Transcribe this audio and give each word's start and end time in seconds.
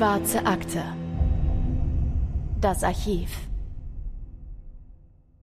Schwarze 0.00 0.46
Akte. 0.46 0.82
Das 2.58 2.82
Archiv. 2.84 3.50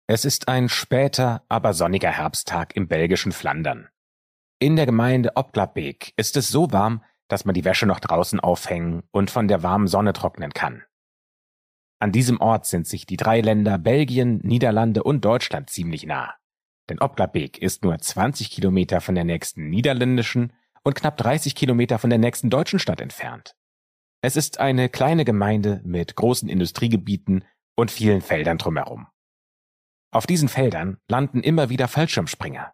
Es 0.09 0.25
ist 0.25 0.49
ein 0.49 0.69
später, 0.69 1.45
aber 1.49 1.73
sonniger 1.73 2.11
Herbsttag 2.11 2.75
im 2.75 2.89
belgischen 2.89 3.31
Flandern. 3.31 3.87
In 4.59 4.75
der 4.75 4.87
Gemeinde 4.87 5.37
Opklabeek 5.37 6.15
ist 6.17 6.37
es 6.37 6.49
so 6.49 6.73
warm, 6.73 7.05
dass 7.29 7.45
man 7.45 7.55
die 7.55 7.65
Wäsche 7.65 7.87
noch 7.87 8.01
draußen 8.01 8.41
aufhängen 8.41 9.05
und 9.13 9.31
von 9.31 9.47
der 9.47 9.63
warmen 9.63 9.87
Sonne 9.87 10.15
trocknen 10.15 10.53
kann. 10.53 10.83
An 12.01 12.11
diesem 12.11 12.41
Ort 12.41 12.67
sind 12.67 12.89
sich 12.89 13.07
die 13.07 13.17
drei 13.17 13.43
Länder 13.43 13.79
Belgien, 13.79 14.41
Niederlande 14.43 15.05
und 15.05 15.25
Deutschland 15.25 15.71
ziemlich 15.71 16.07
nah. 16.07 16.35
Denn 16.89 17.01
Opklabeek 17.01 17.59
ist 17.59 17.85
nur 17.85 17.97
20 17.97 18.51
Kilometer 18.51 19.01
von 19.01 19.15
der 19.15 19.23
nächsten 19.23 19.71
niederländischen 19.71 20.53
und 20.83 20.97
knapp 20.97 21.19
30 21.19 21.55
Kilometer 21.55 22.01
von 22.01 22.11
der 22.11 22.19
nächsten 22.19 22.51
deutschen 22.51 22.81
Stadt 22.81 23.01
entfernt. 23.01 23.55
Es 24.23 24.37
ist 24.37 24.61
eine 24.61 24.91
kleine 24.91 25.25
Gemeinde 25.25 25.81
mit 25.83 26.15
großen 26.15 26.49
Industriegebieten 26.49 27.45
und 27.75 27.91
vielen 27.91 28.21
Feldern 28.21 28.59
drumherum. 28.59 29.07
Auf 30.13 30.27
diesen 30.27 30.49
Feldern 30.49 30.99
landen 31.09 31.43
immer 31.43 31.71
wieder 31.71 31.89
Fallschirmspringer. 31.89 32.73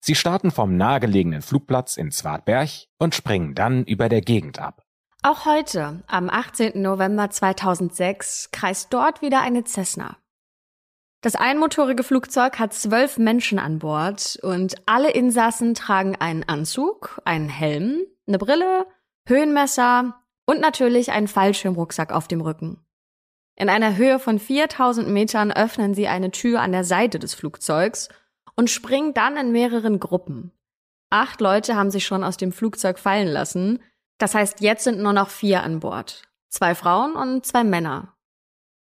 Sie 0.00 0.14
starten 0.14 0.50
vom 0.50 0.76
nahegelegenen 0.76 1.42
Flugplatz 1.42 1.96
in 1.96 2.12
Zwartberg 2.12 2.68
und 2.98 3.14
springen 3.14 3.54
dann 3.54 3.84
über 3.84 4.08
der 4.08 4.20
Gegend 4.20 4.60
ab. 4.60 4.84
Auch 5.22 5.44
heute, 5.44 6.02
am 6.06 6.30
18. 6.30 6.80
November 6.80 7.30
2006, 7.30 8.50
kreist 8.52 8.92
dort 8.92 9.20
wieder 9.22 9.42
eine 9.42 9.64
Cessna. 9.64 10.16
Das 11.20 11.34
einmotorige 11.34 12.02
Flugzeug 12.02 12.58
hat 12.58 12.72
zwölf 12.72 13.18
Menschen 13.18 13.58
an 13.58 13.80
Bord 13.80 14.38
und 14.42 14.76
alle 14.86 15.10
Insassen 15.10 15.74
tragen 15.74 16.16
einen 16.16 16.44
Anzug, 16.44 17.20
einen 17.24 17.50
Helm, 17.50 18.00
eine 18.26 18.38
Brille, 18.38 18.86
Höhenmesser 19.26 20.20
und 20.50 20.60
natürlich 20.60 21.12
einen 21.12 21.28
Fallschirmrucksack 21.28 22.12
auf 22.12 22.26
dem 22.26 22.40
Rücken. 22.40 22.84
In 23.54 23.68
einer 23.68 23.96
Höhe 23.96 24.18
von 24.18 24.40
4000 24.40 25.08
Metern 25.08 25.52
öffnen 25.52 25.94
sie 25.94 26.08
eine 26.08 26.32
Tür 26.32 26.60
an 26.60 26.72
der 26.72 26.82
Seite 26.82 27.20
des 27.20 27.34
Flugzeugs 27.34 28.08
und 28.56 28.68
springen 28.68 29.14
dann 29.14 29.36
in 29.36 29.52
mehreren 29.52 30.00
Gruppen. 30.00 30.50
Acht 31.08 31.40
Leute 31.40 31.76
haben 31.76 31.92
sich 31.92 32.04
schon 32.04 32.24
aus 32.24 32.36
dem 32.36 32.50
Flugzeug 32.50 32.98
fallen 32.98 33.28
lassen. 33.28 33.78
Das 34.18 34.34
heißt, 34.34 34.60
jetzt 34.60 34.82
sind 34.82 34.98
nur 34.98 35.12
noch 35.12 35.28
vier 35.28 35.62
an 35.62 35.78
Bord. 35.78 36.22
Zwei 36.48 36.74
Frauen 36.74 37.14
und 37.14 37.46
zwei 37.46 37.62
Männer. 37.62 38.16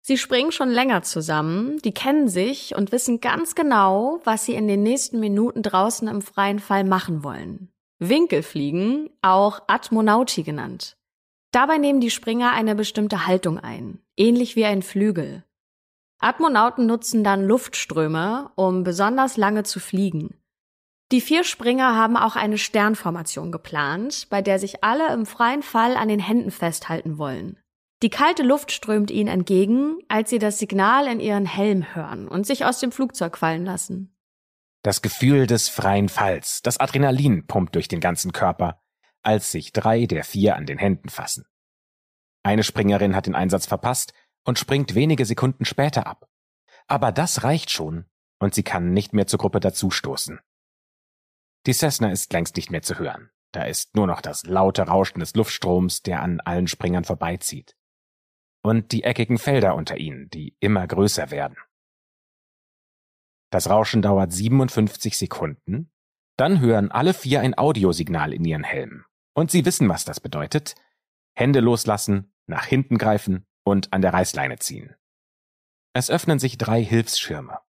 Sie 0.01 0.17
springen 0.17 0.51
schon 0.51 0.71
länger 0.71 1.03
zusammen, 1.03 1.77
die 1.83 1.93
kennen 1.93 2.27
sich 2.27 2.75
und 2.75 2.91
wissen 2.91 3.21
ganz 3.21 3.53
genau, 3.53 4.19
was 4.23 4.45
sie 4.45 4.55
in 4.55 4.67
den 4.67 4.81
nächsten 4.81 5.19
Minuten 5.19 5.61
draußen 5.61 6.07
im 6.07 6.23
freien 6.23 6.57
Fall 6.57 6.85
machen 6.85 7.23
wollen. 7.23 7.71
Winkelfliegen, 7.99 9.11
auch 9.21 9.61
Atmonauti 9.67 10.41
genannt. 10.41 10.97
Dabei 11.51 11.77
nehmen 11.77 11.99
die 11.99 12.11
Springer 12.11 12.53
eine 12.53 12.75
bestimmte 12.75 13.27
Haltung 13.27 13.59
ein, 13.59 13.99
ähnlich 14.15 14.55
wie 14.55 14.65
ein 14.65 14.81
Flügel. 14.81 15.43
Atmonauten 16.19 16.85
nutzen 16.85 17.23
dann 17.23 17.45
Luftströme, 17.45 18.51
um 18.55 18.83
besonders 18.83 19.37
lange 19.37 19.63
zu 19.63 19.79
fliegen. 19.79 20.37
Die 21.11 21.19
vier 21.19 21.43
Springer 21.43 21.95
haben 21.95 22.15
auch 22.15 22.37
eine 22.37 22.57
Sternformation 22.57 23.51
geplant, 23.51 24.27
bei 24.29 24.41
der 24.41 24.59
sich 24.59 24.83
alle 24.83 25.13
im 25.13 25.25
freien 25.25 25.61
Fall 25.61 25.97
an 25.97 26.07
den 26.07 26.19
Händen 26.19 26.51
festhalten 26.51 27.17
wollen. 27.17 27.57
Die 28.01 28.09
kalte 28.09 28.43
Luft 28.43 28.71
strömt 28.71 29.11
ihnen 29.11 29.27
entgegen, 29.27 29.97
als 30.07 30.29
sie 30.29 30.39
das 30.39 30.57
Signal 30.57 31.07
in 31.07 31.19
ihren 31.19 31.45
Helm 31.45 31.93
hören 31.93 32.27
und 32.27 32.47
sich 32.47 32.63
aus 32.65 32.79
dem 32.79 32.93
Flugzeug 32.93 33.37
fallen 33.37 33.65
lassen. 33.65 34.15
Das 34.83 35.01
Gefühl 35.01 35.47
des 35.47 35.69
freien 35.69 36.07
Falls, 36.07 36.61
das 36.63 36.79
Adrenalin 36.79 37.45
pumpt 37.45 37.75
durch 37.75 37.87
den 37.87 37.99
ganzen 37.99 38.31
Körper, 38.31 38.81
als 39.23 39.51
sich 39.51 39.71
drei 39.71 40.05
der 40.05 40.23
vier 40.23 40.55
an 40.55 40.65
den 40.65 40.77
Händen 40.77 41.09
fassen. 41.09 41.45
Eine 42.43 42.63
Springerin 42.63 43.15
hat 43.15 43.27
den 43.27 43.35
Einsatz 43.35 43.65
verpasst 43.65 44.13
und 44.43 44.57
springt 44.57 44.95
wenige 44.95 45.25
Sekunden 45.25 45.65
später 45.65 46.07
ab. 46.07 46.27
Aber 46.87 47.11
das 47.11 47.43
reicht 47.43 47.69
schon, 47.69 48.05
und 48.39 48.55
sie 48.55 48.63
kann 48.63 48.93
nicht 48.93 49.13
mehr 49.13 49.27
zur 49.27 49.39
Gruppe 49.39 49.59
dazustoßen. 49.59 50.39
Die 51.67 51.73
Cessna 51.73 52.11
ist 52.11 52.33
längst 52.33 52.55
nicht 52.55 52.71
mehr 52.71 52.81
zu 52.81 52.97
hören. 52.97 53.29
Da 53.51 53.63
ist 53.63 53.95
nur 53.95 54.07
noch 54.07 54.21
das 54.21 54.43
laute 54.45 54.83
Rauschen 54.83 55.19
des 55.19 55.35
Luftstroms, 55.35 56.01
der 56.01 56.21
an 56.21 56.39
allen 56.39 56.67
Springern 56.67 57.03
vorbeizieht 57.03 57.75
und 58.63 58.91
die 58.91 59.03
eckigen 59.03 59.37
Felder 59.37 59.75
unter 59.75 59.97
ihnen, 59.97 60.29
die 60.29 60.55
immer 60.59 60.85
größer 60.87 61.31
werden. 61.31 61.57
Das 63.51 63.69
Rauschen 63.69 64.01
dauert 64.01 64.31
57 64.31 65.17
Sekunden, 65.17 65.91
dann 66.37 66.59
hören 66.61 66.91
alle 66.91 67.13
vier 67.13 67.41
ein 67.41 67.57
Audiosignal 67.57 68.33
in 68.33 68.45
ihren 68.45 68.63
Helmen. 68.63 69.05
Und 69.33 69.51
sie 69.51 69.65
wissen, 69.65 69.87
was 69.89 70.05
das 70.05 70.19
bedeutet. 70.19 70.75
Hände 71.33 71.59
loslassen, 71.59 72.33
nach 72.47 72.65
hinten 72.65 72.97
greifen 72.97 73.45
und 73.63 73.93
an 73.93 74.01
der 74.01 74.13
Reißleine 74.13 74.59
ziehen. 74.59 74.95
Es 75.93 76.09
öffnen 76.09 76.39
sich 76.39 76.57
drei 76.57 76.83
Hilfsschirme. 76.83 77.59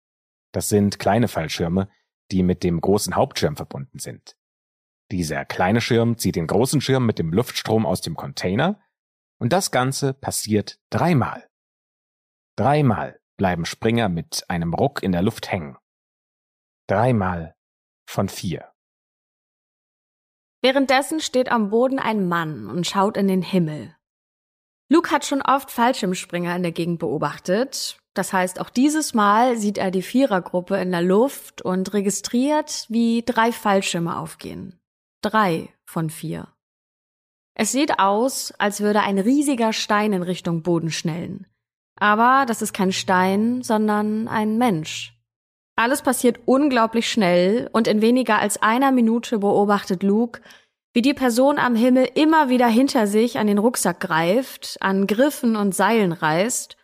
Das 0.52 0.68
sind 0.68 0.98
kleine 0.98 1.28
Fallschirme, 1.28 1.88
die 2.30 2.42
mit 2.42 2.62
dem 2.62 2.80
großen 2.80 3.16
Hauptschirm 3.16 3.56
verbunden 3.56 3.98
sind. 3.98 4.36
Dieser 5.10 5.44
kleine 5.44 5.80
Schirm 5.80 6.16
zieht 6.18 6.36
den 6.36 6.46
großen 6.46 6.80
Schirm 6.80 7.04
mit 7.04 7.18
dem 7.18 7.32
Luftstrom 7.32 7.84
aus 7.84 8.00
dem 8.00 8.16
Container 8.16 8.80
und 9.38 9.52
das 9.52 9.70
Ganze 9.70 10.14
passiert 10.14 10.80
dreimal. 10.90 11.48
Dreimal 12.56 13.20
bleiben 13.36 13.64
Springer 13.64 14.08
mit 14.08 14.44
einem 14.48 14.72
Ruck 14.72 15.02
in 15.02 15.12
der 15.12 15.22
Luft 15.22 15.50
hängen. 15.50 15.76
Dreimal 16.86 17.54
von 18.06 18.28
vier. 18.28 18.71
Währenddessen 20.62 21.20
steht 21.20 21.50
am 21.50 21.70
Boden 21.70 21.98
ein 21.98 22.28
Mann 22.28 22.70
und 22.70 22.86
schaut 22.86 23.16
in 23.16 23.26
den 23.26 23.42
Himmel. 23.42 23.96
Luke 24.88 25.10
hat 25.10 25.26
schon 25.26 25.42
oft 25.42 25.70
Fallschirmspringer 25.70 26.54
in 26.54 26.62
der 26.62 26.72
Gegend 26.72 27.00
beobachtet. 27.00 27.98
Das 28.14 28.32
heißt, 28.32 28.60
auch 28.60 28.70
dieses 28.70 29.14
Mal 29.14 29.56
sieht 29.56 29.78
er 29.78 29.90
die 29.90 30.02
Vierergruppe 30.02 30.76
in 30.76 30.92
der 30.92 31.02
Luft 31.02 31.62
und 31.62 31.92
registriert, 31.94 32.86
wie 32.88 33.22
drei 33.24 33.50
Fallschirme 33.52 34.16
aufgehen. 34.16 34.78
Drei 35.22 35.68
von 35.84 36.10
vier. 36.10 36.48
Es 37.54 37.72
sieht 37.72 37.98
aus, 37.98 38.52
als 38.58 38.80
würde 38.80 39.00
ein 39.00 39.18
riesiger 39.18 39.72
Stein 39.72 40.12
in 40.12 40.22
Richtung 40.22 40.62
Boden 40.62 40.90
schnellen. 40.90 41.46
Aber 41.96 42.44
das 42.46 42.62
ist 42.62 42.72
kein 42.72 42.92
Stein, 42.92 43.62
sondern 43.62 44.28
ein 44.28 44.58
Mensch. 44.58 45.18
Alles 45.76 46.02
passiert 46.02 46.40
unglaublich 46.44 47.10
schnell 47.10 47.68
und 47.72 47.88
in 47.88 48.02
weniger 48.02 48.38
als 48.38 48.60
einer 48.60 48.92
Minute 48.92 49.38
beobachtet 49.38 50.02
Luke, 50.02 50.42
wie 50.92 51.02
die 51.02 51.14
Person 51.14 51.58
am 51.58 51.74
Himmel 51.74 52.08
immer 52.14 52.50
wieder 52.50 52.68
hinter 52.68 53.06
sich 53.06 53.38
an 53.38 53.46
den 53.46 53.58
Rucksack 53.58 54.00
greift, 54.00 54.76
an 54.80 55.06
Griffen 55.06 55.56
und 55.56 55.74
Seilen 55.74 56.12
reißt, 56.12 56.76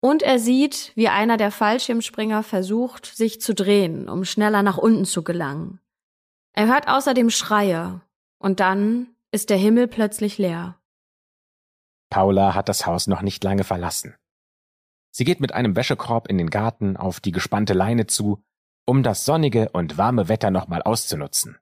und 0.00 0.22
er 0.22 0.38
sieht, 0.38 0.92
wie 0.96 1.08
einer 1.08 1.38
der 1.38 1.50
Fallschirmspringer 1.50 2.42
versucht, 2.42 3.06
sich 3.06 3.40
zu 3.40 3.54
drehen, 3.54 4.10
um 4.10 4.26
schneller 4.26 4.62
nach 4.62 4.76
unten 4.76 5.06
zu 5.06 5.24
gelangen. 5.24 5.80
Er 6.52 6.66
hört 6.66 6.88
außerdem 6.88 7.30
Schreie, 7.30 8.02
und 8.38 8.60
dann 8.60 9.08
ist 9.30 9.48
der 9.48 9.56
Himmel 9.56 9.88
plötzlich 9.88 10.36
leer. 10.36 10.78
Paula 12.10 12.54
hat 12.54 12.68
das 12.68 12.84
Haus 12.84 13.06
noch 13.06 13.22
nicht 13.22 13.42
lange 13.42 13.64
verlassen. 13.64 14.14
Sie 15.16 15.24
geht 15.24 15.38
mit 15.38 15.52
einem 15.52 15.76
Wäschekorb 15.76 16.26
in 16.26 16.38
den 16.38 16.50
Garten 16.50 16.96
auf 16.96 17.20
die 17.20 17.30
gespannte 17.30 17.72
Leine 17.72 18.08
zu, 18.08 18.44
um 18.84 19.04
das 19.04 19.24
sonnige 19.24 19.68
und 19.68 19.96
warme 19.96 20.28
Wetter 20.28 20.50
nochmal 20.50 20.82
auszunutzen. 20.82 21.56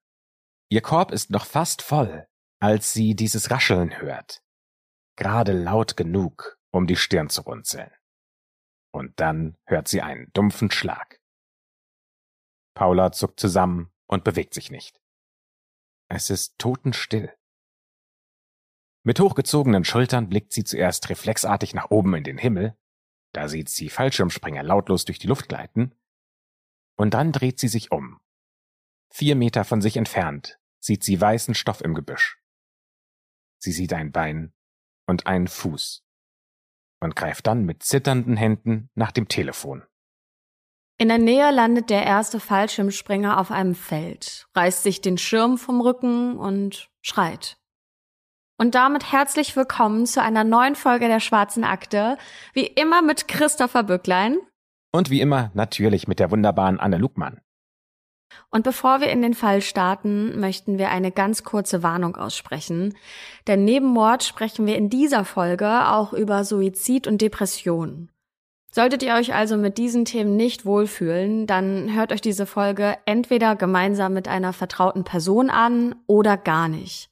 Ihr 0.71 0.81
Korb 0.81 1.13
ist 1.13 1.29
noch 1.29 1.45
fast 1.45 1.83
voll, 1.83 2.27
als 2.61 2.95
sie 2.95 3.15
dieses 3.15 3.51
Rascheln 3.51 4.01
hört. 4.01 4.43
Gerade 5.17 5.53
laut 5.53 5.99
genug, 5.99 6.59
um 6.71 6.87
die 6.87 6.97
Stirn 6.97 7.29
zu 7.29 7.43
runzeln. 7.43 7.91
Und 8.91 9.21
dann 9.21 9.59
hört 9.67 9.87
sie 9.87 10.01
einen 10.01 10.33
dumpfen 10.33 10.71
Schlag. 10.71 11.21
Paula 12.75 13.13
zuckt 13.13 13.39
zusammen 13.39 13.93
und 14.07 14.25
bewegt 14.25 14.55
sich 14.55 14.71
nicht. 14.71 14.99
Es 16.09 16.31
ist 16.31 16.59
totenstill. 16.59 17.35
Mit 19.03 19.21
hochgezogenen 19.21 19.85
Schultern 19.85 20.31
blickt 20.31 20.55
sie 20.55 20.65
zuerst 20.65 21.11
reflexartig 21.11 21.75
nach 21.75 21.91
oben 21.91 22.15
in 22.15 22.25
den 22.25 22.39
Himmel, 22.39 22.79
da 23.33 23.49
sieht 23.49 23.69
sie 23.69 23.89
Fallschirmspringer 23.89 24.63
lautlos 24.63 25.05
durch 25.05 25.19
die 25.19 25.27
Luft 25.27 25.49
gleiten, 25.49 25.95
und 26.97 27.15
dann 27.15 27.33
dreht 27.33 27.59
sie 27.59 27.69
sich 27.69 27.91
um. 27.91 28.21
Vier 29.11 29.37
Meter 29.37 29.65
von 29.65 29.81
sich 29.81 29.97
entfernt 29.97 30.59
sieht 30.81 31.05
sie 31.05 31.21
weißen 31.21 31.55
Stoff 31.55 31.81
im 31.81 31.95
Gebüsch. 31.95 32.39
Sie 33.59 33.73
sieht 33.73 33.93
ein 33.93 34.13
Bein 34.13 34.53
und 35.07 35.27
einen 35.27 35.49
Fuß 35.49 36.05
und 37.01 37.17
greift 37.17 37.47
dann 37.47 37.65
mit 37.65 37.83
zitternden 37.83 38.37
Händen 38.37 38.91
nach 38.95 39.13
dem 39.13 39.29
Telefon. 39.29 39.85
In 40.99 41.09
der 41.09 41.19
Nähe 41.19 41.51
landet 41.51 41.91
der 41.91 42.05
erste 42.05 42.39
Fallschirmspringer 42.39 43.39
auf 43.39 43.51
einem 43.51 43.75
Feld, 43.75 44.47
reißt 44.55 44.83
sich 44.83 45.01
den 45.01 45.19
Schirm 45.19 45.59
vom 45.59 45.81
Rücken 45.81 46.37
und 46.37 46.91
schreit. 47.01 47.59
Und 48.63 48.77
damit 48.77 49.11
herzlich 49.11 49.57
willkommen 49.57 50.07
zu 50.07 50.23
einer 50.23 50.45
neuen 50.45 50.77
Folge 50.77 51.09
der 51.09 51.19
Schwarzen 51.19 51.65
Akte. 51.65 52.17
Wie 52.53 52.65
immer 52.65 53.03
mit 53.03 53.27
Christopher 53.27 53.83
Bücklein. 53.83 54.39
Und 54.93 55.11
wie 55.11 55.21
immer 55.21 55.51
natürlich 55.55 56.07
mit 56.07 56.21
der 56.21 56.31
wunderbaren 56.31 56.79
Anne 56.79 56.97
Lugmann. 56.97 57.41
Und 58.51 58.63
bevor 58.63 59.01
wir 59.01 59.09
in 59.09 59.21
den 59.21 59.35
Fall 59.35 59.63
starten, 59.63 60.39
möchten 60.39 60.79
wir 60.79 60.91
eine 60.91 61.11
ganz 61.11 61.43
kurze 61.43 61.83
Warnung 61.83 62.15
aussprechen. 62.15 62.97
Denn 63.49 63.65
neben 63.65 63.87
Mord 63.87 64.23
sprechen 64.23 64.65
wir 64.65 64.77
in 64.77 64.91
dieser 64.91 65.25
Folge 65.25 65.89
auch 65.89 66.13
über 66.13 66.45
Suizid 66.45 67.09
und 67.09 67.21
Depression. 67.21 68.11
Solltet 68.71 69.03
ihr 69.03 69.15
euch 69.15 69.35
also 69.35 69.57
mit 69.57 69.77
diesen 69.77 70.05
Themen 70.05 70.37
nicht 70.37 70.65
wohlfühlen, 70.65 71.49
dann 71.49 71.93
hört 71.97 72.13
euch 72.13 72.21
diese 72.21 72.47
Folge 72.47 72.97
entweder 73.07 73.57
gemeinsam 73.57 74.13
mit 74.13 74.29
einer 74.29 74.53
vertrauten 74.53 75.03
Person 75.03 75.51
an 75.51 75.97
oder 76.07 76.37
gar 76.37 76.69
nicht. 76.69 77.12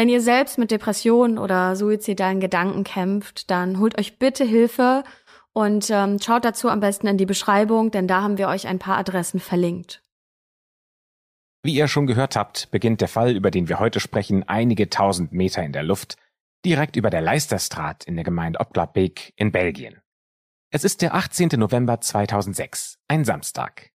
Wenn 0.00 0.08
ihr 0.08 0.22
selbst 0.22 0.56
mit 0.56 0.70
Depressionen 0.70 1.36
oder 1.36 1.76
suizidalen 1.76 2.40
Gedanken 2.40 2.84
kämpft, 2.84 3.50
dann 3.50 3.78
holt 3.78 3.98
euch 3.98 4.18
bitte 4.18 4.44
Hilfe 4.44 5.04
und 5.52 5.90
ähm, 5.90 6.18
schaut 6.18 6.46
dazu 6.46 6.70
am 6.70 6.80
besten 6.80 7.06
in 7.06 7.18
die 7.18 7.26
Beschreibung, 7.26 7.90
denn 7.90 8.08
da 8.08 8.22
haben 8.22 8.38
wir 8.38 8.48
euch 8.48 8.66
ein 8.66 8.78
paar 8.78 8.96
Adressen 8.96 9.40
verlinkt. 9.40 10.02
Wie 11.62 11.74
ihr 11.74 11.86
schon 11.86 12.06
gehört 12.06 12.34
habt, 12.34 12.70
beginnt 12.70 13.02
der 13.02 13.08
Fall, 13.08 13.36
über 13.36 13.50
den 13.50 13.68
wir 13.68 13.78
heute 13.78 14.00
sprechen, 14.00 14.48
einige 14.48 14.88
tausend 14.88 15.34
Meter 15.34 15.62
in 15.62 15.74
der 15.74 15.82
Luft, 15.82 16.16
direkt 16.64 16.96
über 16.96 17.10
der 17.10 17.20
Leisterstraat 17.20 18.04
in 18.04 18.14
der 18.14 18.24
Gemeinde 18.24 18.60
Opklabeek 18.60 19.34
in 19.36 19.52
Belgien. 19.52 20.00
Es 20.70 20.82
ist 20.82 21.02
der 21.02 21.14
18. 21.14 21.50
November 21.58 22.00
2006, 22.00 22.96
ein 23.06 23.26
Samstag. 23.26 23.90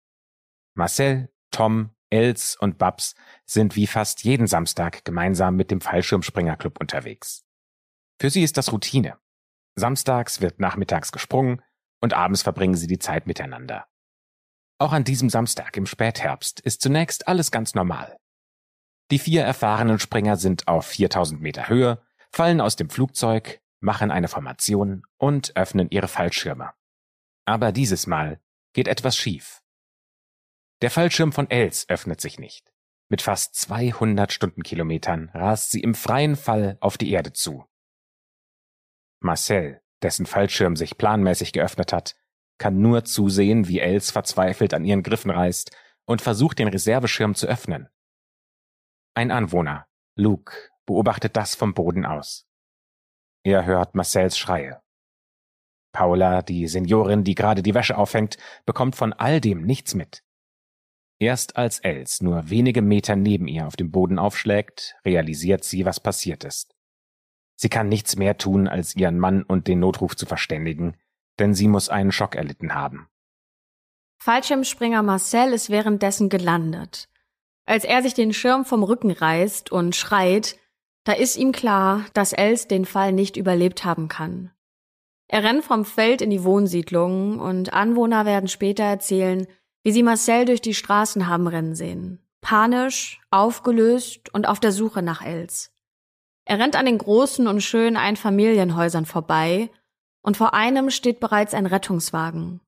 Marcel, 0.74 1.30
Tom, 1.50 1.92
Els 2.14 2.56
und 2.56 2.78
Babs 2.78 3.16
sind 3.44 3.76
wie 3.76 3.88
fast 3.88 4.24
jeden 4.24 4.46
Samstag 4.46 5.04
gemeinsam 5.04 5.56
mit 5.56 5.72
dem 5.72 5.82
Fallschirmspringerclub 5.82 6.80
unterwegs. 6.80 7.44
Für 8.22 8.30
sie 8.30 8.44
ist 8.44 8.56
das 8.58 8.72
Routine. 8.72 9.18
Samstags 9.76 10.40
wird 10.40 10.60
nachmittags 10.60 11.12
gesprungen 11.12 11.64
und 12.02 12.14
abends 12.14 12.44
verbringen 12.44 12.76
sie 12.76 12.86
die 12.86 13.00
Zeit 13.00 13.26
miteinander. 13.26 13.88
Auch 14.78 14.94
an 14.94 15.04
diesem 15.04 15.32
Samstag 15.32 15.76
im 15.76 15.88
Spätherbst 15.88 16.60
ist 16.60 16.84
zunächst 16.84 17.28
alles 17.28 17.50
ganz 17.50 17.74
normal. 17.74 18.20
Die 19.10 19.18
vier 19.18 19.44
erfahrenen 19.44 19.98
Springer 19.98 20.38
sind 20.38 20.68
auf 20.68 20.86
4000 20.86 21.42
Meter 21.42 21.68
Höhe, 21.68 22.00
fallen 22.32 22.62
aus 22.62 22.76
dem 22.76 22.92
Flugzeug, 22.92 23.60
machen 23.80 24.12
eine 24.12 24.28
Formation 24.28 25.04
und 25.18 25.56
öffnen 25.56 25.90
ihre 25.90 26.08
Fallschirme. 26.08 26.74
Aber 27.46 27.72
dieses 27.72 28.06
Mal 28.06 28.40
geht 28.74 28.88
etwas 28.88 29.18
schief. 29.18 29.63
Der 30.84 30.92
Fallschirm 30.92 31.32
von 31.32 31.50
Els 31.50 31.88
öffnet 31.88 32.20
sich 32.20 32.40
nicht. 32.40 32.70
Mit 33.08 33.22
fast 33.22 33.56
200 33.56 34.34
Stundenkilometern 34.34 35.30
rast 35.30 35.72
sie 35.72 35.80
im 35.80 35.96
freien 35.96 36.36
Fall 36.36 36.78
auf 36.82 36.98
die 36.98 37.10
Erde 37.10 37.32
zu. 37.32 37.64
Marcel, 39.22 39.82
dessen 40.02 40.26
Fallschirm 40.26 40.76
sich 40.76 40.98
planmäßig 40.98 41.54
geöffnet 41.54 41.94
hat, 41.94 42.18
kann 42.58 42.82
nur 42.82 43.06
zusehen, 43.06 43.70
wie 43.70 43.80
Els 43.80 44.12
verzweifelt 44.12 44.74
an 44.74 44.84
ihren 44.84 45.04
Griffen 45.04 45.32
reißt 45.32 45.72
und 46.04 46.22
versucht, 46.22 46.60
den 46.60 46.68
Reserveschirm 46.68 47.34
zu 47.34 47.48
öffnen. 47.48 47.88
Ein 49.14 49.32
Anwohner, 49.32 49.88
Luke, 50.18 50.54
beobachtet 50.86 51.38
das 51.38 51.56
vom 51.56 51.74
Boden 51.74 52.06
aus. 52.06 52.46
Er 53.46 53.64
hört 53.64 53.96
Marcells 53.96 54.38
Schreie. 54.38 54.82
Paula, 55.94 56.42
die 56.42 56.68
Seniorin, 56.68 57.24
die 57.24 57.36
gerade 57.36 57.64
die 57.64 57.74
Wäsche 57.74 57.98
aufhängt, 57.98 58.38
bekommt 58.66 58.98
von 58.98 59.14
all 59.14 59.40
dem 59.40 59.62
nichts 59.62 59.94
mit. 59.96 60.26
Erst 61.24 61.56
als 61.56 61.80
Els 61.80 62.20
nur 62.20 62.50
wenige 62.50 62.82
Meter 62.82 63.16
neben 63.16 63.48
ihr 63.48 63.66
auf 63.66 63.78
dem 63.78 63.92
Boden 63.92 64.20
aufschlägt, 64.20 64.98
realisiert 65.06 65.64
sie, 65.64 65.86
was 65.86 66.02
passiert 66.02 66.44
ist. 66.44 66.76
Sie 67.56 67.70
kann 67.70 67.88
nichts 67.88 68.18
mehr 68.18 68.38
tun, 68.38 68.68
als 68.68 68.94
ihren 68.98 69.20
Mann 69.20 69.42
und 69.42 69.70
den 69.70 69.80
Notruf 69.80 70.18
zu 70.18 70.26
verständigen, 70.26 70.98
denn 71.40 71.54
sie 71.54 71.70
muss 71.70 71.88
einen 71.88 72.12
Schock 72.12 72.36
erlitten 72.36 72.76
haben. 72.76 73.08
Fallschirmspringer 74.22 75.02
Marcel 75.02 75.54
ist 75.54 75.70
währenddessen 75.70 76.28
gelandet. 76.28 77.08
Als 77.66 77.86
er 77.86 78.02
sich 78.02 78.14
den 78.14 78.34
Schirm 78.34 78.66
vom 78.66 78.84
Rücken 78.84 79.12
reißt 79.12 79.72
und 79.72 79.96
schreit, 79.96 80.58
da 81.06 81.14
ist 81.14 81.38
ihm 81.38 81.54
klar, 81.54 82.06
dass 82.14 82.34
Els 82.34 82.68
den 82.68 82.84
Fall 82.84 83.14
nicht 83.14 83.38
überlebt 83.38 83.86
haben 83.86 84.10
kann. 84.10 84.52
Er 85.30 85.46
rennt 85.46 85.64
vom 85.64 85.86
Feld 85.86 86.22
in 86.22 86.32
die 86.32 86.44
Wohnsiedlung 86.44 87.40
und 87.40 87.72
Anwohner 87.72 88.26
werden 88.26 88.50
später 88.50 88.84
erzählen, 88.84 89.48
wie 89.84 89.92
sie 89.92 90.04
Marcel 90.04 90.46
durch 90.46 90.62
die 90.62 90.74
Straßen 90.74 91.28
haben 91.28 91.48
rennen 91.48 91.76
sehen. 91.76 92.20
Panisch, 92.42 93.22
aufgelöst 93.32 94.34
und 94.34 94.48
auf 94.48 94.60
der 94.60 94.72
Suche 94.72 95.02
nach 95.02 95.22
Els. 95.22 95.72
Er 96.46 96.60
rennt 96.60 96.76
an 96.76 96.86
den 96.86 96.98
großen 96.98 97.48
und 97.48 97.62
schönen 97.62 97.96
Einfamilienhäusern 97.96 99.06
vorbei 99.06 99.70
und 100.22 100.38
vor 100.38 100.54
einem 100.54 100.90
steht 100.90 101.20
bereits 101.20 101.54
ein 101.54 101.66
Rettungswagen. 101.66 102.60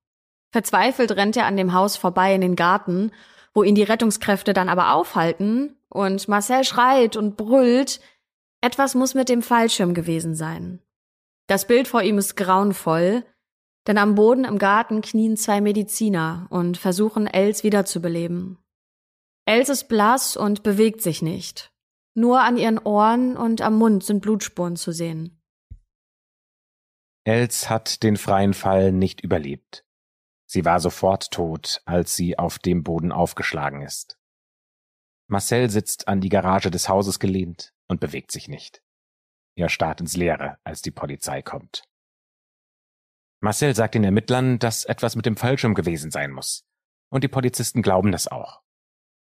Verzweifelt 0.52 1.12
rennt 1.12 1.36
er 1.36 1.46
an 1.46 1.58
dem 1.58 1.74
Haus 1.74 1.98
vorbei 1.98 2.34
in 2.34 2.42
den 2.42 2.56
Garten, 2.56 3.12
wo 3.54 3.64
ihn 3.64 3.76
die 3.76 3.84
Rettungskräfte 3.84 4.54
dann 4.54 4.70
aber 4.70 4.94
aufhalten 4.94 5.76
und 5.90 6.28
Marcel 6.28 6.64
schreit 6.64 7.16
und 7.16 7.38
brüllt, 7.38 8.00
etwas 8.62 8.96
muss 8.96 9.14
mit 9.14 9.30
dem 9.30 9.42
Fallschirm 9.42 9.94
gewesen 9.94 10.36
sein. 10.36 10.82
Das 11.48 11.68
Bild 11.68 11.88
vor 11.88 12.02
ihm 12.02 12.18
ist 12.18 12.36
grauenvoll, 12.36 13.24
denn 13.88 13.98
am 13.98 14.16
Boden 14.16 14.46
im 14.46 14.58
Garten 14.58 15.02
knien 15.02 15.38
zwei 15.38 15.62
Mediziner 15.62 16.48
und 16.50 16.78
versuchen 16.78 17.28
Els 17.28 17.64
wiederzubeleben. 17.64 18.58
Els 19.46 19.70
ist 19.70 19.88
blass 19.88 20.36
und 20.36 20.64
bewegt 20.64 21.02
sich 21.02 21.22
nicht. 21.22 21.72
Nur 22.16 22.42
an 22.42 22.58
ihren 22.58 22.80
Ohren 22.80 23.38
und 23.38 23.62
am 23.62 23.78
Mund 23.78 24.04
sind 24.04 24.22
Blutspuren 24.22 24.76
zu 24.76 24.92
sehen. 24.92 25.42
Els 27.26 27.70
hat 27.70 28.04
den 28.04 28.18
freien 28.18 28.54
Fall 28.54 28.92
nicht 28.92 29.22
überlebt. 29.22 29.84
Sie 30.46 30.64
war 30.64 30.80
sofort 30.80 31.32
tot, 31.32 31.82
als 31.86 32.16
sie 32.16 32.38
auf 32.38 32.60
dem 32.60 32.84
Boden 32.84 33.12
aufgeschlagen 33.12 33.82
ist. 33.82 34.18
Marcel 35.28 35.70
sitzt 35.70 36.08
an 36.08 36.22
die 36.22 36.30
Garage 36.30 36.70
des 36.70 36.88
Hauses 36.88 37.20
gelehnt 37.20 37.74
und 37.88 38.00
bewegt 38.00 38.32
sich 38.32 38.48
nicht. 38.48 38.84
Er 39.56 39.70
starrt 39.70 40.02
ins 40.02 40.16
Leere, 40.16 40.60
als 40.64 40.82
die 40.82 40.92
Polizei 40.92 41.42
kommt. 41.42 41.84
Marcel 43.46 43.76
sagt 43.76 43.94
den 43.94 44.04
Ermittlern, 44.04 44.58
dass 44.58 44.86
etwas 44.86 45.16
mit 45.16 45.28
dem 45.28 45.38
Fallschirm 45.38 45.76
gewesen 45.76 46.10
sein 46.10 46.32
muss. 46.32 46.66
Und 47.10 47.24
die 47.24 47.28
Polizisten 47.28 47.84
glauben 47.84 48.12
das 48.12 48.28
auch. 48.28 48.62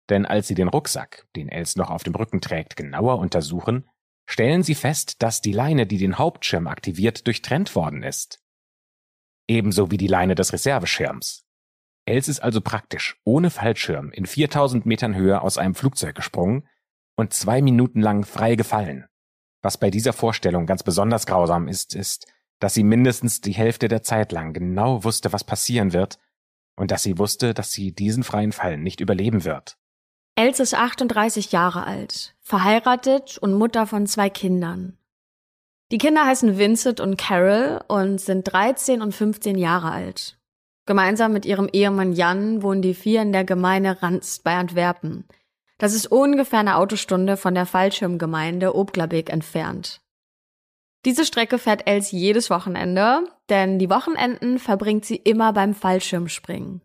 Denn 0.09 0.25
als 0.25 0.47
sie 0.47 0.55
den 0.55 0.67
Rucksack, 0.67 1.25
den 1.37 1.47
Els 1.47 1.77
noch 1.77 1.89
auf 1.89 2.03
dem 2.03 2.15
Rücken 2.15 2.41
trägt, 2.41 2.75
genauer 2.75 3.17
untersuchen, 3.19 3.89
stellen 4.27 4.61
sie 4.61 4.75
fest, 4.75 5.23
dass 5.23 5.39
die 5.39 5.53
Leine, 5.53 5.87
die 5.87 5.97
den 5.97 6.17
Hauptschirm 6.17 6.67
aktiviert, 6.67 7.27
durchtrennt 7.27 7.75
worden 7.75 8.03
ist. 8.03 8.43
Ebenso 9.47 9.89
wie 9.89 9.97
die 9.97 10.07
Leine 10.07 10.35
des 10.35 10.51
Reserveschirms. 10.51 11.45
Els 12.05 12.27
ist 12.27 12.41
also 12.41 12.59
praktisch 12.59 13.21
ohne 13.23 13.49
Fallschirm 13.49 14.11
in 14.11 14.25
4000 14.25 14.85
Metern 14.85 15.15
Höhe 15.15 15.41
aus 15.41 15.57
einem 15.57 15.75
Flugzeug 15.75 16.15
gesprungen 16.15 16.67
und 17.15 17.33
zwei 17.33 17.61
Minuten 17.61 18.01
lang 18.01 18.25
frei 18.25 18.55
gefallen. 18.55 19.05
Was 19.61 19.77
bei 19.77 19.89
dieser 19.89 20.11
Vorstellung 20.11 20.65
ganz 20.65 20.83
besonders 20.83 21.25
grausam 21.25 21.69
ist, 21.69 21.95
ist, 21.95 22.27
dass 22.59 22.73
sie 22.73 22.83
mindestens 22.83 23.41
die 23.41 23.51
Hälfte 23.51 23.87
der 23.87 24.03
Zeit 24.03 24.31
lang 24.31 24.53
genau 24.53 25.03
wusste, 25.03 25.33
was 25.33 25.43
passieren 25.43 25.93
wird, 25.93 26.19
und 26.75 26.91
dass 26.91 27.03
sie 27.03 27.17
wusste, 27.17 27.53
dass 27.53 27.71
sie 27.71 27.91
diesen 27.91 28.23
freien 28.23 28.51
Fall 28.51 28.77
nicht 28.77 29.01
überleben 29.01 29.43
wird. 29.43 29.77
Els 30.35 30.59
ist 30.59 30.73
38 30.73 31.51
Jahre 31.51 31.85
alt, 31.85 32.35
verheiratet 32.41 33.37
und 33.37 33.53
Mutter 33.53 33.85
von 33.85 34.07
zwei 34.07 34.29
Kindern. 34.29 34.97
Die 35.91 35.97
Kinder 35.97 36.25
heißen 36.25 36.57
Vincent 36.57 36.99
und 36.99 37.17
Carol 37.17 37.81
und 37.87 38.21
sind 38.21 38.43
13 38.43 39.01
und 39.01 39.13
15 39.13 39.57
Jahre 39.57 39.91
alt. 39.91 40.37
Gemeinsam 40.85 41.33
mit 41.33 41.45
ihrem 41.45 41.67
Ehemann 41.71 42.13
Jan 42.13 42.61
wohnen 42.61 42.81
die 42.81 42.93
vier 42.93 43.21
in 43.21 43.33
der 43.33 43.43
Gemeinde 43.43 44.01
Ranst 44.01 44.43
bei 44.43 44.55
Antwerpen, 44.55 45.25
das 45.79 45.93
ist 45.93 46.07
ungefähr 46.07 46.59
eine 46.59 46.75
Autostunde 46.75 47.37
von 47.37 47.55
der 47.55 47.65
Fallschirmgemeinde 47.65 48.75
Obglabeek 48.75 49.29
entfernt. 49.29 50.01
Diese 51.05 51.25
Strecke 51.25 51.57
fährt 51.57 51.87
Els 51.87 52.11
jedes 52.11 52.49
Wochenende, 52.49 53.23
denn 53.49 53.79
die 53.79 53.89
Wochenenden 53.89 54.59
verbringt 54.59 55.05
sie 55.05 55.15
immer 55.15 55.53
beim 55.53 55.73
Fallschirmspringen. 55.73 56.81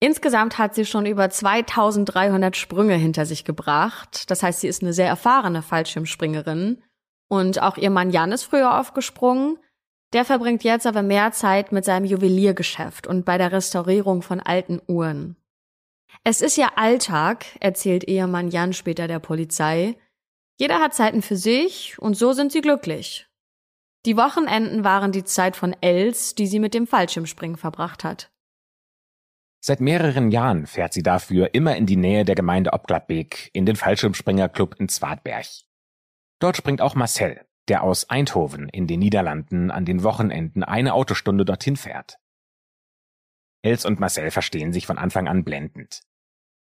Insgesamt 0.00 0.58
hat 0.58 0.74
sie 0.74 0.84
schon 0.84 1.06
über 1.06 1.30
2300 1.30 2.56
Sprünge 2.56 2.94
hinter 2.94 3.24
sich 3.24 3.44
gebracht. 3.44 4.30
Das 4.30 4.42
heißt, 4.42 4.60
sie 4.60 4.68
ist 4.68 4.82
eine 4.82 4.92
sehr 4.92 5.06
erfahrene 5.06 5.62
Fallschirmspringerin. 5.62 6.82
Und 7.28 7.62
auch 7.62 7.76
ihr 7.76 7.90
Mann 7.90 8.10
Jan 8.10 8.32
ist 8.32 8.44
früher 8.44 8.78
aufgesprungen. 8.78 9.58
Der 10.12 10.24
verbringt 10.24 10.64
jetzt 10.64 10.86
aber 10.86 11.02
mehr 11.02 11.32
Zeit 11.32 11.72
mit 11.72 11.84
seinem 11.84 12.04
Juweliergeschäft 12.04 13.06
und 13.06 13.24
bei 13.24 13.38
der 13.38 13.52
Restaurierung 13.52 14.22
von 14.22 14.40
alten 14.40 14.80
Uhren. 14.86 15.36
Es 16.24 16.40
ist 16.40 16.56
ja 16.56 16.72
Alltag, 16.76 17.46
erzählt 17.60 18.04
Ehemann 18.04 18.48
Jan 18.48 18.72
später 18.72 19.08
der 19.08 19.18
Polizei. 19.18 19.96
Jeder 20.58 20.80
hat 20.80 20.94
Zeiten 20.94 21.22
für 21.22 21.36
sich 21.36 21.98
und 21.98 22.14
so 22.14 22.32
sind 22.32 22.52
sie 22.52 22.60
glücklich. 22.60 23.28
Die 24.06 24.16
Wochenenden 24.16 24.84
waren 24.84 25.12
die 25.12 25.24
Zeit 25.24 25.56
von 25.56 25.74
Els, 25.80 26.34
die 26.34 26.46
sie 26.46 26.60
mit 26.60 26.74
dem 26.74 26.86
Fallschirmspringen 26.86 27.56
verbracht 27.56 28.04
hat. 28.04 28.30
Seit 29.60 29.80
mehreren 29.80 30.30
Jahren 30.30 30.66
fährt 30.66 30.92
sie 30.92 31.02
dafür 31.02 31.52
immer 31.52 31.76
in 31.76 31.86
die 31.86 31.96
Nähe 31.96 32.24
der 32.24 32.36
Gemeinde 32.36 32.72
Obgladbeek 32.72 33.50
in 33.52 33.66
den 33.66 33.74
Fallschirmspringerclub 33.74 34.76
in 34.78 34.88
Zwartberg. 34.88 35.46
Dort 36.38 36.56
springt 36.56 36.80
auch 36.80 36.94
Marcel, 36.94 37.44
der 37.68 37.82
aus 37.82 38.08
Eindhoven 38.08 38.68
in 38.68 38.86
den 38.86 39.00
Niederlanden 39.00 39.70
an 39.70 39.84
den 39.84 40.04
Wochenenden 40.04 40.62
eine 40.62 40.94
Autostunde 40.94 41.44
dorthin 41.44 41.76
fährt. 41.76 42.18
Els 43.62 43.84
und 43.84 43.98
Marcel 43.98 44.30
verstehen 44.30 44.72
sich 44.72 44.86
von 44.86 44.98
Anfang 44.98 45.26
an 45.26 45.42
blendend. 45.42 46.02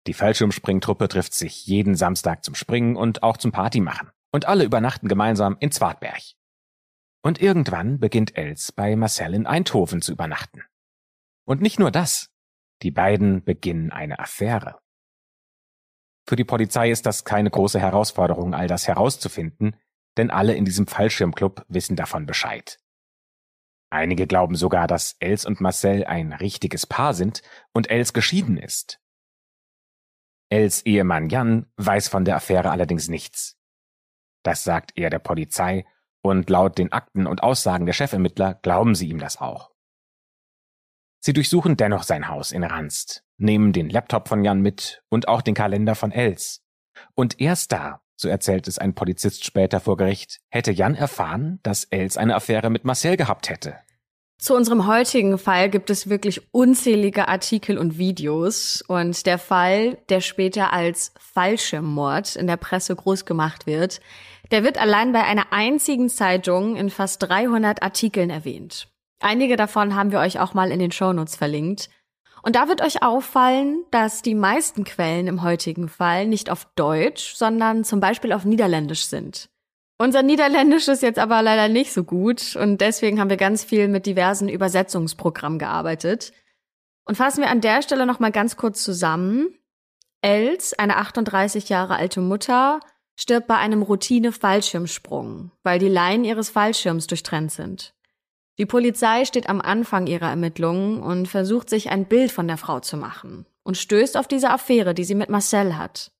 Die 0.06 0.14
Fallschirmspringtruppe 0.14 1.08
trifft 1.08 1.34
sich 1.34 1.66
jeden 1.66 1.94
Samstag 1.94 2.44
zum 2.44 2.54
Springen 2.54 2.96
und 2.96 3.22
auch 3.22 3.36
zum 3.36 3.52
Party 3.52 3.80
machen. 3.80 4.10
Und 4.32 4.46
alle 4.46 4.64
übernachten 4.64 5.08
gemeinsam 5.08 5.56
in 5.60 5.72
Zwartberg. 5.72 6.22
Und 7.22 7.40
irgendwann 7.40 7.98
beginnt 7.98 8.36
Els 8.36 8.72
bei 8.72 8.96
Marcel 8.96 9.34
in 9.34 9.46
Eindhoven 9.46 10.00
zu 10.00 10.12
übernachten. 10.12 10.62
Und 11.44 11.60
nicht 11.60 11.78
nur 11.78 11.90
das. 11.90 12.30
Die 12.82 12.90
beiden 12.90 13.44
beginnen 13.44 13.92
eine 13.92 14.18
Affäre. 14.18 14.78
Für 16.26 16.36
die 16.36 16.44
Polizei 16.44 16.90
ist 16.90 17.06
das 17.06 17.24
keine 17.24 17.50
große 17.50 17.80
Herausforderung, 17.80 18.54
all 18.54 18.68
das 18.68 18.86
herauszufinden, 18.86 19.76
denn 20.16 20.30
alle 20.30 20.54
in 20.54 20.64
diesem 20.64 20.86
Fallschirmclub 20.86 21.64
wissen 21.68 21.96
davon 21.96 22.24
Bescheid. 22.24 22.78
Einige 23.90 24.26
glauben 24.28 24.54
sogar, 24.54 24.86
dass 24.86 25.16
Els 25.18 25.44
und 25.44 25.60
Marcel 25.60 26.04
ein 26.04 26.32
richtiges 26.32 26.86
Paar 26.86 27.12
sind 27.12 27.42
und 27.72 27.90
Els 27.90 28.12
geschieden 28.12 28.56
ist. 28.56 28.99
Els 30.50 30.84
Ehemann 30.84 31.28
Jan 31.28 31.66
weiß 31.76 32.08
von 32.08 32.24
der 32.24 32.36
Affäre 32.36 32.70
allerdings 32.70 33.08
nichts. 33.08 33.56
Das 34.42 34.64
sagt 34.64 34.92
er 34.96 35.08
der 35.08 35.20
Polizei 35.20 35.86
und 36.22 36.50
laut 36.50 36.76
den 36.76 36.92
Akten 36.92 37.26
und 37.26 37.42
Aussagen 37.42 37.86
der 37.86 37.94
Chefermittler 37.94 38.54
glauben 38.54 38.94
sie 38.94 39.08
ihm 39.08 39.18
das 39.18 39.40
auch. 39.40 39.70
Sie 41.22 41.32
durchsuchen 41.32 41.76
dennoch 41.76 42.02
sein 42.02 42.28
Haus 42.28 42.50
in 42.50 42.64
Ranst, 42.64 43.24
nehmen 43.36 43.72
den 43.72 43.90
Laptop 43.90 44.26
von 44.26 44.42
Jan 44.42 44.60
mit 44.60 45.04
und 45.08 45.28
auch 45.28 45.42
den 45.42 45.54
Kalender 45.54 45.94
von 45.94 46.12
Els. 46.12 46.64
Und 47.14 47.40
erst 47.40 47.72
da, 47.72 48.02
so 48.16 48.28
erzählt 48.28 48.66
es 48.66 48.78
ein 48.78 48.94
Polizist 48.94 49.44
später 49.44 49.80
vor 49.80 49.96
Gericht, 49.96 50.40
hätte 50.48 50.72
Jan 50.72 50.94
erfahren, 50.94 51.60
dass 51.62 51.84
Els 51.84 52.16
eine 52.16 52.34
Affäre 52.34 52.70
mit 52.70 52.84
Marcel 52.84 53.16
gehabt 53.16 53.50
hätte. 53.50 53.78
Zu 54.40 54.54
unserem 54.54 54.86
heutigen 54.86 55.36
Fall 55.36 55.68
gibt 55.68 55.90
es 55.90 56.08
wirklich 56.08 56.40
unzählige 56.50 57.28
Artikel 57.28 57.76
und 57.76 57.98
Videos 57.98 58.82
und 58.88 59.26
der 59.26 59.36
Fall, 59.36 59.98
der 60.08 60.22
später 60.22 60.72
als 60.72 61.12
Fallschirmmord 61.18 62.36
in 62.36 62.46
der 62.46 62.56
Presse 62.56 62.96
groß 62.96 63.26
gemacht 63.26 63.66
wird, 63.66 64.00
der 64.50 64.64
wird 64.64 64.78
allein 64.78 65.12
bei 65.12 65.24
einer 65.24 65.52
einzigen 65.52 66.08
Zeitung 66.08 66.76
in 66.76 66.88
fast 66.88 67.22
300 67.22 67.82
Artikeln 67.82 68.30
erwähnt. 68.30 68.88
Einige 69.20 69.56
davon 69.56 69.94
haben 69.94 70.10
wir 70.10 70.20
euch 70.20 70.40
auch 70.40 70.54
mal 70.54 70.72
in 70.72 70.78
den 70.78 70.90
Shownotes 70.90 71.36
verlinkt. 71.36 71.90
Und 72.42 72.56
da 72.56 72.66
wird 72.66 72.80
euch 72.80 73.02
auffallen, 73.02 73.84
dass 73.90 74.22
die 74.22 74.34
meisten 74.34 74.84
Quellen 74.84 75.26
im 75.26 75.42
heutigen 75.42 75.90
Fall 75.90 76.26
nicht 76.26 76.48
auf 76.48 76.66
Deutsch, 76.76 77.34
sondern 77.34 77.84
zum 77.84 78.00
Beispiel 78.00 78.32
auf 78.32 78.46
Niederländisch 78.46 79.04
sind. 79.04 79.49
Unser 80.00 80.22
Niederländisch 80.22 80.88
ist 80.88 81.02
jetzt 81.02 81.18
aber 81.18 81.42
leider 81.42 81.68
nicht 81.68 81.92
so 81.92 82.04
gut 82.04 82.56
und 82.56 82.80
deswegen 82.80 83.20
haben 83.20 83.28
wir 83.28 83.36
ganz 83.36 83.64
viel 83.64 83.86
mit 83.86 84.06
diversen 84.06 84.48
Übersetzungsprogrammen 84.48 85.58
gearbeitet. 85.58 86.32
Und 87.04 87.16
fassen 87.16 87.42
wir 87.42 87.50
an 87.50 87.60
der 87.60 87.82
Stelle 87.82 88.06
nochmal 88.06 88.32
ganz 88.32 88.56
kurz 88.56 88.82
zusammen. 88.82 89.54
Els, 90.22 90.72
eine 90.72 90.96
38 90.96 91.68
Jahre 91.68 91.96
alte 91.96 92.22
Mutter, 92.22 92.80
stirbt 93.14 93.46
bei 93.46 93.56
einem 93.56 93.82
Routine-Fallschirmsprung, 93.82 95.50
weil 95.64 95.78
die 95.78 95.90
Leinen 95.90 96.24
ihres 96.24 96.48
Fallschirms 96.48 97.06
durchtrennt 97.06 97.52
sind. 97.52 97.92
Die 98.56 98.64
Polizei 98.64 99.26
steht 99.26 99.50
am 99.50 99.60
Anfang 99.60 100.06
ihrer 100.06 100.30
Ermittlungen 100.30 101.02
und 101.02 101.28
versucht 101.28 101.68
sich 101.68 101.90
ein 101.90 102.06
Bild 102.06 102.32
von 102.32 102.48
der 102.48 102.56
Frau 102.56 102.80
zu 102.80 102.96
machen 102.96 103.44
und 103.64 103.76
stößt 103.76 104.16
auf 104.16 104.26
diese 104.26 104.48
Affäre, 104.48 104.94
die 104.94 105.04
sie 105.04 105.14
mit 105.14 105.28
Marcel 105.28 105.76
hat. 105.76 106.10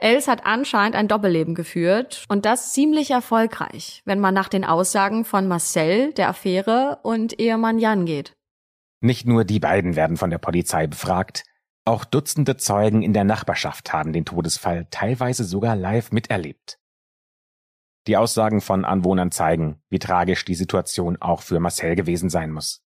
Els 0.00 0.28
hat 0.28 0.46
anscheinend 0.46 0.94
ein 0.94 1.08
Doppelleben 1.08 1.56
geführt 1.56 2.24
und 2.28 2.44
das 2.44 2.72
ziemlich 2.72 3.10
erfolgreich, 3.10 4.02
wenn 4.04 4.20
man 4.20 4.32
nach 4.32 4.48
den 4.48 4.64
Aussagen 4.64 5.24
von 5.24 5.48
Marcel, 5.48 6.12
der 6.12 6.28
Affäre 6.28 7.00
und 7.02 7.40
Ehemann 7.40 7.78
Jan 7.78 8.06
geht. 8.06 8.36
Nicht 9.00 9.26
nur 9.26 9.44
die 9.44 9.58
beiden 9.58 9.96
werden 9.96 10.16
von 10.16 10.30
der 10.30 10.38
Polizei 10.38 10.86
befragt, 10.86 11.44
auch 11.84 12.04
Dutzende 12.04 12.56
Zeugen 12.56 13.02
in 13.02 13.12
der 13.12 13.24
Nachbarschaft 13.24 13.92
haben 13.92 14.12
den 14.12 14.24
Todesfall 14.24 14.86
teilweise 14.90 15.42
sogar 15.42 15.74
live 15.74 16.12
miterlebt. 16.12 16.78
Die 18.06 18.16
Aussagen 18.16 18.60
von 18.60 18.84
Anwohnern 18.84 19.32
zeigen, 19.32 19.82
wie 19.88 19.98
tragisch 19.98 20.44
die 20.44 20.54
Situation 20.54 21.16
auch 21.20 21.42
für 21.42 21.60
Marcel 21.60 21.96
gewesen 21.96 22.30
sein 22.30 22.52
muss. 22.52 22.84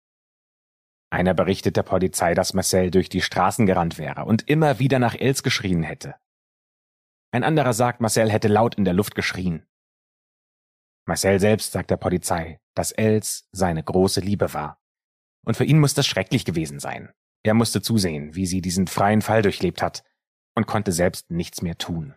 Einer 1.10 1.34
berichtet 1.34 1.76
der 1.76 1.84
Polizei, 1.84 2.36
dass 2.36 2.54
Marcel 2.54 2.92
durch 2.92 3.10
die 3.10 3.22
Straßen 3.22 3.66
gerannt 3.66 3.98
wäre 3.98 4.26
und 4.26 4.48
immer 4.48 4.80
wieder 4.80 5.00
nach 5.00 5.16
Els 5.16 5.42
geschrien 5.42 5.82
hätte. 5.82 6.16
Ein 7.32 7.44
anderer 7.44 7.74
sagt, 7.74 8.02
Marcel 8.02 8.32
hätte 8.32 8.48
laut 8.48 8.76
in 8.76 8.86
der 8.86 8.94
Luft 8.94 9.16
geschrien. 9.16 9.66
Marcel 11.06 11.40
selbst 11.40 11.72
sagt 11.72 11.92
der 11.92 11.98
Polizei, 11.98 12.60
dass 12.76 12.92
Els 12.92 13.48
seine 13.52 13.84
große 13.84 14.22
Liebe 14.22 14.54
war. 14.54 14.82
Und 15.46 15.56
für 15.56 15.64
ihn 15.64 15.80
muss 15.80 15.94
das 15.94 16.08
schrecklich 16.08 16.46
gewesen 16.46 16.80
sein. 16.80 17.12
Er 17.44 17.54
musste 17.54 17.82
zusehen, 17.82 18.36
wie 18.36 18.46
sie 18.46 18.62
diesen 18.62 18.88
freien 18.88 19.22
Fall 19.22 19.42
durchlebt 19.42 19.82
hat 19.82 20.04
und 20.56 20.68
konnte 20.68 20.92
selbst 20.92 21.32
nichts 21.32 21.62
mehr 21.62 21.78
tun. 21.78 22.16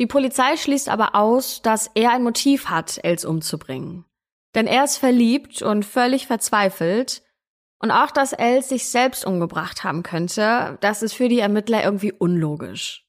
Die 0.00 0.06
Polizei 0.06 0.56
schließt 0.56 0.88
aber 0.88 1.14
aus, 1.14 1.62
dass 1.62 1.90
er 1.94 2.10
ein 2.10 2.22
Motiv 2.22 2.66
hat, 2.66 2.98
Els 3.02 3.24
umzubringen. 3.24 4.04
Denn 4.54 4.66
er 4.66 4.84
ist 4.84 4.98
verliebt 4.98 5.62
und 5.62 5.84
völlig 5.84 6.26
verzweifelt. 6.26 7.22
Und 7.80 7.90
auch, 7.90 8.10
dass 8.10 8.32
Els 8.32 8.68
sich 8.68 8.88
selbst 8.88 9.24
umgebracht 9.24 9.84
haben 9.84 10.02
könnte, 10.02 10.78
das 10.80 11.02
ist 11.02 11.14
für 11.14 11.28
die 11.28 11.40
Ermittler 11.40 11.82
irgendwie 11.84 12.12
unlogisch. 12.12 13.04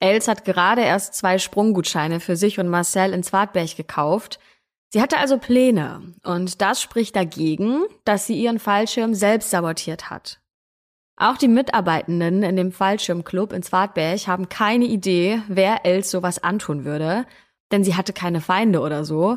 Els 0.00 0.28
hat 0.28 0.44
gerade 0.44 0.80
erst 0.80 1.14
zwei 1.14 1.38
Sprunggutscheine 1.38 2.20
für 2.20 2.34
sich 2.34 2.58
und 2.58 2.68
Marcel 2.68 3.12
in 3.12 3.22
Zwartberg 3.22 3.76
gekauft. 3.76 4.40
Sie 4.88 5.00
hatte 5.00 5.18
also 5.18 5.38
Pläne. 5.38 6.14
Und 6.24 6.60
das 6.62 6.80
spricht 6.82 7.14
dagegen, 7.14 7.82
dass 8.04 8.26
sie 8.26 8.40
ihren 8.40 8.58
Fallschirm 8.58 9.14
selbst 9.14 9.50
sabotiert 9.50 10.10
hat. 10.10 10.40
Auch 11.16 11.36
die 11.36 11.48
Mitarbeitenden 11.48 12.42
in 12.42 12.56
dem 12.56 12.72
Fallschirmclub 12.72 13.52
in 13.52 13.62
Zwartberg 13.62 14.26
haben 14.26 14.48
keine 14.48 14.86
Idee, 14.86 15.42
wer 15.48 15.84
Els 15.84 16.10
sowas 16.10 16.42
antun 16.42 16.86
würde, 16.86 17.26
denn 17.70 17.84
sie 17.84 17.94
hatte 17.94 18.14
keine 18.14 18.40
Feinde 18.40 18.80
oder 18.80 19.04
so. 19.04 19.36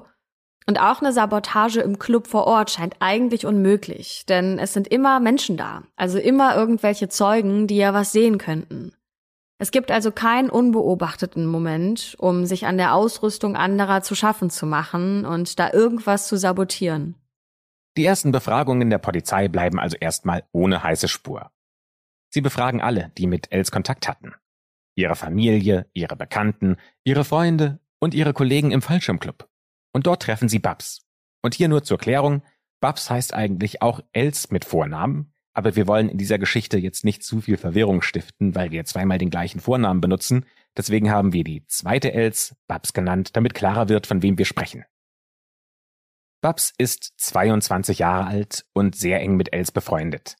Und 0.65 0.79
auch 0.79 1.01
eine 1.01 1.11
Sabotage 1.11 1.81
im 1.81 1.99
Club 1.99 2.27
vor 2.27 2.47
Ort 2.47 2.71
scheint 2.71 2.95
eigentlich 2.99 3.45
unmöglich, 3.45 4.25
denn 4.25 4.59
es 4.59 4.71
sind 4.71 4.87
immer 4.87 5.19
Menschen 5.19 5.57
da, 5.57 5.83
also 5.97 6.19
immer 6.19 6.55
irgendwelche 6.55 7.09
Zeugen, 7.09 7.67
die 7.67 7.75
ja 7.75 7.93
was 7.93 8.13
sehen 8.13 8.37
könnten. 8.37 8.93
Es 9.63 9.71
gibt 9.71 9.91
also 9.91 10.11
keinen 10.11 10.49
unbeobachteten 10.49 11.45
Moment, 11.45 12.17
um 12.19 12.45
sich 12.45 12.65
an 12.65 12.75
der 12.75 12.93
Ausrüstung 12.93 13.55
anderer 13.55 14.01
zu 14.01 14.13
schaffen 14.13 14.49
zu 14.49 14.65
machen 14.65 15.23
und 15.25 15.57
da 15.57 15.71
irgendwas 15.71 16.27
zu 16.27 16.35
sabotieren. 16.35 17.15
Die 17.95 18.03
ersten 18.03 18.33
Befragungen 18.33 18.89
der 18.89 18.97
Polizei 18.97 19.47
bleiben 19.47 19.79
also 19.79 19.95
erstmal 19.95 20.43
ohne 20.51 20.83
heiße 20.83 21.07
Spur. 21.07 21.49
Sie 22.29 22.41
befragen 22.41 22.81
alle, 22.81 23.13
die 23.17 23.25
mit 23.25 23.53
Els 23.53 23.71
Kontakt 23.71 24.09
hatten. 24.09 24.33
Ihre 24.95 25.15
Familie, 25.15 25.87
ihre 25.93 26.17
Bekannten, 26.17 26.75
ihre 27.05 27.23
Freunde 27.23 27.79
und 28.01 28.13
ihre 28.13 28.33
Kollegen 28.33 28.71
im 28.71 28.81
Fallschirmclub. 28.81 29.47
Und 29.93 30.07
dort 30.07 30.23
treffen 30.23 30.49
sie 30.49 30.59
Babs. 30.59 31.07
Und 31.41 31.53
hier 31.53 31.69
nur 31.69 31.83
zur 31.83 31.99
Klärung, 31.99 32.43
Babs 32.81 33.09
heißt 33.09 33.33
eigentlich 33.33 33.81
auch 33.81 34.01
Els 34.11 34.51
mit 34.51 34.65
Vornamen, 34.65 35.32
aber 35.53 35.75
wir 35.75 35.87
wollen 35.87 36.09
in 36.09 36.17
dieser 36.17 36.39
Geschichte 36.39 36.77
jetzt 36.77 37.05
nicht 37.05 37.23
zu 37.23 37.41
viel 37.41 37.57
Verwirrung 37.57 38.01
stiften, 38.01 38.55
weil 38.55 38.71
wir 38.71 38.85
zweimal 38.85 39.19
den 39.19 39.29
gleichen 39.29 39.59
Vornamen 39.59 40.01
benutzen. 40.01 40.45
Deswegen 40.75 41.11
haben 41.11 41.33
wir 41.33 41.43
die 41.43 41.65
zweite 41.67 42.11
Els 42.11 42.55
Babs 42.67 42.93
genannt, 42.93 43.35
damit 43.35 43.53
klarer 43.53 43.87
wird, 43.89 44.07
von 44.07 44.23
wem 44.23 44.37
wir 44.37 44.45
sprechen. 44.45 44.85
Babs 46.41 46.73
ist 46.77 47.13
22 47.17 47.99
Jahre 47.99 48.25
alt 48.25 48.65
und 48.73 48.95
sehr 48.95 49.21
eng 49.21 49.37
mit 49.37 49.53
Els 49.53 49.71
befreundet. 49.71 50.35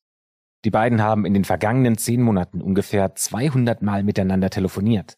Die 0.66 0.72
beiden 0.72 1.02
haben 1.02 1.26
in 1.26 1.34
den 1.34 1.46
vergangenen 1.46 1.98
zehn 1.98 2.22
Monaten 2.22 2.62
ungefähr 2.62 3.16
200 3.16 3.82
Mal 3.82 4.04
miteinander 4.04 4.50
telefoniert. 4.50 5.18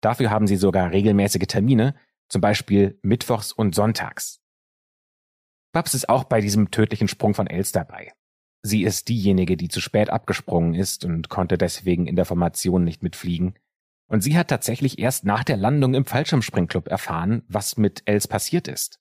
Dafür 0.00 0.30
haben 0.30 0.46
sie 0.46 0.56
sogar 0.56 0.90
regelmäßige 0.90 1.46
Termine, 1.46 1.94
zum 2.28 2.40
Beispiel 2.40 2.98
mittwochs 3.02 3.52
und 3.52 3.74
sonntags. 3.74 4.40
Babs 5.72 5.94
ist 5.94 6.08
auch 6.08 6.24
bei 6.24 6.40
diesem 6.40 6.70
tödlichen 6.70 7.08
Sprung 7.08 7.34
von 7.34 7.46
Els 7.46 7.72
dabei. 7.72 8.12
Sie 8.62 8.84
ist 8.84 9.08
diejenige, 9.08 9.56
die 9.56 9.68
zu 9.68 9.80
spät 9.80 10.10
abgesprungen 10.10 10.74
ist 10.74 11.04
und 11.04 11.28
konnte 11.28 11.58
deswegen 11.58 12.06
in 12.06 12.16
der 12.16 12.24
Formation 12.24 12.84
nicht 12.84 13.02
mitfliegen. 13.02 13.58
Und 14.06 14.22
sie 14.22 14.36
hat 14.38 14.48
tatsächlich 14.48 14.98
erst 14.98 15.24
nach 15.24 15.42
der 15.42 15.56
Landung 15.56 15.94
im 15.94 16.04
Fallschirmspringclub 16.04 16.86
erfahren, 16.88 17.42
was 17.48 17.76
mit 17.76 18.02
Els 18.04 18.28
passiert 18.28 18.68
ist. 18.68 19.00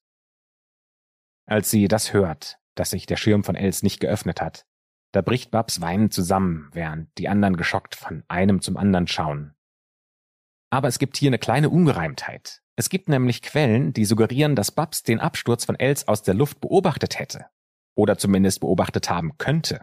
Als 1.45 1.69
sie 1.69 1.87
das 1.87 2.13
hört, 2.13 2.59
dass 2.75 2.91
sich 2.91 3.05
der 3.05 3.17
Schirm 3.17 3.43
von 3.43 3.55
Els 3.55 3.83
nicht 3.83 3.99
geöffnet 3.99 4.41
hat, 4.41 4.65
da 5.11 5.21
bricht 5.21 5.51
Babs 5.51 5.81
weinend 5.81 6.13
zusammen, 6.13 6.69
während 6.71 7.15
die 7.17 7.27
anderen 7.27 7.57
geschockt 7.57 7.95
von 7.95 8.23
einem 8.29 8.61
zum 8.61 8.77
anderen 8.77 9.07
schauen. 9.07 9.53
Aber 10.71 10.87
es 10.87 10.97
gibt 10.97 11.17
hier 11.17 11.29
eine 11.29 11.39
kleine 11.39 11.69
Ungereimtheit. 11.69 12.63
Es 12.77 12.89
gibt 12.89 13.09
nämlich 13.09 13.41
Quellen, 13.41 13.91
die 13.91 14.05
suggerieren, 14.05 14.55
dass 14.55 14.71
Babs 14.71 15.03
den 15.03 15.19
Absturz 15.19 15.65
von 15.65 15.77
Els 15.77 16.07
aus 16.07 16.23
der 16.23 16.33
Luft 16.33 16.61
beobachtet 16.61 17.19
hätte. 17.19 17.47
Oder 17.95 18.17
zumindest 18.17 18.61
beobachtet 18.61 19.09
haben 19.09 19.37
könnte. 19.37 19.81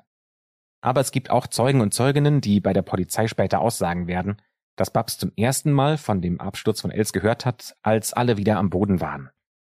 Aber 0.81 1.01
es 1.01 1.11
gibt 1.11 1.31
auch 1.31 1.47
Zeugen 1.47 1.81
und 1.81 1.93
Zeuginnen, 1.93 2.41
die 2.41 2.61
bei 2.61 2.73
der 2.73 2.83
Polizei 2.83 3.29
später 3.29 3.61
aussagen 3.61 4.07
werden, 4.07 4.41
dass 4.77 4.93
Babs 4.93 5.19
zum 5.19 5.33
ersten 5.37 5.73
Mal 5.73 5.99
von 5.99 6.23
dem 6.23 6.41
Absturz 6.41 6.81
von 6.81 6.91
Els 6.91 7.13
gehört 7.13 7.45
hat, 7.45 7.77
als 7.83 8.13
alle 8.13 8.37
wieder 8.37 8.59
am 8.59 8.71
Boden 8.71 9.01
waren. 9.01 9.31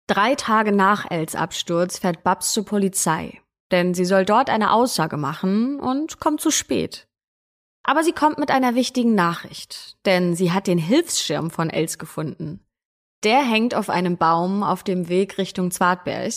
Drei 0.06 0.34
Tage 0.34 0.72
nach 0.72 1.10
Els 1.10 1.34
Absturz 1.34 1.98
fährt 1.98 2.22
Babs 2.22 2.52
zur 2.52 2.64
Polizei 2.64 3.42
denn 3.72 3.94
sie 3.94 4.04
soll 4.04 4.24
dort 4.24 4.50
eine 4.50 4.72
Aussage 4.72 5.16
machen 5.16 5.80
und 5.80 6.20
kommt 6.20 6.40
zu 6.40 6.50
spät. 6.50 7.08
Aber 7.82 8.04
sie 8.04 8.12
kommt 8.12 8.38
mit 8.38 8.50
einer 8.52 8.76
wichtigen 8.76 9.16
Nachricht, 9.16 9.96
denn 10.04 10.36
sie 10.36 10.52
hat 10.52 10.68
den 10.68 10.78
Hilfsschirm 10.78 11.50
von 11.50 11.68
Els 11.68 11.98
gefunden. 11.98 12.64
Der 13.24 13.42
hängt 13.42 13.74
auf 13.74 13.88
einem 13.88 14.18
Baum 14.18 14.62
auf 14.62 14.84
dem 14.84 15.08
Weg 15.08 15.38
Richtung 15.38 15.70
Zwartberg. 15.70 16.32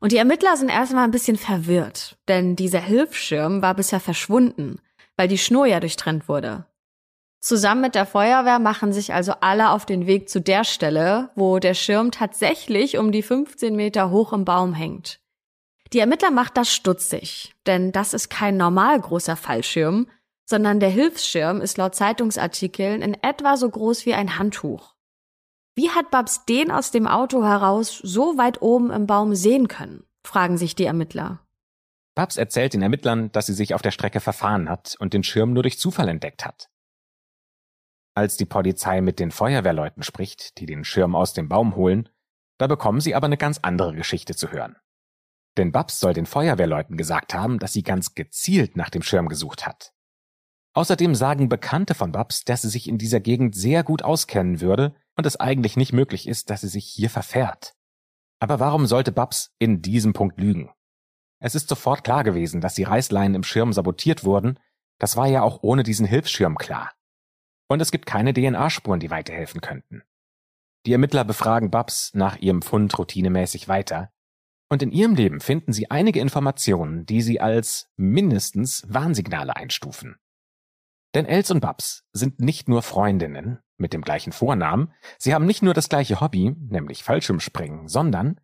Und 0.00 0.12
die 0.12 0.16
Ermittler 0.16 0.56
sind 0.56 0.70
erstmal 0.70 1.04
ein 1.04 1.10
bisschen 1.10 1.36
verwirrt, 1.36 2.16
denn 2.26 2.56
dieser 2.56 2.80
Hilfsschirm 2.80 3.60
war 3.60 3.74
bisher 3.74 4.00
verschwunden, 4.00 4.80
weil 5.16 5.28
die 5.28 5.38
Schnur 5.38 5.66
ja 5.66 5.78
durchtrennt 5.78 6.26
wurde. 6.26 6.64
Zusammen 7.38 7.82
mit 7.82 7.94
der 7.94 8.06
Feuerwehr 8.06 8.58
machen 8.58 8.92
sich 8.92 9.14
also 9.14 9.32
alle 9.40 9.70
auf 9.70 9.86
den 9.86 10.06
Weg 10.06 10.28
zu 10.28 10.40
der 10.40 10.64
Stelle, 10.64 11.30
wo 11.36 11.58
der 11.58 11.74
Schirm 11.74 12.10
tatsächlich 12.10 12.98
um 12.98 13.12
die 13.12 13.22
15 13.22 13.76
Meter 13.76 14.10
hoch 14.10 14.32
im 14.32 14.44
Baum 14.44 14.74
hängt. 14.74 15.20
Die 15.92 15.98
Ermittler 15.98 16.30
macht 16.30 16.56
das 16.56 16.72
stutzig, 16.72 17.54
denn 17.66 17.92
das 17.92 18.14
ist 18.14 18.30
kein 18.30 18.56
normal 18.56 19.00
großer 19.00 19.36
Fallschirm, 19.36 20.06
sondern 20.44 20.80
der 20.80 20.90
Hilfsschirm 20.90 21.60
ist 21.60 21.78
laut 21.78 21.94
Zeitungsartikeln 21.94 23.02
in 23.02 23.14
etwa 23.22 23.56
so 23.56 23.68
groß 23.68 24.04
wie 24.06 24.14
ein 24.14 24.38
Handtuch. 24.38 24.94
Wie 25.74 25.90
hat 25.90 26.10
Babs 26.10 26.44
den 26.44 26.70
aus 26.70 26.90
dem 26.90 27.06
Auto 27.06 27.44
heraus 27.44 27.98
so 28.02 28.36
weit 28.36 28.60
oben 28.62 28.90
im 28.90 29.06
Baum 29.06 29.34
sehen 29.34 29.68
können? 29.68 30.04
fragen 30.24 30.58
sich 30.58 30.74
die 30.74 30.84
Ermittler. 30.84 31.40
Babs 32.14 32.36
erzählt 32.36 32.74
den 32.74 32.82
Ermittlern, 32.82 33.32
dass 33.32 33.46
sie 33.46 33.54
sich 33.54 33.74
auf 33.74 33.82
der 33.82 33.92
Strecke 33.92 34.20
verfahren 34.20 34.68
hat 34.68 34.96
und 34.98 35.14
den 35.14 35.22
Schirm 35.22 35.52
nur 35.52 35.62
durch 35.62 35.78
Zufall 35.78 36.08
entdeckt 36.08 36.44
hat. 36.44 36.68
Als 38.14 38.36
die 38.36 38.44
Polizei 38.44 39.00
mit 39.00 39.20
den 39.20 39.30
Feuerwehrleuten 39.30 40.02
spricht, 40.02 40.58
die 40.58 40.66
den 40.66 40.84
Schirm 40.84 41.14
aus 41.14 41.32
dem 41.32 41.48
Baum 41.48 41.76
holen, 41.76 42.08
da 42.58 42.66
bekommen 42.66 43.00
sie 43.00 43.14
aber 43.14 43.26
eine 43.26 43.38
ganz 43.38 43.60
andere 43.62 43.94
Geschichte 43.94 44.34
zu 44.34 44.50
hören. 44.50 44.76
Denn 45.56 45.72
Babs 45.72 46.00
soll 46.00 46.12
den 46.12 46.26
Feuerwehrleuten 46.26 46.96
gesagt 46.96 47.32
haben, 47.32 47.58
dass 47.58 47.72
sie 47.72 47.82
ganz 47.82 48.14
gezielt 48.14 48.76
nach 48.76 48.90
dem 48.90 49.02
Schirm 49.02 49.28
gesucht 49.28 49.66
hat. 49.66 49.94
Außerdem 50.74 51.14
sagen 51.14 51.48
Bekannte 51.48 51.94
von 51.94 52.12
Babs, 52.12 52.44
dass 52.44 52.62
sie 52.62 52.68
sich 52.68 52.88
in 52.88 52.98
dieser 52.98 53.20
Gegend 53.20 53.54
sehr 53.54 53.82
gut 53.82 54.02
auskennen 54.02 54.60
würde 54.60 54.94
und 55.20 55.26
es 55.26 55.38
eigentlich 55.38 55.76
nicht 55.76 55.92
möglich 55.92 56.26
ist, 56.26 56.48
dass 56.48 56.62
sie 56.62 56.68
sich 56.68 56.86
hier 56.86 57.10
verfährt. 57.10 57.74
Aber 58.38 58.58
warum 58.58 58.86
sollte 58.86 59.12
Babs 59.12 59.54
in 59.58 59.82
diesem 59.82 60.14
Punkt 60.14 60.40
lügen? 60.40 60.70
Es 61.40 61.54
ist 61.54 61.68
sofort 61.68 62.04
klar 62.04 62.24
gewesen, 62.24 62.62
dass 62.62 62.74
die 62.74 62.84
Reißleinen 62.84 63.34
im 63.34 63.42
Schirm 63.42 63.74
sabotiert 63.74 64.24
wurden, 64.24 64.58
das 64.98 65.18
war 65.18 65.26
ja 65.26 65.42
auch 65.42 65.62
ohne 65.62 65.82
diesen 65.82 66.06
Hilfsschirm 66.06 66.56
klar. 66.56 66.92
Und 67.68 67.82
es 67.82 67.90
gibt 67.90 68.06
keine 68.06 68.32
DNA-Spuren, 68.32 68.98
die 68.98 69.10
weiterhelfen 69.10 69.60
könnten. 69.60 70.04
Die 70.86 70.92
Ermittler 70.92 71.24
befragen 71.24 71.70
Babs 71.70 72.14
nach 72.14 72.38
ihrem 72.38 72.62
Fund 72.62 72.98
routinemäßig 72.98 73.68
weiter. 73.68 74.10
Und 74.70 74.82
in 74.82 74.90
ihrem 74.90 75.16
Leben 75.16 75.40
finden 75.40 75.74
sie 75.74 75.90
einige 75.90 76.20
Informationen, 76.20 77.04
die 77.04 77.20
sie 77.20 77.40
als 77.40 77.90
mindestens 77.98 78.86
Warnsignale 78.88 79.54
einstufen. 79.54 80.16
Denn 81.14 81.26
Els 81.26 81.50
und 81.50 81.60
Babs 81.60 82.04
sind 82.12 82.40
nicht 82.40 82.68
nur 82.68 82.82
Freundinnen 82.82 83.58
mit 83.76 83.92
dem 83.92 84.02
gleichen 84.02 84.32
Vornamen, 84.32 84.92
sie 85.18 85.34
haben 85.34 85.46
nicht 85.46 85.62
nur 85.62 85.74
das 85.74 85.88
gleiche 85.88 86.20
Hobby, 86.20 86.54
nämlich 86.58 87.02
Fallschirmspringen, 87.02 87.88
sondern 87.88 88.40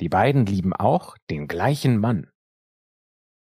die 0.00 0.08
beiden 0.08 0.46
lieben 0.46 0.72
auch 0.72 1.16
den 1.30 1.48
gleichen 1.48 1.98
Mann. 1.98 2.30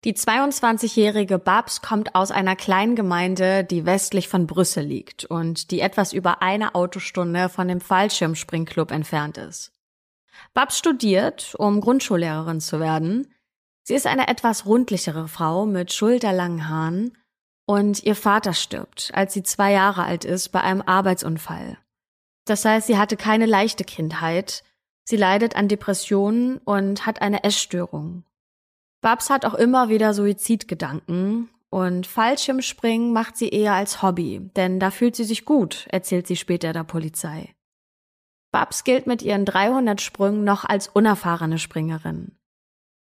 Die 0.04 0.14
22-jährige 0.14 1.40
Babs 1.40 1.82
kommt 1.82 2.14
aus 2.14 2.30
einer 2.30 2.58
kleinen 2.58 2.96
Gemeinde, 2.96 3.64
die 3.64 3.86
westlich 3.86 4.28
von 4.28 4.48
Brüssel 4.48 4.84
liegt 4.84 5.24
und 5.24 5.72
die 5.72 5.80
etwas 5.80 6.12
über 6.12 6.42
eine 6.42 6.76
Autostunde 6.76 7.48
von 7.48 7.70
dem 7.70 7.80
Fallschirmspringclub 7.80 8.92
entfernt 8.92 9.38
ist. 9.38 9.72
Babs 10.54 10.78
studiert, 10.78 11.56
um 11.58 11.80
Grundschullehrerin 11.80 12.60
zu 12.60 12.82
werden. 12.82 13.34
Sie 13.84 13.94
ist 13.94 14.06
eine 14.06 14.28
etwas 14.28 14.66
rundlichere 14.66 15.28
Frau 15.30 15.66
mit 15.66 15.94
schulterlangen 15.94 16.68
Haaren 16.68 17.18
und 17.66 18.04
ihr 18.04 18.16
Vater 18.16 18.54
stirbt, 18.54 19.12
als 19.14 19.34
sie 19.34 19.44
zwei 19.44 19.72
Jahre 19.72 20.04
alt 20.04 20.26
ist, 20.26 20.50
bei 20.50 20.62
einem 20.62 20.82
Arbeitsunfall. 20.82 21.78
Das 22.46 22.66
heißt, 22.66 22.88
sie 22.88 22.98
hatte 22.98 23.16
keine 23.16 23.46
leichte 23.46 23.84
Kindheit. 23.84 24.64
Sie 25.06 25.18
leidet 25.18 25.56
an 25.56 25.68
Depressionen 25.68 26.58
und 26.58 27.06
hat 27.06 27.22
eine 27.22 27.44
Essstörung. 27.44 28.24
Babs 29.02 29.30
hat 29.30 29.46
auch 29.46 29.54
immer 29.54 29.90
wieder 29.90 30.14
Suizidgedanken 30.14 31.50
und 31.70 32.08
Fallschirmspringen 32.08 33.12
macht 33.12 33.36
sie 33.36 33.50
eher 33.50 33.74
als 33.74 34.02
Hobby, 34.02 34.50
denn 34.56 34.80
da 34.80 34.92
fühlt 34.92 35.16
sie 35.16 35.24
sich 35.24 35.44
gut, 35.44 35.88
erzählt 35.90 36.28
sie 36.28 36.36
später 36.36 36.72
der 36.72 36.84
Polizei. 36.84 37.54
Babs 38.52 38.84
gilt 38.84 39.08
mit 39.08 39.22
ihren 39.24 39.46
300 39.46 40.00
Sprüngen 40.00 40.44
noch 40.44 40.64
als 40.64 40.88
unerfahrene 40.88 41.58
Springerin. 41.58 42.38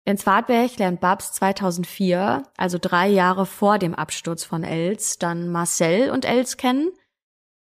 In 0.09 0.17
Zwartberg 0.17 0.79
lernt 0.79 1.01
Babs 1.01 1.33
2004, 1.33 2.45
also 2.57 2.79
drei 2.81 3.09
Jahre 3.09 3.45
vor 3.45 3.81
dem 3.81 3.93
Absturz 3.93 4.45
von 4.45 4.63
Els, 4.63 5.19
dann 5.19 5.51
Marcel 5.51 6.11
und 6.11 6.25
Els 6.25 6.57
kennen. 6.57 6.93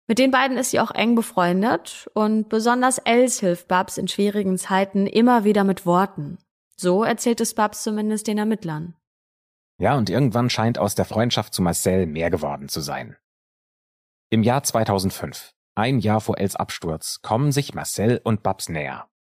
Mit 0.09 0.19
den 0.19 0.31
beiden 0.31 0.57
ist 0.57 0.71
sie 0.71 0.81
auch 0.81 0.91
eng 0.91 1.15
befreundet 1.15 2.09
und 2.15 2.49
besonders 2.49 2.97
Els 2.97 3.41
hilft 3.41 3.69
Babs 3.69 3.99
in 3.99 4.09
schwierigen 4.09 4.57
Zeiten 4.57 5.07
immer 5.07 5.45
wieder 5.45 5.65
mit 5.65 5.85
Worten. 5.85 6.39
So 6.77 7.05
erzählt 7.05 7.43
es 7.43 7.55
Babs 7.55 7.83
zumindest 7.83 8.27
den 8.27 8.39
Ermittlern. 8.39 8.95
Ja, 9.79 9.99
und 9.99 10.09
irgendwann 10.09 10.49
scheint 10.49 10.79
aus 10.79 10.95
der 10.95 11.05
Freundschaft 11.05 11.53
zu 11.53 11.61
Marcel 11.61 12.07
mehr 12.07 12.31
geworden 12.31 12.71
zu 12.71 12.81
sein. 12.81 13.19
Im 14.31 14.43
Jahr 14.43 14.63
2005, 14.63 15.53
ein 15.75 15.99
Jahr 15.99 16.23
vor 16.23 16.39
Els 16.39 16.57
Absturz, 16.57 17.21
kommen 17.21 17.53
sich 17.53 17.75
Marcel 17.75 18.19
und 18.25 18.43
Babs 18.43 18.71
näher. 18.71 19.11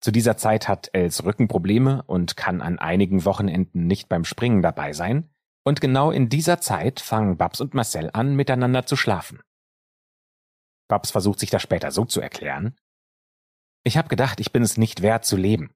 Zu 0.00 0.12
dieser 0.12 0.36
Zeit 0.36 0.66
hat 0.66 0.90
Els 0.92 1.24
Rückenprobleme 1.24 2.02
und 2.04 2.36
kann 2.36 2.62
an 2.62 2.78
einigen 2.78 3.24
Wochenenden 3.24 3.86
nicht 3.86 4.08
beim 4.08 4.24
Springen 4.24 4.62
dabei 4.62 4.92
sein, 4.92 5.30
und 5.62 5.80
genau 5.82 6.10
in 6.10 6.30
dieser 6.30 6.60
Zeit 6.60 7.00
fangen 7.00 7.36
Babs 7.36 7.60
und 7.60 7.74
Marcel 7.74 8.10
an, 8.14 8.34
miteinander 8.34 8.86
zu 8.86 8.96
schlafen. 8.96 9.40
Babs 10.88 11.10
versucht 11.10 11.38
sich 11.38 11.50
das 11.50 11.62
später 11.62 11.90
so 11.90 12.04
zu 12.04 12.20
erklären. 12.20 12.76
Ich 13.84 13.96
habe 13.96 14.08
gedacht, 14.08 14.40
ich 14.40 14.52
bin 14.52 14.62
es 14.62 14.78
nicht 14.78 15.02
wert 15.02 15.24
zu 15.24 15.36
leben. 15.36 15.74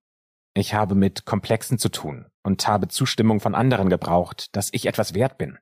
Ich 0.54 0.72
habe 0.72 0.94
mit 0.94 1.26
Komplexen 1.26 1.78
zu 1.78 1.88
tun 1.90 2.26
und 2.42 2.66
habe 2.66 2.88
Zustimmung 2.88 3.40
von 3.40 3.54
anderen 3.54 3.90
gebraucht, 3.90 4.54
dass 4.56 4.72
ich 4.72 4.86
etwas 4.86 5.14
wert 5.14 5.36
bin. 5.36 5.58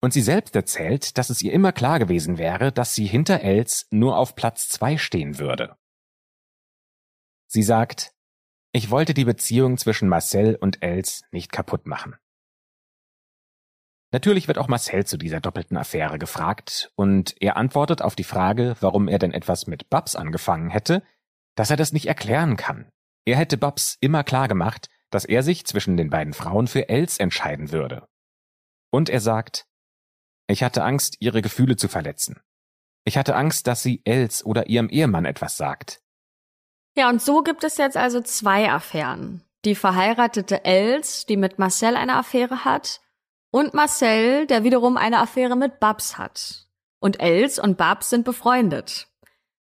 Und 0.00 0.12
sie 0.12 0.22
selbst 0.22 0.54
erzählt, 0.54 1.18
dass 1.18 1.28
es 1.28 1.42
ihr 1.42 1.52
immer 1.52 1.72
klar 1.72 1.98
gewesen 1.98 2.38
wäre, 2.38 2.72
dass 2.72 2.94
sie 2.94 3.06
hinter 3.06 3.40
Els 3.40 3.88
nur 3.90 4.16
auf 4.16 4.36
Platz 4.36 4.68
zwei 4.68 4.96
stehen 4.96 5.38
würde. 5.38 5.76
Sie 7.48 7.62
sagt, 7.62 8.14
ich 8.72 8.90
wollte 8.90 9.14
die 9.14 9.24
Beziehung 9.24 9.78
zwischen 9.78 10.08
Marcel 10.08 10.54
und 10.54 10.82
Els 10.82 11.22
nicht 11.32 11.50
kaputt 11.50 11.86
machen. 11.86 12.16
Natürlich 14.12 14.48
wird 14.48 14.58
auch 14.58 14.68
Marcel 14.68 15.04
zu 15.04 15.16
dieser 15.16 15.40
doppelten 15.40 15.76
Affäre 15.76 16.18
gefragt, 16.18 16.92
und 16.94 17.34
er 17.40 17.56
antwortet 17.56 18.00
auf 18.00 18.14
die 18.14 18.24
Frage, 18.24 18.76
warum 18.80 19.08
er 19.08 19.18
denn 19.18 19.32
etwas 19.32 19.66
mit 19.66 19.90
Babs 19.90 20.16
angefangen 20.16 20.70
hätte, 20.70 21.02
dass 21.56 21.70
er 21.70 21.76
das 21.76 21.92
nicht 21.92 22.06
erklären 22.06 22.56
kann, 22.56 22.90
er 23.28 23.36
hätte 23.36 23.58
Babs 23.58 23.98
immer 24.00 24.24
klar 24.24 24.48
gemacht, 24.48 24.88
dass 25.10 25.26
er 25.26 25.42
sich 25.42 25.66
zwischen 25.66 25.98
den 25.98 26.08
beiden 26.08 26.32
Frauen 26.32 26.66
für 26.66 26.88
Els 26.88 27.18
entscheiden 27.18 27.72
würde. 27.72 28.08
Und 28.90 29.10
er 29.10 29.20
sagt, 29.20 29.66
ich 30.46 30.62
hatte 30.62 30.82
Angst, 30.82 31.16
ihre 31.20 31.42
Gefühle 31.42 31.76
zu 31.76 31.88
verletzen. 31.88 32.40
Ich 33.04 33.18
hatte 33.18 33.36
Angst, 33.36 33.66
dass 33.66 33.82
sie 33.82 34.00
Els 34.06 34.42
oder 34.46 34.68
ihrem 34.68 34.88
Ehemann 34.88 35.26
etwas 35.26 35.58
sagt. 35.58 36.02
Ja, 36.98 37.08
und 37.08 37.22
so 37.22 37.42
gibt 37.44 37.62
es 37.62 37.76
jetzt 37.76 37.96
also 37.96 38.20
zwei 38.20 38.72
Affären. 38.72 39.44
Die 39.64 39.76
verheiratete 39.76 40.64
Els, 40.64 41.26
die 41.26 41.36
mit 41.36 41.56
Marcel 41.56 41.94
eine 41.94 42.16
Affäre 42.16 42.64
hat, 42.64 43.00
und 43.52 43.72
Marcel, 43.72 44.48
der 44.48 44.64
wiederum 44.64 44.96
eine 44.96 45.20
Affäre 45.20 45.54
mit 45.54 45.78
Babs 45.78 46.18
hat. 46.18 46.66
Und 46.98 47.20
Els 47.20 47.60
und 47.60 47.78
Babs 47.78 48.10
sind 48.10 48.24
befreundet. 48.24 49.06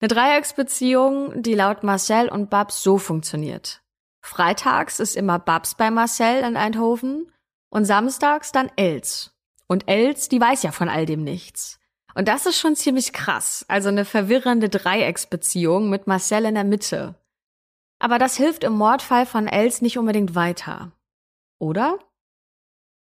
Eine 0.00 0.08
Dreiecksbeziehung, 0.08 1.42
die 1.42 1.52
laut 1.52 1.82
Marcel 1.82 2.30
und 2.30 2.48
Babs 2.48 2.82
so 2.82 2.96
funktioniert. 2.96 3.82
Freitags 4.22 4.98
ist 4.98 5.14
immer 5.14 5.38
Babs 5.38 5.74
bei 5.74 5.90
Marcel 5.90 6.42
in 6.44 6.56
Eindhoven 6.56 7.30
und 7.68 7.84
samstags 7.84 8.52
dann 8.52 8.70
Els. 8.76 9.36
Und 9.66 9.86
Els, 9.86 10.30
die 10.30 10.40
weiß 10.40 10.62
ja 10.62 10.72
von 10.72 10.88
all 10.88 11.04
dem 11.04 11.24
nichts. 11.24 11.77
Und 12.18 12.26
das 12.26 12.46
ist 12.46 12.58
schon 12.58 12.74
ziemlich 12.74 13.12
krass, 13.12 13.64
also 13.68 13.90
eine 13.90 14.04
verwirrende 14.04 14.68
Dreiecksbeziehung 14.68 15.88
mit 15.88 16.08
Marcel 16.08 16.46
in 16.46 16.56
der 16.56 16.64
Mitte. 16.64 17.14
Aber 18.00 18.18
das 18.18 18.36
hilft 18.36 18.64
im 18.64 18.72
Mordfall 18.72 19.24
von 19.24 19.46
Els 19.46 19.82
nicht 19.82 19.98
unbedingt 19.98 20.34
weiter. 20.34 20.90
Oder? 21.60 22.00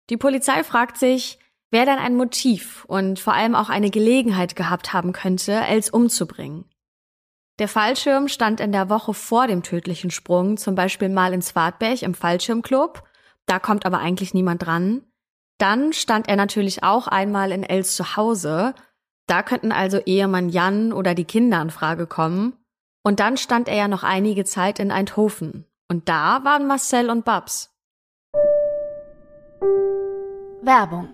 Die 0.09 0.17
Polizei 0.17 0.63
fragt 0.63 0.97
sich, 0.97 1.37
wer 1.69 1.85
denn 1.85 1.99
ein 1.99 2.15
Motiv 2.15 2.85
und 2.85 3.19
vor 3.19 3.33
allem 3.33 3.53
auch 3.53 3.69
eine 3.69 3.91
Gelegenheit 3.91 4.55
gehabt 4.55 4.93
haben 4.93 5.13
könnte, 5.13 5.53
Els 5.53 5.91
umzubringen. 5.91 6.65
Der 7.59 7.67
Fallschirm 7.67 8.27
stand 8.27 8.59
in 8.59 8.71
der 8.71 8.89
Woche 8.89 9.13
vor 9.13 9.45
dem 9.45 9.61
tödlichen 9.61 10.09
Sprung 10.09 10.57
zum 10.57 10.73
Beispiel 10.73 11.09
mal 11.09 11.33
in 11.33 11.43
Swartberg 11.43 12.01
im 12.01 12.15
Fallschirmclub. 12.15 13.07
Da 13.45 13.59
kommt 13.59 13.85
aber 13.85 13.99
eigentlich 13.99 14.33
niemand 14.33 14.65
dran. 14.65 15.05
Dann 15.59 15.93
stand 15.93 16.27
er 16.29 16.35
natürlich 16.35 16.81
auch 16.81 17.07
einmal 17.07 17.51
in 17.51 17.61
Els 17.61 17.95
Zuhause. 17.95 18.73
Da 19.27 19.41
könnten 19.41 19.71
also 19.71 19.99
Ehemann 19.99 20.49
Jan 20.49 20.91
oder 20.91 21.15
die 21.15 21.25
Kinder 21.25 21.61
in 21.61 21.69
Frage 21.69 22.07
kommen. 22.07 22.57
Und 23.03 23.19
dann 23.19 23.37
stand 23.37 23.67
er 23.67 23.75
ja 23.75 23.87
noch 23.87 24.03
einige 24.03 24.45
Zeit 24.45 24.79
in 24.79 24.91
Eindhoven. 24.91 25.65
Und 25.89 26.09
da 26.09 26.43
waren 26.43 26.67
Marcel 26.67 27.09
und 27.09 27.25
Babs. 27.25 27.69
Werbung 30.61 31.13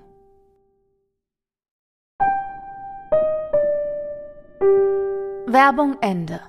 Werbung 5.51 5.97
Ende. 6.01 6.41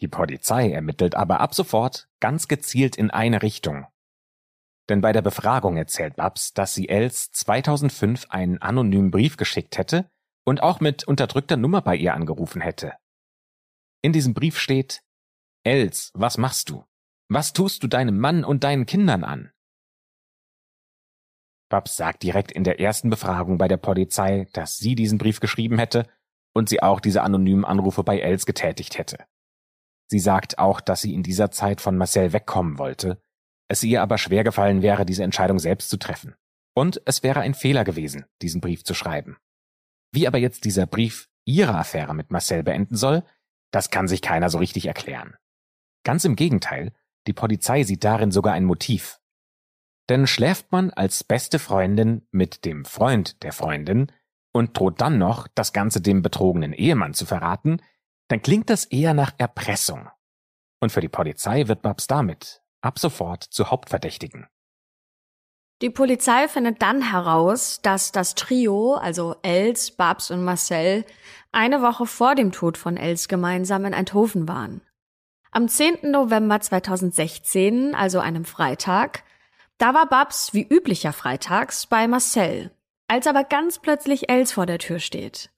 Die 0.00 0.08
Polizei 0.08 0.70
ermittelt 0.70 1.14
aber 1.14 1.40
ab 1.40 1.54
sofort 1.54 2.08
ganz 2.20 2.46
gezielt 2.46 2.96
in 2.96 3.10
eine 3.10 3.40
Richtung. 3.40 3.86
Denn 4.90 5.00
bei 5.00 5.12
der 5.12 5.22
Befragung 5.22 5.78
erzählt 5.78 6.16
Babs, 6.16 6.52
dass 6.52 6.74
sie 6.74 6.90
Els 6.90 7.32
2005 7.32 8.26
einen 8.28 8.60
anonymen 8.60 9.10
Brief 9.10 9.38
geschickt 9.38 9.78
hätte, 9.78 10.10
und 10.48 10.62
auch 10.62 10.80
mit 10.80 11.04
unterdrückter 11.04 11.58
Nummer 11.58 11.82
bei 11.82 11.94
ihr 11.94 12.14
angerufen 12.14 12.62
hätte. 12.62 12.94
In 14.00 14.14
diesem 14.14 14.32
Brief 14.32 14.58
steht, 14.58 15.02
Els, 15.62 16.10
was 16.14 16.38
machst 16.38 16.70
du? 16.70 16.84
Was 17.28 17.52
tust 17.52 17.82
du 17.82 17.86
deinem 17.86 18.18
Mann 18.18 18.44
und 18.44 18.64
deinen 18.64 18.86
Kindern 18.86 19.24
an? 19.24 19.52
Babs 21.68 21.96
sagt 21.96 22.22
direkt 22.22 22.50
in 22.50 22.64
der 22.64 22.80
ersten 22.80 23.10
Befragung 23.10 23.58
bei 23.58 23.68
der 23.68 23.76
Polizei, 23.76 24.48
dass 24.54 24.78
sie 24.78 24.94
diesen 24.94 25.18
Brief 25.18 25.40
geschrieben 25.40 25.78
hätte 25.78 26.08
und 26.54 26.70
sie 26.70 26.82
auch 26.82 27.00
diese 27.00 27.22
anonymen 27.22 27.66
Anrufe 27.66 28.02
bei 28.02 28.18
Els 28.18 28.46
getätigt 28.46 28.96
hätte. 28.96 29.26
Sie 30.10 30.18
sagt 30.18 30.58
auch, 30.58 30.80
dass 30.80 31.02
sie 31.02 31.12
in 31.12 31.22
dieser 31.22 31.50
Zeit 31.50 31.82
von 31.82 31.98
Marcel 31.98 32.32
wegkommen 32.32 32.78
wollte, 32.78 33.20
es 33.68 33.82
ihr 33.82 34.00
aber 34.00 34.16
schwer 34.16 34.44
gefallen 34.44 34.80
wäre, 34.80 35.04
diese 35.04 35.24
Entscheidung 35.24 35.58
selbst 35.58 35.90
zu 35.90 35.98
treffen. 35.98 36.36
Und 36.74 37.02
es 37.04 37.22
wäre 37.22 37.40
ein 37.40 37.52
Fehler 37.52 37.84
gewesen, 37.84 38.24
diesen 38.40 38.62
Brief 38.62 38.82
zu 38.82 38.94
schreiben. 38.94 39.36
Wie 40.12 40.26
aber 40.26 40.38
jetzt 40.38 40.64
dieser 40.64 40.86
Brief 40.86 41.28
ihre 41.44 41.76
Affäre 41.76 42.14
mit 42.14 42.30
Marcel 42.30 42.62
beenden 42.62 42.96
soll, 42.96 43.24
das 43.70 43.90
kann 43.90 44.08
sich 44.08 44.22
keiner 44.22 44.50
so 44.50 44.58
richtig 44.58 44.86
erklären. 44.86 45.36
Ganz 46.04 46.24
im 46.24 46.36
Gegenteil, 46.36 46.92
die 47.26 47.32
Polizei 47.32 47.82
sieht 47.82 48.04
darin 48.04 48.30
sogar 48.30 48.54
ein 48.54 48.64
Motiv. 48.64 49.20
Denn 50.08 50.26
schläft 50.26 50.72
man 50.72 50.90
als 50.90 51.22
beste 51.22 51.58
Freundin 51.58 52.26
mit 52.30 52.64
dem 52.64 52.84
Freund 52.84 53.42
der 53.42 53.52
Freundin 53.52 54.10
und 54.52 54.78
droht 54.78 55.00
dann 55.00 55.18
noch, 55.18 55.48
das 55.54 55.72
Ganze 55.72 56.00
dem 56.00 56.22
betrogenen 56.22 56.72
Ehemann 56.72 57.12
zu 57.12 57.26
verraten, 57.26 57.82
dann 58.28 58.40
klingt 58.40 58.70
das 58.70 58.84
eher 58.84 59.12
nach 59.12 59.32
Erpressung. 59.38 60.08
Und 60.80 60.92
für 60.92 61.00
die 61.00 61.08
Polizei 61.08 61.68
wird 61.68 61.82
Babs 61.82 62.06
damit 62.06 62.62
ab 62.80 62.98
sofort 62.98 63.42
zu 63.42 63.70
Hauptverdächtigen. 63.70 64.46
Die 65.80 65.90
Polizei 65.90 66.48
findet 66.48 66.82
dann 66.82 67.02
heraus, 67.02 67.80
dass 67.82 68.10
das 68.10 68.34
Trio, 68.34 68.94
also 68.94 69.36
Els, 69.42 69.92
Babs 69.92 70.32
und 70.32 70.42
Marcel, 70.42 71.04
eine 71.52 71.82
Woche 71.82 72.06
vor 72.06 72.34
dem 72.34 72.50
Tod 72.50 72.76
von 72.76 72.96
Els 72.96 73.28
gemeinsam 73.28 73.84
in 73.84 73.94
Eindhoven 73.94 74.48
waren. 74.48 74.80
Am 75.52 75.68
10. 75.68 76.10
November 76.10 76.60
2016, 76.60 77.94
also 77.94 78.18
einem 78.18 78.44
Freitag, 78.44 79.22
da 79.78 79.94
war 79.94 80.08
Babs 80.08 80.52
wie 80.52 80.66
üblicher 80.68 81.12
freitags 81.12 81.86
bei 81.86 82.08
Marcel, 82.08 82.72
als 83.06 83.28
aber 83.28 83.44
ganz 83.44 83.78
plötzlich 83.78 84.28
Els 84.28 84.50
vor 84.50 84.66
der 84.66 84.78
Tür 84.78 84.98
steht. 84.98 85.50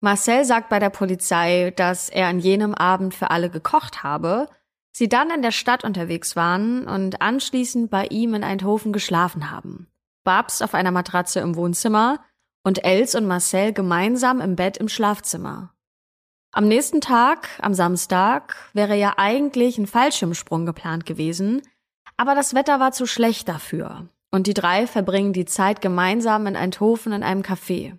Marcel 0.00 0.44
sagt 0.44 0.68
bei 0.68 0.80
der 0.80 0.90
Polizei, 0.90 1.72
dass 1.74 2.10
er 2.10 2.26
an 2.26 2.40
jenem 2.40 2.74
Abend 2.74 3.14
für 3.14 3.30
alle 3.30 3.48
gekocht 3.48 4.02
habe, 4.02 4.48
sie 4.92 5.08
dann 5.08 5.30
in 5.30 5.42
der 5.42 5.50
Stadt 5.50 5.84
unterwegs 5.84 6.36
waren 6.36 6.86
und 6.86 7.20
anschließend 7.20 7.90
bei 7.90 8.06
ihm 8.06 8.34
in 8.34 8.44
Eindhoven 8.44 8.92
geschlafen 8.92 9.50
haben. 9.50 9.88
Babs 10.24 10.62
auf 10.62 10.74
einer 10.74 10.92
Matratze 10.92 11.40
im 11.40 11.56
Wohnzimmer 11.56 12.20
und 12.62 12.84
Els 12.84 13.14
und 13.14 13.26
Marcel 13.26 13.72
gemeinsam 13.72 14.40
im 14.40 14.54
Bett 14.54 14.76
im 14.76 14.88
Schlafzimmer. 14.88 15.74
Am 16.52 16.68
nächsten 16.68 17.00
Tag, 17.00 17.48
am 17.60 17.74
Samstag, 17.74 18.54
wäre 18.74 18.96
ja 18.96 19.14
eigentlich 19.16 19.78
ein 19.78 19.86
Fallschirmsprung 19.86 20.66
geplant 20.66 21.06
gewesen, 21.06 21.62
aber 22.16 22.34
das 22.34 22.54
Wetter 22.54 22.78
war 22.78 22.92
zu 22.92 23.06
schlecht 23.06 23.48
dafür 23.48 24.08
und 24.32 24.46
die 24.46 24.54
drei 24.54 24.86
verbringen 24.86 25.32
die 25.32 25.44
Zeit 25.44 25.80
gemeinsam 25.80 26.46
in 26.46 26.56
Eindhoven 26.56 27.12
in 27.12 27.22
einem 27.22 27.42
Café. 27.42 27.98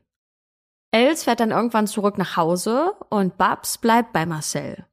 Els 0.91 1.23
fährt 1.23 1.39
dann 1.39 1.51
irgendwann 1.51 1.88
zurück 1.88 2.17
nach 2.17 2.38
Hause 2.38 2.93
und 3.10 3.38
Babs 3.38 3.77
bleibt 3.77 4.13
bei 4.13 4.25
Marcel. 4.25 4.86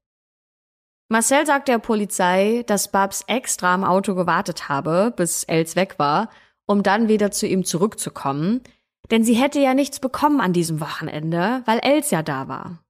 Marcel 1.13 1.45
sagt 1.45 1.67
der 1.67 1.81
Polizei, 1.81 2.63
dass 2.69 2.87
Babs 2.87 3.25
extra 3.27 3.75
am 3.75 3.83
Auto 3.83 4.15
gewartet 4.15 4.69
habe, 4.69 5.13
bis 5.17 5.43
Els 5.43 5.75
weg 5.75 5.99
war, 5.99 6.31
um 6.67 6.85
dann 6.85 7.09
wieder 7.09 7.33
zu 7.33 7.49
ihm 7.49 7.65
zurückzukommen, 7.65 8.63
denn 9.11 9.25
sie 9.25 9.35
hätte 9.35 9.59
ja 9.59 9.75
nichts 9.75 9.99
bekommen 9.99 10.41
an 10.41 10.53
diesem 10.53 10.81
Wochenende, 10.81 11.63
weil 11.67 11.81
Els 11.81 12.13
ja 12.13 12.23
da 12.23 12.47
war. 12.47 12.85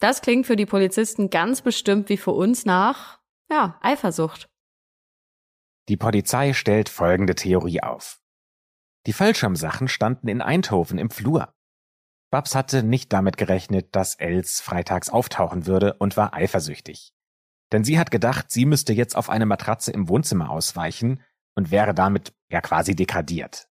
Das 0.00 0.22
klingt 0.22 0.44
für 0.46 0.56
die 0.56 0.66
Polizisten 0.66 1.30
ganz 1.30 1.62
bestimmt 1.62 2.08
wie 2.08 2.16
für 2.16 2.32
uns 2.32 2.64
nach, 2.64 3.20
ja, 3.48 3.78
Eifersucht. 3.80 4.48
Die 5.88 5.96
Polizei 5.96 6.54
stellt 6.54 6.88
folgende 6.88 7.36
Theorie 7.36 7.80
auf. 7.80 8.20
Die 9.06 9.12
Fallschirmsachen 9.12 9.86
standen 9.86 10.26
in 10.26 10.42
Eindhoven 10.42 10.98
im 10.98 11.10
Flur. 11.10 11.54
Babs 12.32 12.56
hatte 12.56 12.82
nicht 12.82 13.12
damit 13.12 13.36
gerechnet, 13.36 13.94
dass 13.94 14.16
Els 14.16 14.60
freitags 14.60 15.10
auftauchen 15.10 15.66
würde 15.66 15.94
und 15.94 16.16
war 16.16 16.34
eifersüchtig. 16.34 17.14
Denn 17.72 17.84
sie 17.84 17.98
hat 17.98 18.10
gedacht, 18.10 18.50
sie 18.50 18.66
müsste 18.66 18.92
jetzt 18.92 19.16
auf 19.16 19.30
eine 19.30 19.46
Matratze 19.46 19.90
im 19.90 20.08
Wohnzimmer 20.08 20.50
ausweichen 20.50 21.22
und 21.54 21.70
wäre 21.70 21.94
damit 21.94 22.34
ja 22.50 22.60
quasi 22.60 22.94
degradiert. 22.94 23.68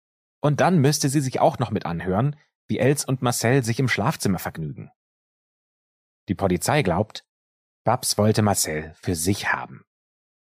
Und 0.41 0.59
dann 0.59 0.79
müsste 0.79 1.09
sie 1.09 1.21
sich 1.21 1.39
auch 1.39 1.59
noch 1.59 1.71
mit 1.71 1.85
anhören, 1.85 2.35
wie 2.67 2.77
Els 2.77 3.05
und 3.05 3.21
Marcel 3.21 3.63
sich 3.63 3.79
im 3.79 3.87
Schlafzimmer 3.87 4.39
vergnügen. 4.39 4.91
Die 6.27 6.35
Polizei 6.35 6.81
glaubt, 6.81 7.25
Babs 7.85 8.17
wollte 8.17 8.41
Marcel 8.41 8.93
für 9.01 9.15
sich 9.15 9.53
haben. 9.53 9.85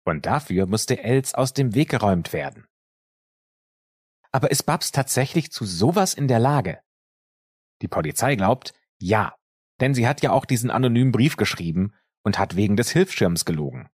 Und 0.05 0.25
dafür 0.25 0.65
musste 0.65 1.03
Els 1.03 1.33
aus 1.33 1.53
dem 1.53 1.73
Weg 1.73 1.89
geräumt 1.89 2.33
werden. 2.33 2.67
Aber 4.31 4.51
ist 4.51 4.63
Babs 4.63 4.91
tatsächlich 4.91 5.51
zu 5.51 5.65
sowas 5.65 6.13
in 6.13 6.27
der 6.27 6.39
Lage? 6.39 6.81
Die 7.81 7.88
Polizei 7.88 8.35
glaubt, 8.35 8.73
ja, 8.99 9.35
denn 9.79 9.93
sie 9.93 10.07
hat 10.07 10.21
ja 10.21 10.31
auch 10.31 10.45
diesen 10.45 10.69
anonymen 10.69 11.12
Brief 11.12 11.38
geschrieben 11.38 11.93
und 12.29 12.37
hat 12.37 12.55
wegen 12.55 12.77
des 12.77 12.91
Hilfsschirms 12.91 13.43
gelogen. 13.43 13.89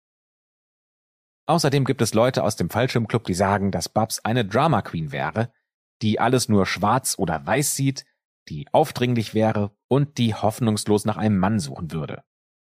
Außerdem 1.44 1.84
gibt 1.84 2.00
es 2.00 2.14
Leute 2.14 2.44
aus 2.44 2.56
dem 2.56 2.70
Fallschirmclub, 2.70 3.24
die 3.24 3.34
sagen, 3.34 3.70
dass 3.70 3.90
Babs 3.90 4.20
eine 4.20 4.46
Drama 4.46 4.80
Queen 4.80 5.12
wäre, 5.12 5.52
die 6.00 6.18
alles 6.18 6.48
nur 6.48 6.64
schwarz 6.64 7.14
oder 7.18 7.46
weiß 7.46 7.76
sieht, 7.76 8.06
die 8.48 8.68
aufdringlich 8.72 9.34
wäre 9.34 9.76
und 9.86 10.16
die 10.16 10.34
hoffnungslos 10.34 11.04
nach 11.04 11.18
einem 11.18 11.36
Mann 11.36 11.60
suchen 11.60 11.92
würde. 11.92 12.24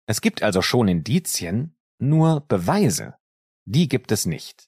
Es 0.07 0.21
gibt 0.21 0.41
also 0.41 0.63
schon 0.63 0.87
Indizien, 0.87 1.77
nur 1.99 2.41
Beweise. 2.47 3.13
Die 3.65 3.87
gibt 3.87 4.11
es 4.11 4.25
nicht. 4.25 4.67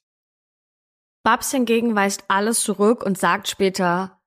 Babs 1.24 1.50
hingegen 1.50 1.96
weist 1.96 2.22
alles 2.28 2.60
zurück 2.60 3.02
und 3.02 3.18
sagt 3.18 3.48
später, 3.48 4.20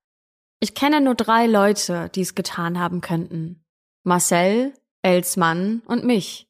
ich 0.59 0.75
kenne 0.75 0.99
nur 0.99 1.15
drei 1.15 1.47
Leute, 1.47 2.09
die 2.09 2.21
es 2.21 2.35
getan 2.35 2.77
haben 2.77 2.99
könnten. 2.99 3.63
Marcel, 4.03 4.73
Els 5.01 5.37
Mann 5.37 5.81
und 5.85 6.03
mich. 6.03 6.46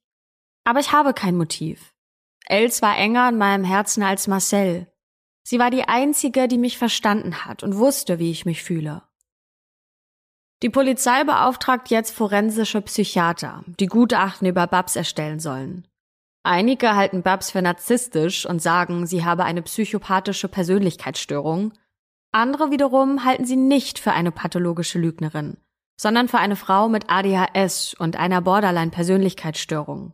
Aber 0.67 0.81
ich 0.81 0.91
habe 0.91 1.13
kein 1.13 1.37
Motiv. 1.37 1.93
Els 2.45 2.81
war 2.81 2.97
enger 2.97 3.23
an 3.23 3.37
meinem 3.37 3.63
Herzen 3.63 4.03
als 4.03 4.27
Marcel. 4.27 4.91
Sie 5.43 5.59
war 5.59 5.71
die 5.71 5.87
einzige, 5.87 6.49
die 6.49 6.57
mich 6.57 6.77
verstanden 6.77 7.45
hat 7.45 7.63
und 7.63 7.77
wusste, 7.77 8.19
wie 8.19 8.31
ich 8.31 8.45
mich 8.45 8.63
fühle. 8.63 9.03
Die 10.61 10.69
Polizei 10.69 11.23
beauftragt 11.23 11.89
jetzt 11.89 12.13
forensische 12.13 12.81
Psychiater, 12.81 13.63
die 13.79 13.85
Gutachten 13.85 14.45
über 14.45 14.67
Babs 14.67 14.97
erstellen 14.97 15.39
sollen. 15.39 15.87
Einige 16.43 16.97
halten 16.97 17.23
Babs 17.23 17.51
für 17.51 17.61
narzisstisch 17.61 18.45
und 18.45 18.61
sagen, 18.61 19.07
sie 19.07 19.23
habe 19.23 19.45
eine 19.45 19.61
psychopathische 19.61 20.49
Persönlichkeitsstörung. 20.49 21.71
Andere 22.33 22.71
wiederum 22.71 23.23
halten 23.23 23.45
sie 23.45 23.55
nicht 23.55 23.99
für 23.99 24.11
eine 24.11 24.33
pathologische 24.33 24.99
Lügnerin, 24.99 25.55
sondern 25.95 26.27
für 26.27 26.39
eine 26.39 26.57
Frau 26.57 26.89
mit 26.89 27.09
ADHS 27.09 27.93
und 27.93 28.17
einer 28.17 28.41
Borderline-Persönlichkeitsstörung. 28.41 30.13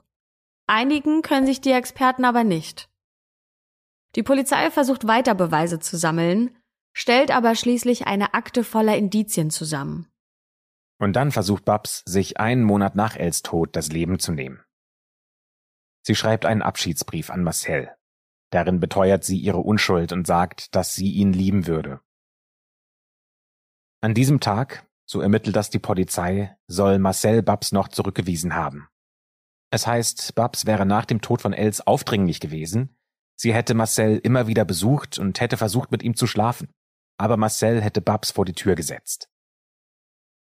Einigen 0.67 1.21
können 1.21 1.45
sich 1.45 1.61
die 1.61 1.71
Experten 1.71 2.25
aber 2.25 2.43
nicht. 2.43 2.89
Die 4.15 4.23
Polizei 4.23 4.71
versucht 4.71 5.07
weiter 5.07 5.35
Beweise 5.35 5.79
zu 5.79 5.97
sammeln, 5.97 6.55
stellt 6.93 7.31
aber 7.31 7.55
schließlich 7.55 8.07
eine 8.07 8.33
Akte 8.33 8.63
voller 8.63 8.95
Indizien 8.95 9.49
zusammen. 9.49 10.07
Und 10.99 11.13
dann 11.13 11.31
versucht 11.31 11.65
Babs, 11.65 12.03
sich 12.05 12.39
einen 12.39 12.63
Monat 12.63 12.95
nach 12.95 13.15
Els 13.15 13.41
Tod 13.41 13.75
das 13.75 13.89
Leben 13.89 14.19
zu 14.19 14.31
nehmen. 14.31 14.63
Sie 16.05 16.15
schreibt 16.15 16.45
einen 16.45 16.61
Abschiedsbrief 16.61 17.29
an 17.29 17.43
Marcel. 17.43 17.89
Darin 18.51 18.79
beteuert 18.79 19.23
sie 19.23 19.37
ihre 19.37 19.57
Unschuld 19.57 20.11
und 20.11 20.27
sagt, 20.27 20.75
dass 20.75 20.93
sie 20.93 21.11
ihn 21.11 21.33
lieben 21.33 21.65
würde. 21.65 22.01
An 24.01 24.13
diesem 24.13 24.39
Tag, 24.39 24.85
so 25.05 25.21
ermittelt 25.21 25.55
das 25.55 25.69
die 25.69 25.79
Polizei, 25.79 26.55
soll 26.67 26.99
Marcel 26.99 27.41
Babs 27.41 27.71
noch 27.71 27.87
zurückgewiesen 27.87 28.53
haben. 28.53 28.87
Es 29.73 29.87
heißt, 29.87 30.35
Babs 30.35 30.67
wäre 30.67 30.85
nach 30.85 31.05
dem 31.05 31.19
Tod 31.19 31.41
von 31.41 31.51
Els 31.51 31.81
aufdringlich 31.81 32.39
gewesen. 32.39 32.95
Sie 33.35 33.55
hätte 33.55 33.73
Marcel 33.73 34.19
immer 34.19 34.45
wieder 34.45 34.65
besucht 34.65 35.17
und 35.17 35.41
hätte 35.41 35.57
versucht, 35.57 35.91
mit 35.91 36.03
ihm 36.03 36.15
zu 36.15 36.27
schlafen. 36.27 36.69
Aber 37.17 37.37
Marcel 37.37 37.81
hätte 37.81 37.99
Babs 37.99 38.29
vor 38.29 38.45
die 38.45 38.53
Tür 38.53 38.75
gesetzt. 38.75 39.31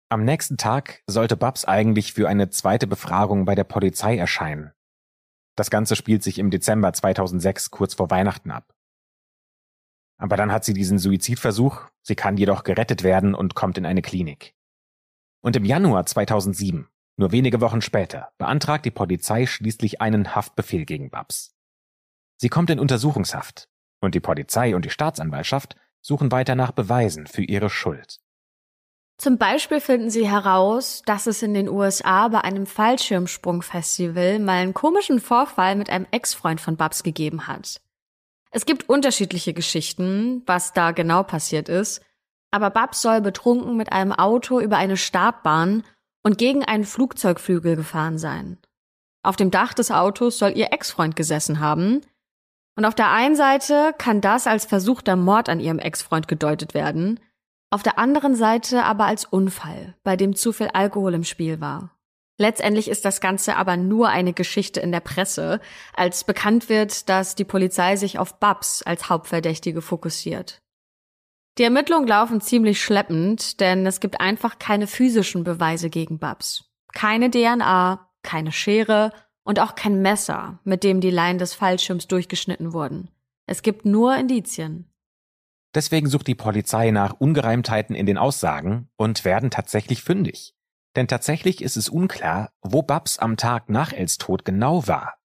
Am 0.08 0.24
nächsten 0.24 0.56
Tag 0.56 1.02
sollte 1.06 1.36
Babs 1.36 1.66
eigentlich 1.66 2.14
für 2.14 2.30
eine 2.30 2.48
zweite 2.48 2.86
Befragung 2.86 3.44
bei 3.44 3.54
der 3.54 3.64
Polizei 3.64 4.16
erscheinen. 4.16 4.72
Das 5.54 5.68
Ganze 5.68 5.96
spielt 5.96 6.22
sich 6.22 6.38
im 6.38 6.50
Dezember 6.50 6.90
2006 6.94 7.70
kurz 7.70 7.92
vor 7.92 8.08
Weihnachten 8.08 8.50
ab. 8.50 8.74
Aber 10.16 10.38
dann 10.38 10.50
hat 10.50 10.64
sie 10.64 10.72
diesen 10.72 10.98
Suizidversuch, 10.98 11.82
sie 12.00 12.16
kann 12.16 12.38
jedoch 12.38 12.64
gerettet 12.64 13.02
werden 13.02 13.34
und 13.34 13.54
kommt 13.54 13.76
in 13.76 13.84
eine 13.84 14.00
Klinik. 14.00 14.54
Und 15.42 15.56
im 15.56 15.66
Januar 15.66 16.06
2007, 16.06 16.88
Nur 17.20 17.32
wenige 17.32 17.60
Wochen 17.60 17.82
später 17.82 18.30
beantragt 18.38 18.86
die 18.86 18.90
Polizei 18.90 19.44
schließlich 19.44 20.00
einen 20.00 20.34
Haftbefehl 20.34 20.86
gegen 20.86 21.10
Babs. 21.10 21.54
Sie 22.38 22.48
kommt 22.48 22.70
in 22.70 22.80
Untersuchungshaft 22.80 23.68
und 24.00 24.14
die 24.14 24.20
Polizei 24.20 24.74
und 24.74 24.86
die 24.86 24.90
Staatsanwaltschaft 24.90 25.76
suchen 26.00 26.32
weiter 26.32 26.54
nach 26.54 26.72
Beweisen 26.72 27.26
für 27.26 27.42
ihre 27.42 27.68
Schuld. 27.68 28.20
Zum 29.18 29.36
Beispiel 29.36 29.82
finden 29.82 30.08
sie 30.08 30.26
heraus, 30.26 31.02
dass 31.04 31.26
es 31.26 31.42
in 31.42 31.52
den 31.52 31.68
USA 31.68 32.28
bei 32.28 32.40
einem 32.40 32.64
Fallschirmsprungfestival 32.64 34.38
mal 34.38 34.62
einen 34.62 34.72
komischen 34.72 35.20
Vorfall 35.20 35.76
mit 35.76 35.90
einem 35.90 36.06
Ex-Freund 36.10 36.58
von 36.58 36.78
Babs 36.78 37.02
gegeben 37.02 37.46
hat. 37.46 37.82
Es 38.50 38.64
gibt 38.64 38.88
unterschiedliche 38.88 39.52
Geschichten, 39.52 40.42
was 40.46 40.72
da 40.72 40.92
genau 40.92 41.22
passiert 41.22 41.68
ist, 41.68 42.00
aber 42.50 42.70
Babs 42.70 43.02
soll 43.02 43.20
betrunken 43.20 43.76
mit 43.76 43.92
einem 43.92 44.12
Auto 44.12 44.58
über 44.58 44.78
eine 44.78 44.96
Startbahn 44.96 45.84
und 46.22 46.38
gegen 46.38 46.64
einen 46.64 46.84
Flugzeugflügel 46.84 47.76
gefahren 47.76 48.18
sein. 48.18 48.58
Auf 49.22 49.36
dem 49.36 49.50
Dach 49.50 49.74
des 49.74 49.90
Autos 49.90 50.38
soll 50.38 50.56
ihr 50.56 50.72
Ex-Freund 50.72 51.16
gesessen 51.16 51.60
haben. 51.60 52.00
Und 52.76 52.84
auf 52.84 52.94
der 52.94 53.10
einen 53.10 53.36
Seite 53.36 53.94
kann 53.98 54.20
das 54.20 54.46
als 54.46 54.64
versuchter 54.64 55.16
Mord 55.16 55.48
an 55.48 55.60
ihrem 55.60 55.78
Ex-Freund 55.78 56.28
gedeutet 56.28 56.72
werden, 56.72 57.20
auf 57.72 57.82
der 57.82 57.98
anderen 57.98 58.34
Seite 58.34 58.84
aber 58.84 59.04
als 59.04 59.24
Unfall, 59.24 59.94
bei 60.02 60.16
dem 60.16 60.34
zu 60.34 60.52
viel 60.52 60.68
Alkohol 60.68 61.14
im 61.14 61.24
Spiel 61.24 61.60
war. 61.60 61.96
Letztendlich 62.36 62.88
ist 62.88 63.04
das 63.04 63.20
Ganze 63.20 63.56
aber 63.56 63.76
nur 63.76 64.08
eine 64.08 64.32
Geschichte 64.32 64.80
in 64.80 64.92
der 64.92 65.00
Presse, 65.00 65.60
als 65.94 66.24
bekannt 66.24 66.68
wird, 66.68 67.08
dass 67.08 67.34
die 67.34 67.44
Polizei 67.44 67.96
sich 67.96 68.18
auf 68.18 68.40
Babs 68.40 68.82
als 68.82 69.08
Hauptverdächtige 69.08 69.82
fokussiert. 69.82 70.62
Die 71.60 71.64
Ermittlungen 71.64 72.08
laufen 72.08 72.40
ziemlich 72.40 72.82
schleppend, 72.82 73.60
denn 73.60 73.84
es 73.84 74.00
gibt 74.00 74.18
einfach 74.18 74.58
keine 74.58 74.86
physischen 74.86 75.44
Beweise 75.44 75.90
gegen 75.90 76.18
Babs. 76.18 76.64
Keine 76.94 77.30
DNA, 77.30 78.08
keine 78.22 78.50
Schere 78.50 79.12
und 79.42 79.60
auch 79.60 79.74
kein 79.74 80.00
Messer, 80.00 80.58
mit 80.64 80.84
dem 80.84 81.02
die 81.02 81.10
Leinen 81.10 81.38
des 81.38 81.52
Fallschirms 81.52 82.08
durchgeschnitten 82.08 82.72
wurden. 82.72 83.10
Es 83.44 83.60
gibt 83.60 83.84
nur 83.84 84.16
Indizien. 84.16 84.90
Deswegen 85.74 86.08
sucht 86.08 86.28
die 86.28 86.34
Polizei 86.34 86.92
nach 86.92 87.20
Ungereimtheiten 87.20 87.94
in 87.94 88.06
den 88.06 88.16
Aussagen 88.16 88.88
und 88.96 89.26
werden 89.26 89.50
tatsächlich 89.50 90.02
fündig. 90.02 90.54
Denn 90.96 91.08
tatsächlich 91.08 91.60
ist 91.60 91.76
es 91.76 91.90
unklar, 91.90 92.54
wo 92.62 92.80
Babs 92.80 93.18
am 93.18 93.36
Tag 93.36 93.68
nach 93.68 93.92
Els 93.92 94.16
Tod 94.16 94.46
genau 94.46 94.86
war. 94.88 95.18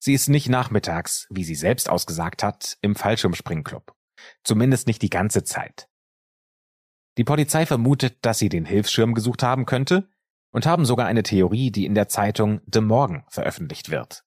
Sie 0.00 0.14
ist 0.14 0.28
nicht 0.28 0.48
nachmittags, 0.48 1.28
wie 1.30 1.44
sie 1.44 1.54
selbst 1.54 1.88
ausgesagt 1.88 2.42
hat, 2.42 2.76
im 2.80 2.96
Fallschirmspringclub. 2.96 3.95
Zumindest 4.44 4.86
nicht 4.86 5.02
die 5.02 5.10
ganze 5.10 5.44
Zeit. 5.44 5.88
Die 7.18 7.24
Polizei 7.24 7.64
vermutet, 7.66 8.18
dass 8.22 8.38
sie 8.38 8.48
den 8.48 8.64
Hilfsschirm 8.64 9.14
gesucht 9.14 9.42
haben 9.42 9.64
könnte 9.64 10.08
und 10.50 10.66
haben 10.66 10.84
sogar 10.84 11.06
eine 11.06 11.22
Theorie, 11.22 11.70
die 11.70 11.86
in 11.86 11.94
der 11.94 12.08
Zeitung 12.08 12.60
The 12.72 12.80
Morgen 12.80 13.24
veröffentlicht 13.28 13.90
wird. 13.90 14.24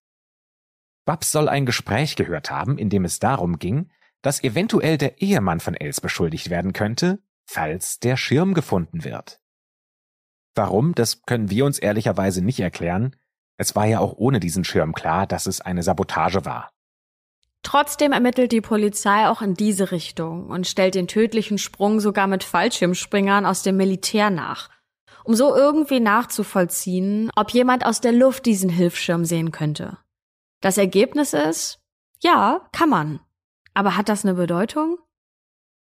Babs 1.06 1.32
soll 1.32 1.50
ein 1.50 1.66
Gespräch 1.66 2.16
gehört 2.16 2.52
haben, 2.52 2.78
in 2.78 2.90
dem 2.90 3.06
es 3.06 3.20
darum 3.20 3.58
ging, 3.58 3.90
dass 4.22 4.44
eventuell 4.44 4.98
der 4.98 5.22
Ehemann 5.22 5.60
von 5.60 5.76
Els 5.76 6.02
beschuldigt 6.02 6.50
werden 6.50 6.74
könnte, 6.74 7.20
falls 7.46 8.00
der 8.00 8.18
Schirm 8.18 8.54
gefunden 8.54 9.04
wird. 9.04 9.42
Warum, 10.56 10.94
das 10.94 11.24
können 11.24 11.50
wir 11.50 11.66
uns 11.66 11.80
ehrlicherweise 11.80 12.44
nicht 12.44 12.60
erklären. 12.60 13.16
Es 13.58 13.76
war 13.76 13.86
ja 13.86 14.00
auch 14.00 14.14
ohne 14.18 14.40
diesen 14.40 14.64
Schirm 14.64 14.94
klar, 14.94 15.26
dass 15.26 15.48
es 15.48 15.62
eine 15.62 15.84
Sabotage 15.84 16.46
war. 16.46 16.72
Trotzdem 17.64 18.14
ermittelt 18.14 18.52
die 18.52 18.62
Polizei 18.62 19.28
auch 19.28 19.42
in 19.42 19.54
diese 19.54 19.92
Richtung 19.92 20.50
und 20.50 20.68
stellt 20.68 20.96
den 20.96 21.08
tödlichen 21.08 21.58
Sprung 21.58 22.00
sogar 22.00 22.28
mit 22.28 22.44
Fallschirmspringern 22.44 23.46
aus 23.46 23.64
dem 23.64 23.78
Militär 23.78 24.30
nach, 24.30 24.70
um 25.24 25.36
so 25.36 25.56
irgendwie 25.56 26.00
nachzuvollziehen, 26.00 27.30
ob 27.36 27.52
jemand 27.52 27.86
aus 27.86 28.02
der 28.02 28.14
Luft 28.14 28.46
diesen 28.46 28.70
Hilfsschirm 28.70 29.26
sehen 29.26 29.52
könnte. 29.52 29.98
Das 30.62 30.78
Ergebnis 30.78 31.34
ist, 31.34 31.80
ja, 32.22 32.68
kann 32.72 32.90
man. 32.90 33.20
Aber 33.74 33.96
hat 33.96 34.10
das 34.10 34.26
eine 34.26 34.36
Bedeutung? 34.36 34.98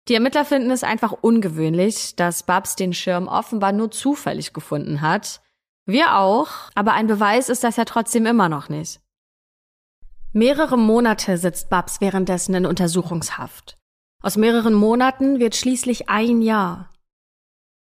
Die 0.08 0.14
Ermittler 0.14 0.44
finden 0.44 0.70
es 0.70 0.82
einfach 0.82 1.12
ungewöhnlich, 1.12 2.16
dass 2.16 2.42
Babs 2.42 2.74
den 2.76 2.92
Schirm 2.92 3.28
offenbar 3.28 3.72
nur 3.72 3.90
zufällig 3.90 4.52
gefunden 4.52 5.00
hat. 5.00 5.40
Wir 5.84 6.16
auch, 6.16 6.70
aber 6.74 6.92
ein 6.92 7.06
Beweis 7.06 7.48
ist 7.48 7.64
das 7.64 7.76
ja 7.76 7.84
trotzdem 7.84 8.26
immer 8.26 8.48
noch 8.48 8.68
nicht. 8.68 9.00
Mehrere 10.34 10.78
Monate 10.78 11.36
sitzt 11.36 11.68
Babs 11.68 12.00
währenddessen 12.00 12.54
in 12.54 12.64
Untersuchungshaft. 12.64 13.76
Aus 14.22 14.38
mehreren 14.38 14.72
Monaten 14.72 15.38
wird 15.40 15.54
schließlich 15.54 16.08
ein 16.08 16.40
Jahr. 16.40 16.88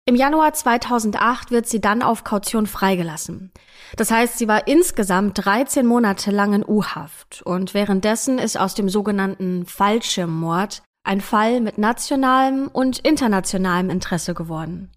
Im 0.07 0.17
Januar 0.17 0.55
2008 0.55 1.51
wird 1.51 1.69
sie 1.69 1.83
dann 1.83 2.01
auf 2.01 2.25
Kaution 2.25 2.67
freigelassen. 2.67 3.53
Das 3.97 4.11
heißt, 4.11 4.39
sie 4.39 4.49
war 4.49 4.67
insgesamt 4.67 5.45
13 5.45 5.85
Monate 5.87 6.31
lang 6.31 6.55
in 6.55 6.65
U-Haft 6.67 7.43
und 7.43 7.75
währenddessen 7.75 8.39
ist 8.39 8.59
aus 8.59 8.75
dem 8.75 8.89
sogenannten 8.89 9.67
Fallschirmmord 9.67 10.83
ein 11.05 11.21
Fall 11.21 11.61
mit 11.61 11.77
nationalem 11.77 12.69
und 12.69 12.99
internationalem 13.01 13.91
Interesse 13.91 14.33
geworden. 14.33 14.91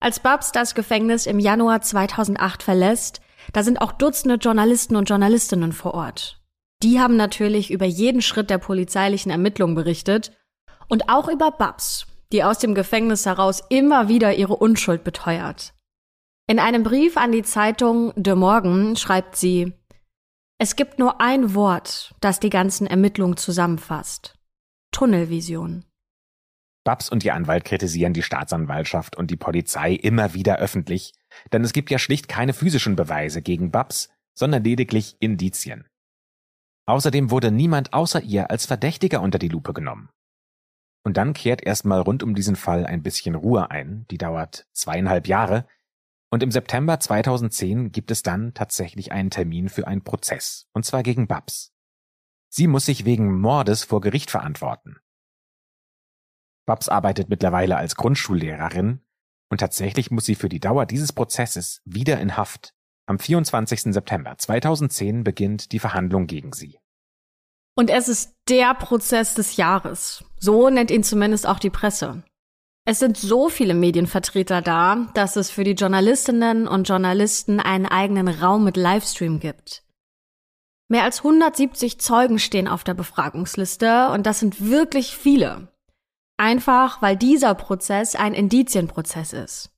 Als 0.00 0.18
Babs 0.18 0.50
das 0.50 0.74
Gefängnis 0.74 1.26
im 1.26 1.38
Januar 1.38 1.82
2008 1.82 2.62
verlässt, 2.62 3.20
da 3.52 3.62
sind 3.62 3.82
auch 3.82 3.92
Dutzende 3.92 4.36
Journalisten 4.36 4.96
und 4.96 5.10
Journalistinnen 5.10 5.72
vor 5.72 5.92
Ort. 5.92 6.40
Die 6.84 7.00
haben 7.00 7.16
natürlich 7.16 7.70
über 7.70 7.86
jeden 7.86 8.20
Schritt 8.20 8.50
der 8.50 8.58
polizeilichen 8.58 9.30
Ermittlungen 9.30 9.74
berichtet 9.74 10.36
und 10.86 11.08
auch 11.08 11.28
über 11.28 11.50
Babs, 11.50 12.06
die 12.30 12.44
aus 12.44 12.58
dem 12.58 12.74
Gefängnis 12.74 13.24
heraus 13.24 13.62
immer 13.70 14.10
wieder 14.10 14.34
ihre 14.34 14.54
Unschuld 14.54 15.02
beteuert. 15.02 15.72
In 16.46 16.58
einem 16.58 16.82
Brief 16.82 17.16
an 17.16 17.32
die 17.32 17.42
Zeitung 17.42 18.12
De 18.16 18.34
Morgen 18.34 18.96
schreibt 18.96 19.34
sie, 19.34 19.72
es 20.58 20.76
gibt 20.76 20.98
nur 20.98 21.22
ein 21.22 21.54
Wort, 21.54 22.14
das 22.20 22.38
die 22.38 22.50
ganzen 22.50 22.86
Ermittlungen 22.86 23.38
zusammenfasst. 23.38 24.34
Tunnelvision. 24.92 25.86
Babs 26.84 27.08
und 27.08 27.24
ihr 27.24 27.34
Anwalt 27.34 27.64
kritisieren 27.64 28.12
die 28.12 28.22
Staatsanwaltschaft 28.22 29.16
und 29.16 29.30
die 29.30 29.38
Polizei 29.38 29.94
immer 29.94 30.34
wieder 30.34 30.58
öffentlich, 30.58 31.14
denn 31.50 31.64
es 31.64 31.72
gibt 31.72 31.90
ja 31.90 31.98
schlicht 31.98 32.28
keine 32.28 32.52
physischen 32.52 32.94
Beweise 32.94 33.40
gegen 33.40 33.70
Babs, 33.70 34.10
sondern 34.34 34.62
lediglich 34.62 35.16
Indizien. 35.18 35.86
Außerdem 36.86 37.30
wurde 37.30 37.50
niemand 37.50 37.92
außer 37.92 38.22
ihr 38.22 38.50
als 38.50 38.66
Verdächtiger 38.66 39.22
unter 39.22 39.38
die 39.38 39.48
Lupe 39.48 39.72
genommen. 39.72 40.10
Und 41.04 41.16
dann 41.16 41.34
kehrt 41.34 41.62
erstmal 41.62 42.00
rund 42.00 42.22
um 42.22 42.34
diesen 42.34 42.56
Fall 42.56 42.86
ein 42.86 43.02
bisschen 43.02 43.34
Ruhe 43.34 43.70
ein, 43.70 44.06
die 44.10 44.18
dauert 44.18 44.66
zweieinhalb 44.72 45.26
Jahre, 45.26 45.66
und 46.30 46.42
im 46.42 46.50
September 46.50 46.98
2010 46.98 47.92
gibt 47.92 48.10
es 48.10 48.22
dann 48.22 48.54
tatsächlich 48.54 49.12
einen 49.12 49.30
Termin 49.30 49.68
für 49.68 49.86
einen 49.86 50.02
Prozess, 50.02 50.66
und 50.72 50.84
zwar 50.84 51.04
gegen 51.04 51.28
Babs. 51.28 51.72
Sie 52.48 52.66
muss 52.66 52.86
sich 52.86 53.04
wegen 53.04 53.38
Mordes 53.38 53.84
vor 53.84 54.00
Gericht 54.00 54.30
verantworten. 54.30 54.96
Babs 56.66 56.88
arbeitet 56.88 57.28
mittlerweile 57.28 57.76
als 57.76 57.94
Grundschullehrerin 57.94 59.04
und 59.50 59.58
tatsächlich 59.58 60.10
muss 60.10 60.24
sie 60.24 60.34
für 60.34 60.48
die 60.48 60.60
Dauer 60.60 60.86
dieses 60.86 61.12
Prozesses 61.12 61.82
wieder 61.84 62.20
in 62.20 62.36
Haft 62.36 62.74
am 63.06 63.18
24. 63.18 63.92
September 63.92 64.36
2010 64.38 65.24
beginnt 65.24 65.72
die 65.72 65.78
Verhandlung 65.78 66.26
gegen 66.26 66.52
sie. 66.52 66.78
Und 67.76 67.90
es 67.90 68.08
ist 68.08 68.34
der 68.48 68.74
Prozess 68.74 69.34
des 69.34 69.56
Jahres. 69.56 70.24
So 70.38 70.70
nennt 70.70 70.90
ihn 70.90 71.02
zumindest 71.02 71.46
auch 71.46 71.58
die 71.58 71.70
Presse. 71.70 72.22
Es 72.86 72.98
sind 72.98 73.16
so 73.16 73.48
viele 73.48 73.74
Medienvertreter 73.74 74.60
da, 74.60 75.08
dass 75.14 75.36
es 75.36 75.50
für 75.50 75.64
die 75.64 75.72
Journalistinnen 75.72 76.68
und 76.68 76.88
Journalisten 76.88 77.58
einen 77.58 77.86
eigenen 77.86 78.28
Raum 78.28 78.62
mit 78.62 78.76
Livestream 78.76 79.40
gibt. 79.40 79.82
Mehr 80.88 81.04
als 81.04 81.18
170 81.18 81.98
Zeugen 81.98 82.38
stehen 82.38 82.68
auf 82.68 82.84
der 82.84 82.94
Befragungsliste 82.94 84.10
und 84.10 84.26
das 84.26 84.38
sind 84.38 84.68
wirklich 84.68 85.16
viele. 85.16 85.68
Einfach 86.36 87.00
weil 87.00 87.16
dieser 87.16 87.54
Prozess 87.54 88.14
ein 88.14 88.34
Indizienprozess 88.34 89.32
ist. 89.32 89.73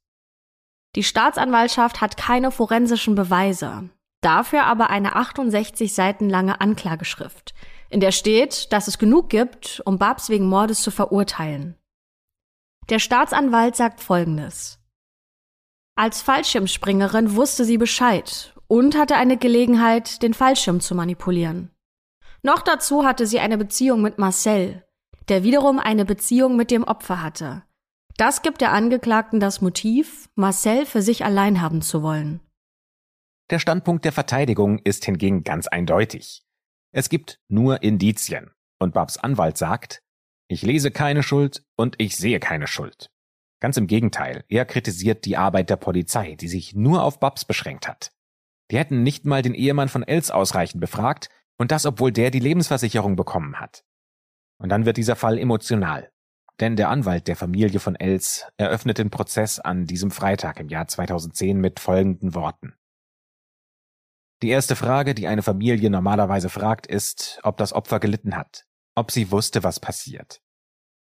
Die 0.97 1.03
Staatsanwaltschaft 1.03 2.01
hat 2.01 2.17
keine 2.17 2.51
forensischen 2.51 3.15
Beweise, 3.15 3.91
dafür 4.23 4.65
aber 4.65 4.89
eine 4.89 5.15
68 5.15 5.95
Seiten 5.95 6.31
lange 6.31 6.63
Anklageschrift, 6.63 7.55
in 7.91 8.01
der 8.01 8.13
steht, 8.13 8.73
dass 8.73 8.89
es 8.89 8.97
genug 8.97 9.29
gibt, 9.29 9.83
um 9.85 9.99
Babs 9.99 10.31
wegen 10.31 10.49
Mordes 10.49 10.81
zu 10.81 10.91
verurteilen. 10.91 11.77
Der 12.89 12.99
Staatsanwalt 12.99 13.77
sagt 13.77 14.01
Folgendes. 14.01 14.79
Als 15.97 16.23
Fallschirmspringerin 16.23 17.37
wusste 17.37 17.67
sie 17.67 17.77
Bescheid 17.77 18.55
und 18.67 18.97
hatte 18.97 19.17
eine 19.17 19.37
Gelegenheit, 19.37 20.23
den 20.23 20.33
Fallschirm 20.33 20.81
zu 20.81 20.95
manipulieren. 20.95 21.71
Noch 22.43 22.63
dazu 22.63 23.05
hatte 23.05 23.27
sie 23.27 23.41
eine 23.41 23.59
Beziehung 23.59 24.01
mit 24.01 24.19
Marcel, 24.19 24.87
der 25.29 25.43
wiederum 25.43 25.79
eine 25.79 26.07
Beziehung 26.07 26.57
mit 26.57 26.71
dem 26.71 26.85
Opfer 26.85 27.23
hatte. 27.23 27.66
Das 28.17 28.41
gibt 28.41 28.63
der 28.63 28.73
Angeklagten 28.73 29.41
das 29.41 29.61
Motiv, 29.61 30.31
Marcel 30.35 30.87
für 30.87 31.03
sich 31.03 31.25
allein 31.25 31.61
haben 31.61 31.83
zu 31.83 32.03
wollen. 32.03 32.41
Der 33.51 33.59
Standpunkt 33.59 34.05
der 34.05 34.13
Verteidigung 34.13 34.79
ist 34.79 35.05
hingegen 35.05 35.45
ganz 35.45 35.67
eindeutig. 35.67 36.43
Es 36.93 37.11
gibt 37.11 37.41
nur 37.49 37.83
Indizien. 37.83 38.51
Und 38.79 38.95
Babs 38.95 39.19
Anwalt 39.19 39.57
sagt, 39.57 40.03
ich 40.49 40.63
lese 40.63 40.91
keine 40.91 41.23
Schuld 41.23 41.65
und 41.77 41.97
ich 41.99 42.17
sehe 42.17 42.41
keine 42.41 42.67
Schuld. 42.67 43.11
Ganz 43.61 43.77
im 43.77 43.87
Gegenteil, 43.87 44.45
er 44.49 44.65
kritisiert 44.65 45.25
die 45.25 45.37
Arbeit 45.37 45.71
der 45.71 45.77
Polizei, 45.77 46.35
die 46.35 46.49
sich 46.49 46.75
nur 46.75 47.03
auf 47.03 47.21
Babs 47.21 47.45
beschränkt 47.45 47.89
hat. 47.89 48.13
Die 48.71 48.79
hätten 48.79 49.03
nicht 49.03 49.25
mal 49.25 49.43
den 49.43 49.55
Ehemann 49.55 49.89
von 49.89 50.03
Els 50.03 50.31
ausreichend 50.31 50.81
befragt, 50.81 51.29
und 51.59 51.71
das 51.71 51.87
obwohl 51.87 52.13
der 52.13 52.31
die 52.31 52.41
Lebensversicherung 52.41 53.17
bekommen 53.17 53.59
hat. 53.59 53.85
Und 54.59 54.69
dann 54.69 54.85
wird 54.85 54.99
dieser 54.99 55.17
Fall 55.17 55.39
emotional. 55.39 56.11
Denn 56.61 56.77
der 56.77 56.89
Anwalt 56.89 57.29
der 57.29 57.37
Familie 57.37 57.81
von 57.81 57.97
Els 57.97 58.47
eröffnet 58.57 58.99
den 58.99 59.11
Prozess 59.11 59.59
an 59.59 59.87
diesem 59.87 60.11
Freitag 60.11 60.59
im 60.59 60.69
Jahr 60.69 60.89
2010 60.89 61.61
mit 61.61 61.81
folgenden 61.81 62.35
Worten. 62.35 62.75
Die 64.43 64.49
erste 64.49 64.77
Frage, 64.77 65.15
die 65.15 65.27
eine 65.27 65.43
Familie 65.43 65.91
normalerweise 65.91 66.49
fragt, 66.49 66.87
ist, 66.87 67.41
ob 67.43 67.57
das 67.57 67.73
Opfer 67.73 68.01
gelitten 68.01 68.37
hat, 68.37 68.67
ob 68.95 69.11
sie 69.11 69.31
wusste, 69.31 69.63
was 69.63 69.81
passiert. 69.81 70.43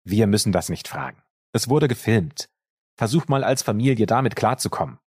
Wir 0.04 0.28
müssen 0.28 0.52
das 0.52 0.70
nicht 0.70 0.88
fragen. 0.88 1.24
Es 1.52 1.70
wurde 1.70 1.88
gefilmt. 1.88 2.50
Versuch 2.98 3.28
mal 3.28 3.44
als 3.44 3.64
Familie 3.64 4.06
damit 4.06 4.36
klarzukommen. 4.36 5.00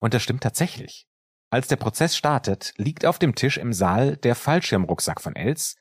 Und 0.00 0.14
das 0.14 0.22
stimmt 0.22 0.42
tatsächlich. 0.42 1.06
Als 1.50 1.68
der 1.68 1.76
Prozess 1.76 2.16
startet, 2.16 2.74
liegt 2.76 3.06
auf 3.06 3.18
dem 3.18 3.34
Tisch 3.34 3.56
im 3.56 3.72
Saal 3.72 4.16
der 4.18 4.34
Fallschirmrucksack 4.34 5.20
von 5.20 5.34
Els 5.34 5.76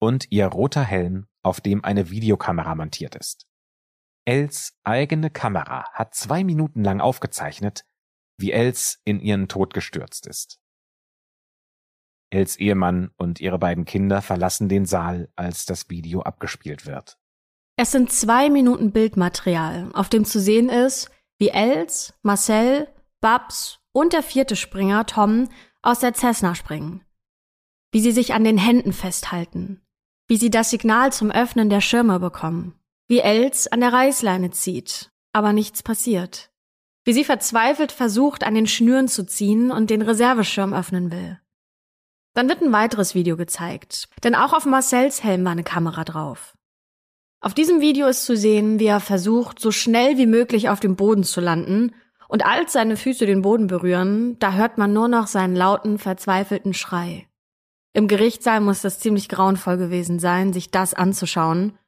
und 0.00 0.32
ihr 0.32 0.46
roter 0.46 0.82
Helm, 0.82 1.28
auf 1.42 1.60
dem 1.60 1.84
eine 1.84 2.10
Videokamera 2.10 2.74
montiert 2.74 3.14
ist. 3.14 3.46
Els 4.24 4.78
eigene 4.84 5.30
Kamera 5.30 5.90
hat 5.92 6.14
zwei 6.14 6.44
Minuten 6.44 6.84
lang 6.84 7.00
aufgezeichnet, 7.00 7.84
wie 8.38 8.52
Els 8.52 9.00
in 9.04 9.20
ihren 9.20 9.48
Tod 9.48 9.74
gestürzt 9.74 10.26
ist. 10.26 10.60
Els 12.30 12.56
Ehemann 12.56 13.10
und 13.16 13.40
ihre 13.40 13.58
beiden 13.58 13.84
Kinder 13.84 14.22
verlassen 14.22 14.68
den 14.68 14.86
Saal, 14.86 15.30
als 15.36 15.66
das 15.66 15.90
Video 15.90 16.22
abgespielt 16.22 16.86
wird. 16.86 17.18
Es 17.76 17.90
sind 17.90 18.12
zwei 18.12 18.48
Minuten 18.48 18.92
Bildmaterial, 18.92 19.90
auf 19.92 20.08
dem 20.08 20.24
zu 20.24 20.40
sehen 20.40 20.68
ist, 20.68 21.10
wie 21.38 21.48
Els, 21.48 22.14
Marcel, 22.22 22.88
Babs 23.20 23.80
und 23.92 24.12
der 24.12 24.22
vierte 24.22 24.56
Springer, 24.56 25.04
Tom, 25.06 25.48
aus 25.82 26.00
der 26.00 26.14
Cessna 26.14 26.54
springen. 26.54 27.04
Wie 27.90 28.00
sie 28.00 28.12
sich 28.12 28.32
an 28.32 28.44
den 28.44 28.56
Händen 28.56 28.92
festhalten. 28.92 29.82
Wie 30.28 30.36
sie 30.36 30.50
das 30.50 30.70
Signal 30.70 31.12
zum 31.12 31.30
Öffnen 31.30 31.68
der 31.68 31.80
Schirme 31.80 32.18
bekommen. 32.20 32.74
Wie 33.08 33.20
Els 33.20 33.66
an 33.66 33.80
der 33.80 33.92
Reißleine 33.92 34.50
zieht, 34.50 35.10
aber 35.32 35.52
nichts 35.52 35.82
passiert. 35.82 36.50
Wie 37.04 37.12
sie 37.12 37.24
verzweifelt 37.24 37.92
versucht, 37.92 38.44
an 38.44 38.54
den 38.54 38.66
Schnüren 38.66 39.08
zu 39.08 39.26
ziehen 39.26 39.70
und 39.70 39.90
den 39.90 40.02
Reserveschirm 40.02 40.72
öffnen 40.72 41.10
will. 41.10 41.40
Dann 42.34 42.48
wird 42.48 42.62
ein 42.62 42.72
weiteres 42.72 43.14
Video 43.14 43.36
gezeigt, 43.36 44.08
denn 44.24 44.34
auch 44.34 44.52
auf 44.52 44.64
Marcells 44.64 45.22
Helm 45.22 45.44
war 45.44 45.52
eine 45.52 45.64
Kamera 45.64 46.04
drauf. 46.04 46.54
Auf 47.40 47.54
diesem 47.54 47.80
Video 47.80 48.06
ist 48.06 48.24
zu 48.24 48.36
sehen, 48.36 48.78
wie 48.78 48.86
er 48.86 49.00
versucht, 49.00 49.58
so 49.58 49.72
schnell 49.72 50.16
wie 50.16 50.26
möglich 50.26 50.68
auf 50.68 50.78
dem 50.80 50.94
Boden 50.94 51.24
zu 51.24 51.40
landen 51.40 51.92
und 52.28 52.46
als 52.46 52.72
seine 52.72 52.96
Füße 52.96 53.26
den 53.26 53.42
Boden 53.42 53.66
berühren, 53.66 54.38
da 54.38 54.52
hört 54.52 54.78
man 54.78 54.92
nur 54.92 55.08
noch 55.08 55.26
seinen 55.26 55.56
lauten, 55.56 55.98
verzweifelten 55.98 56.72
Schrei. 56.72 57.28
Im 57.94 58.08
Gerichtssaal 58.08 58.60
muss 58.60 58.82
das 58.82 59.00
ziemlich 59.00 59.28
grauenvoll 59.28 59.76
gewesen 59.76 60.18
sein, 60.18 60.52
sich 60.52 60.70
das 60.70 60.94
anzuschauen. 60.94 61.78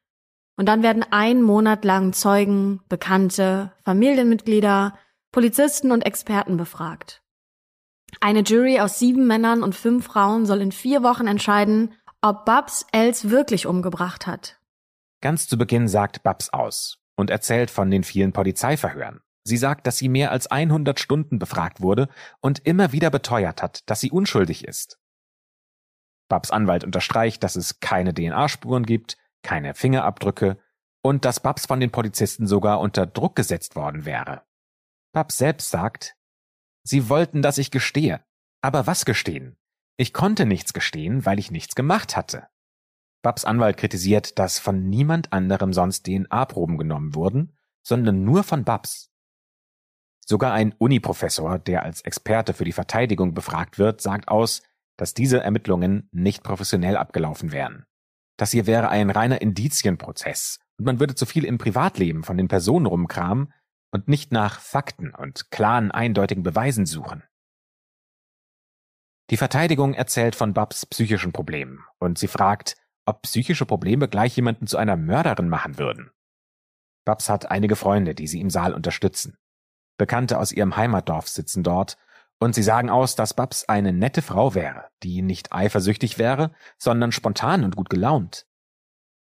Und 0.57 0.67
dann 0.67 0.83
werden 0.83 1.03
einen 1.03 1.41
Monat 1.41 1.83
lang 1.83 2.13
Zeugen, 2.13 2.81
Bekannte, 2.87 3.73
Familienmitglieder, 3.83 4.97
Polizisten 5.31 5.91
und 5.91 6.05
Experten 6.05 6.57
befragt. 6.57 7.23
Eine 8.21 8.41
Jury 8.41 8.79
aus 8.79 8.99
sieben 8.99 9.27
Männern 9.27 9.63
und 9.63 9.75
fünf 9.75 10.05
Frauen 10.05 10.45
soll 10.45 10.61
in 10.61 10.71
vier 10.71 11.03
Wochen 11.03 11.27
entscheiden, 11.27 11.93
ob 12.21 12.45
Babs 12.45 12.85
Els 12.91 13.29
wirklich 13.29 13.65
umgebracht 13.65 14.27
hat. 14.27 14.59
Ganz 15.21 15.47
zu 15.47 15.57
Beginn 15.57 15.87
sagt 15.87 16.23
Babs 16.23 16.49
aus 16.51 16.99
und 17.15 17.29
erzählt 17.29 17.71
von 17.71 17.89
den 17.89 18.03
vielen 18.03 18.31
Polizeiverhören. 18.31 19.21
Sie 19.43 19.57
sagt, 19.57 19.85
dass 19.85 19.97
sie 19.97 20.09
mehr 20.09 20.31
als 20.31 20.47
100 20.47 20.99
Stunden 20.99 21.37
befragt 21.37 21.81
wurde 21.81 22.09
und 22.41 22.65
immer 22.65 22.91
wieder 22.91 23.09
beteuert 23.09 23.61
hat, 23.61 23.89
dass 23.89 23.99
sie 23.99 24.11
unschuldig 24.11 24.65
ist. 24.65 24.99
Babs 26.27 26.51
Anwalt 26.51 26.83
unterstreicht, 26.83 27.43
dass 27.43 27.55
es 27.55 27.79
keine 27.79 28.13
DNA-Spuren 28.13 28.85
gibt, 28.85 29.17
keine 29.43 29.75
Fingerabdrücke 29.75 30.57
und 31.01 31.23
dass 31.25 31.39
Babs 31.39 31.65
von 31.67 31.79
den 31.79 31.91
Polizisten 31.91 32.47
sogar 32.47 32.79
unter 32.79 33.05
Druck 33.05 33.35
gesetzt 33.35 33.75
worden 33.75 34.05
wäre. 34.05 34.43
Babs 35.13 35.37
selbst 35.37 35.69
sagt, 35.69 36.15
sie 36.83 37.09
wollten, 37.09 37.41
dass 37.41 37.57
ich 37.57 37.71
gestehe. 37.71 38.25
Aber 38.61 38.87
was 38.87 39.05
gestehen? 39.05 39.57
Ich 39.97 40.13
konnte 40.13 40.45
nichts 40.45 40.73
gestehen, 40.73 41.25
weil 41.25 41.39
ich 41.39 41.51
nichts 41.51 41.75
gemacht 41.75 42.17
hatte. 42.17 42.47
Babs 43.21 43.45
Anwalt 43.45 43.77
kritisiert, 43.77 44.37
dass 44.39 44.59
von 44.59 44.89
niemand 44.89 45.31
anderem 45.31 45.73
sonst 45.73 46.05
DNA-Proben 46.05 46.77
genommen 46.77 47.15
wurden, 47.15 47.55
sondern 47.81 48.23
nur 48.23 48.43
von 48.43 48.63
Babs. 48.63 49.11
Sogar 50.25 50.53
ein 50.53 50.73
Uniprofessor, 50.73 51.59
der 51.59 51.83
als 51.83 52.01
Experte 52.01 52.53
für 52.53 52.65
die 52.65 52.71
Verteidigung 52.71 53.33
befragt 53.33 53.77
wird, 53.77 54.01
sagt 54.01 54.27
aus, 54.27 54.63
dass 54.97 55.13
diese 55.13 55.41
Ermittlungen 55.41 56.09
nicht 56.11 56.43
professionell 56.43 56.97
abgelaufen 56.97 57.51
wären. 57.51 57.85
Das 58.37 58.51
hier 58.51 58.67
wäre 58.67 58.89
ein 58.89 59.09
reiner 59.09 59.41
Indizienprozess 59.41 60.59
und 60.77 60.85
man 60.85 60.99
würde 60.99 61.15
zu 61.15 61.25
viel 61.25 61.45
im 61.45 61.57
Privatleben 61.57 62.23
von 62.23 62.37
den 62.37 62.47
Personen 62.47 62.85
rumkramen 62.85 63.53
und 63.91 64.07
nicht 64.07 64.31
nach 64.31 64.59
Fakten 64.59 65.13
und 65.13 65.51
klaren, 65.51 65.91
eindeutigen 65.91 66.43
Beweisen 66.43 66.85
suchen. 66.85 67.23
Die 69.29 69.37
Verteidigung 69.37 69.93
erzählt 69.93 70.35
von 70.35 70.53
Babs 70.53 70.85
psychischen 70.85 71.31
Problemen 71.31 71.79
und 71.99 72.17
sie 72.19 72.27
fragt, 72.27 72.75
ob 73.05 73.23
psychische 73.23 73.65
Probleme 73.65 74.07
gleich 74.07 74.35
jemanden 74.35 74.67
zu 74.67 74.77
einer 74.77 74.97
Mörderin 74.97 75.49
machen 75.49 75.77
würden. 75.77 76.11
Babs 77.05 77.29
hat 77.29 77.49
einige 77.49 77.75
Freunde, 77.75 78.15
die 78.15 78.27
sie 78.27 78.41
im 78.41 78.49
Saal 78.49 78.73
unterstützen. 78.73 79.37
Bekannte 79.97 80.39
aus 80.39 80.51
ihrem 80.51 80.75
Heimatdorf 80.75 81.27
sitzen 81.27 81.63
dort, 81.63 81.97
und 82.39 82.55
sie 82.55 82.63
sagen 82.63 82.89
aus, 82.89 83.15
dass 83.15 83.33
Babs 83.33 83.65
eine 83.65 83.93
nette 83.93 84.21
Frau 84.21 84.55
wäre, 84.55 84.89
die 85.03 85.21
nicht 85.21 85.53
eifersüchtig 85.53 86.17
wäre, 86.17 86.51
sondern 86.77 87.11
spontan 87.11 87.63
und 87.63 87.75
gut 87.75 87.89
gelaunt. 87.89 88.45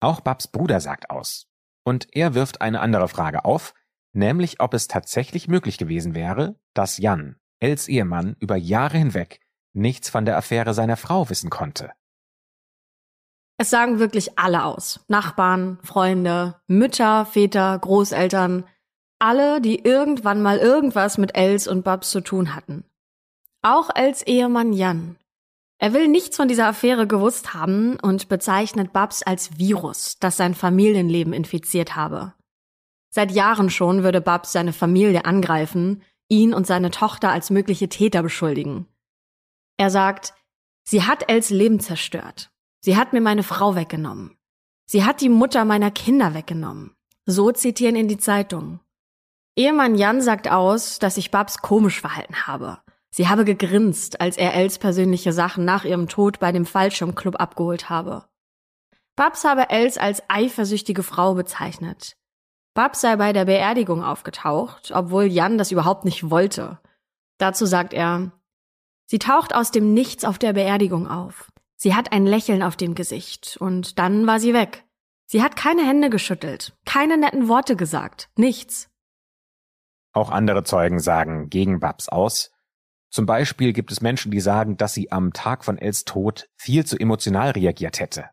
Auch 0.01 0.21
Babs 0.21 0.49
Bruder 0.49 0.81
sagt 0.81 1.11
aus. 1.11 1.49
Und 1.85 2.09
er 2.13 2.35
wirft 2.35 2.61
eine 2.61 2.81
andere 2.81 3.09
Frage 3.09 3.45
auf, 3.45 3.75
nämlich 4.13 4.61
ob 4.61 4.75
es 4.75 4.89
tatsächlich 4.89 5.49
möglich 5.49 5.79
gewesen 5.79 6.15
wäre, 6.15 6.59
dass 6.75 6.99
Jan, 6.99 7.37
Els 7.61 7.89
Ehemann, 7.89 8.37
über 8.41 8.57
Jahre 8.57 8.99
hinweg 8.99 9.41
nichts 9.73 10.09
von 10.09 10.25
der 10.25 10.37
Affäre 10.37 10.75
seiner 10.75 10.97
Frau 10.97 11.29
wissen 11.31 11.51
konnte. 11.51 11.93
Es 13.59 13.71
sagen 13.71 13.99
wirklich 13.99 14.39
alle 14.39 14.65
aus. 14.65 15.05
Nachbarn, 15.09 15.79
Freunde, 15.83 16.61
Mütter, 16.67 17.27
Väter, 17.27 17.79
Großeltern, 17.79 18.65
alle, 19.19 19.61
die 19.61 19.85
irgendwann 19.85 20.43
mal 20.43 20.59
irgendwas 20.59 21.17
mit 21.17 21.37
Els 21.37 21.69
und 21.69 21.85
Babs 21.85 22.11
zu 22.11 22.21
tun 22.23 22.57
hatten. 22.57 22.85
Auch 23.65 23.91
Els 23.95 24.23
Ehemann 24.23 24.73
Jan. 24.73 25.17
Er 25.79 25.93
will 25.93 26.09
nichts 26.09 26.37
von 26.37 26.49
dieser 26.49 26.67
Affäre 26.67 27.07
gewusst 27.07 27.55
haben 27.55 27.97
und 28.01 28.29
bezeichnet 28.29 28.93
Babs 28.93 29.23
als 29.23 29.57
Virus, 29.57 30.19
das 30.19 30.37
sein 30.37 30.55
Familienleben 30.55 31.33
infiziert 31.33 31.95
habe. 31.95 32.35
Seit 33.11 33.31
Jahren 33.31 33.71
schon 33.71 34.03
würde 34.03 34.21
Babs 34.21 34.51
seine 34.51 34.73
Familie 34.73 35.27
angreifen, 35.27 36.03
ihn 36.29 36.55
und 36.55 36.67
seine 36.67 36.91
Tochter 36.91 37.31
als 37.31 37.51
mögliche 37.51 37.89
Täter 37.89 38.25
beschuldigen. 38.25 38.89
Er 39.77 39.91
sagt, 39.91 40.35
sie 40.83 41.05
hat 41.05 41.31
Els 41.31 41.51
Leben 41.51 41.79
zerstört. 41.79 42.51
Sie 42.81 42.97
hat 42.97 43.13
mir 43.13 43.21
meine 43.21 43.45
Frau 43.45 43.77
weggenommen. 43.77 44.37
Sie 44.87 45.05
hat 45.05 45.21
die 45.21 45.29
Mutter 45.29 45.65
meiner 45.65 45.93
Kinder 45.93 46.35
weggenommen. 46.35 46.97
So 47.27 47.53
zitieren 47.53 47.95
ihn 47.95 48.09
die 48.09 48.19
Zeitungen. 48.19 48.81
Ehemann 49.55 49.95
Jan 49.95 50.21
sagt 50.21 50.51
aus, 50.51 50.99
dass 50.99 51.15
sich 51.15 51.31
Babs 51.31 51.59
komisch 51.59 52.01
verhalten 52.01 52.49
habe. 52.49 52.81
Sie 53.15 53.29
habe 53.29 53.45
gegrinst, 53.45 54.23
als 54.23 54.39
er 54.39 54.55
Els 54.55 54.79
persönliche 54.79 55.35
Sachen 55.35 55.67
nach 55.67 55.85
ihrem 55.85 56.09
Tod 56.09 56.39
bei 56.41 56.51
dem 56.51 56.65
Fallschirmclub 56.65 57.39
abgeholt 57.39 57.91
habe. 57.91 58.25
Babs 59.17 59.45
habe 59.45 59.69
Els 59.69 59.99
als 59.99 60.23
eifersüchtige 60.29 61.03
Frau 61.03 61.35
bezeichnet. 61.35 62.17
Babs 62.73 63.03
sei 63.03 63.17
bei 63.17 63.35
der 63.35 63.45
Beerdigung 63.45 64.03
aufgetaucht, 64.03 64.93
obwohl 64.95 65.25
Jan 65.25 65.59
das 65.59 65.71
überhaupt 65.71 66.07
nicht 66.07 66.31
wollte. 66.31 66.81
Dazu 67.37 67.67
sagt 67.67 67.93
er, 67.93 68.33
sie 69.05 69.19
taucht 69.19 69.55
aus 69.55 69.71
dem 69.71 69.93
Nichts 69.93 70.25
auf 70.25 70.39
der 70.39 70.55
Beerdigung 70.55 71.07
auf. 71.07 71.53
Sie 71.77 71.95
hat 71.95 72.13
ein 72.13 72.25
Lächeln 72.25 72.63
auf 72.63 72.77
dem 72.77 72.95
Gesicht 72.95 73.59
und 73.61 73.99
dann 73.99 74.27
war 74.27 74.41
sie 74.41 74.55
weg. 74.55 74.87
Sie 75.27 75.43
hat 75.43 75.57
keine 75.57 75.87
Hände 75.87 76.09
geschüttelt, 76.09 76.75
keine 76.87 77.19
netten 77.19 77.49
Worte 77.49 77.77
gesagt, 77.77 78.31
nichts. 78.37 78.89
Auch 80.15 80.31
andere 80.31 80.65
Zeugen 80.65 81.01
sagen 81.01 81.51
gegen 81.51 81.79
Babs 81.79 82.09
aus. 82.09 82.53
Zum 83.13 83.27
Beispiel 83.27 83.75
gibt 83.75 83.93
es 83.93 84.01
Menschen, 84.01 84.33
die 84.33 84.41
sagen, 84.41 84.79
dass 84.79 84.95
sie 84.95 85.13
am 85.13 85.35
Tag 85.35 85.67
von 85.67 85.77
Els 85.77 86.07
Tod 86.07 86.49
viel 86.57 86.87
zu 86.87 86.99
emotional 86.99 87.51
reagiert 87.51 88.01
hätte. 88.01 88.31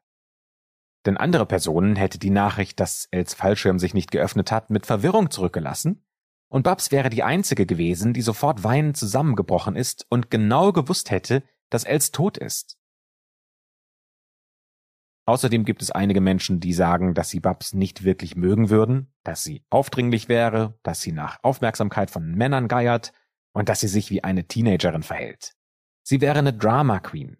Denn 1.05 1.17
andere 1.17 1.45
Personen 1.45 1.97
hätte 1.97 2.17
die 2.17 2.29
Nachricht, 2.29 2.79
dass 2.79 3.09
Els 3.11 3.33
Fallschirm 3.33 3.77
sich 3.77 3.93
nicht 3.93 4.09
geöffnet 4.09 4.53
hat, 4.53 4.69
mit 4.69 4.85
Verwirrung 4.85 5.31
zurückgelassen, 5.31 6.05
und 6.47 6.63
Babs 6.63 6.91
wäre 6.91 7.09
die 7.09 7.23
einzige 7.23 7.65
gewesen, 7.65 8.13
die 8.13 8.21
sofort 8.21 8.63
weinend 8.63 8.97
zusammengebrochen 8.97 9.75
ist 9.75 10.07
und 10.09 10.31
genau 10.31 10.71
gewusst 10.71 11.11
hätte, 11.11 11.43
dass 11.69 11.83
Els 11.83 12.11
tot 12.11 12.37
ist. 12.37 12.77
Außerdem 15.27 15.63
gibt 15.65 15.83
es 15.83 15.91
einige 15.91 16.21
Menschen, 16.21 16.59
die 16.59 16.73
sagen, 16.73 17.13
dass 17.13 17.29
sie 17.29 17.39
Babs 17.41 17.73
nicht 17.73 18.03
wirklich 18.03 18.35
mögen 18.35 18.69
würden, 18.69 19.13
dass 19.23 19.43
sie 19.43 19.63
aufdringlich 19.69 20.27
wäre, 20.27 20.79
dass 20.83 21.01
sie 21.01 21.11
nach 21.11 21.37
Aufmerksamkeit 21.43 22.09
von 22.09 22.33
Männern 22.33 22.67
geiert 22.67 23.11
und 23.53 23.69
dass 23.69 23.79
sie 23.79 23.87
sich 23.87 24.09
wie 24.09 24.23
eine 24.23 24.45
Teenagerin 24.47 25.03
verhält. 25.03 25.53
Sie 26.03 26.21
wäre 26.21 26.39
eine 26.39 26.53
Drama 26.53 26.99
Queen. 26.99 27.37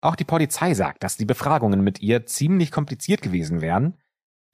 Auch 0.00 0.16
die 0.16 0.24
Polizei 0.24 0.74
sagt, 0.74 1.02
dass 1.02 1.16
die 1.16 1.24
Befragungen 1.24 1.82
mit 1.82 2.00
ihr 2.00 2.26
ziemlich 2.26 2.70
kompliziert 2.70 3.22
gewesen 3.22 3.60
wären, 3.60 3.98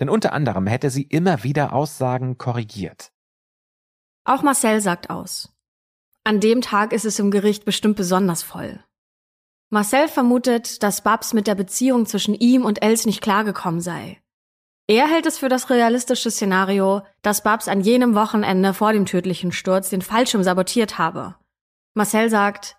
denn 0.00 0.08
unter 0.08 0.32
anderem 0.32 0.66
hätte 0.66 0.90
sie 0.90 1.02
immer 1.02 1.42
wieder 1.44 1.72
Aussagen 1.72 2.36
korrigiert. 2.38 3.12
Auch 4.24 4.42
Marcel 4.42 4.80
sagt 4.80 5.08
aus. 5.08 5.52
An 6.24 6.40
dem 6.40 6.60
Tag 6.60 6.92
ist 6.92 7.04
es 7.04 7.18
im 7.20 7.30
Gericht 7.30 7.64
bestimmt 7.64 7.96
besonders 7.96 8.42
voll. 8.42 8.82
Marcel 9.70 10.08
vermutet, 10.08 10.82
dass 10.82 11.02
Babs 11.02 11.32
mit 11.32 11.46
der 11.46 11.54
Beziehung 11.54 12.06
zwischen 12.06 12.34
ihm 12.34 12.64
und 12.64 12.82
Els 12.82 13.06
nicht 13.06 13.20
klargekommen 13.20 13.80
sei. 13.80 14.20
Er 14.88 15.08
hält 15.08 15.26
es 15.26 15.38
für 15.38 15.48
das 15.48 15.68
realistische 15.68 16.30
Szenario, 16.30 17.02
dass 17.22 17.42
Babs 17.42 17.66
an 17.66 17.80
jenem 17.80 18.14
Wochenende 18.14 18.72
vor 18.72 18.92
dem 18.92 19.04
tödlichen 19.04 19.50
Sturz 19.50 19.90
den 19.90 20.02
Fallschirm 20.02 20.44
sabotiert 20.44 20.96
habe. 20.96 21.34
Marcel 21.94 22.30
sagt, 22.30 22.76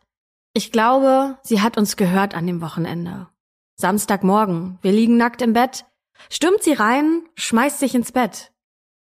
ich 0.54 0.72
glaube, 0.72 1.38
sie 1.44 1.62
hat 1.62 1.78
uns 1.78 1.98
gehört 1.98 2.34
an 2.34 2.48
dem 2.48 2.62
Wochenende. 2.62 3.28
Samstagmorgen, 3.76 4.80
wir 4.82 4.92
liegen 4.92 5.18
nackt 5.18 5.42
im 5.42 5.54
Bett, 5.54 5.86
stürmt 6.30 6.64
sie 6.64 6.74
rein, 6.74 7.24
schmeißt 7.36 7.80
sich 7.80 7.94
ins 7.94 8.12
Bett. 8.12 8.54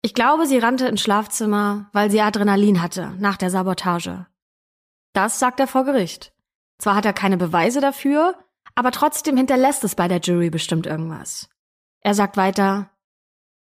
Ich 0.01 0.13
glaube, 0.13 0.45
sie 0.45 0.59
rannte 0.59 0.87
ins 0.87 1.01
Schlafzimmer, 1.01 1.89
weil 1.91 2.09
sie 2.09 2.21
Adrenalin 2.21 2.81
hatte 2.81 3.13
nach 3.19 3.37
der 3.37 3.49
Sabotage. 3.49 4.25
Das 5.13 5.39
sagt 5.39 5.59
er 5.59 5.67
vor 5.67 5.83
Gericht. 5.83 6.33
Zwar 6.77 6.95
hat 6.95 7.05
er 7.05 7.13
keine 7.13 7.37
Beweise 7.37 7.81
dafür, 7.81 8.35
aber 8.75 8.91
trotzdem 8.91 9.35
hinterlässt 9.35 9.83
es 9.83 9.95
bei 9.95 10.07
der 10.07 10.19
Jury 10.19 10.49
bestimmt 10.49 10.85
irgendwas. 10.85 11.49
Er 12.05 12.13
sagt 12.13 12.37
weiter, 12.37 12.91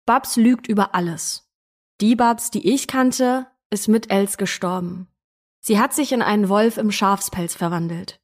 Babs 0.05 0.37
lügt 0.37 0.69
über 0.69 0.95
alles. 0.95 1.51
Die 1.99 2.15
Babs, 2.15 2.51
die 2.51 2.73
ich 2.73 2.87
kannte, 2.87 3.47
ist 3.69 3.89
mit 3.89 4.11
Els 4.11 4.37
gestorben. 4.37 5.09
Sie 5.59 5.77
hat 5.77 5.93
sich 5.93 6.13
in 6.13 6.21
einen 6.21 6.47
Wolf 6.47 6.77
im 6.77 6.89
Schafspelz 6.89 7.53
verwandelt. 7.53 8.21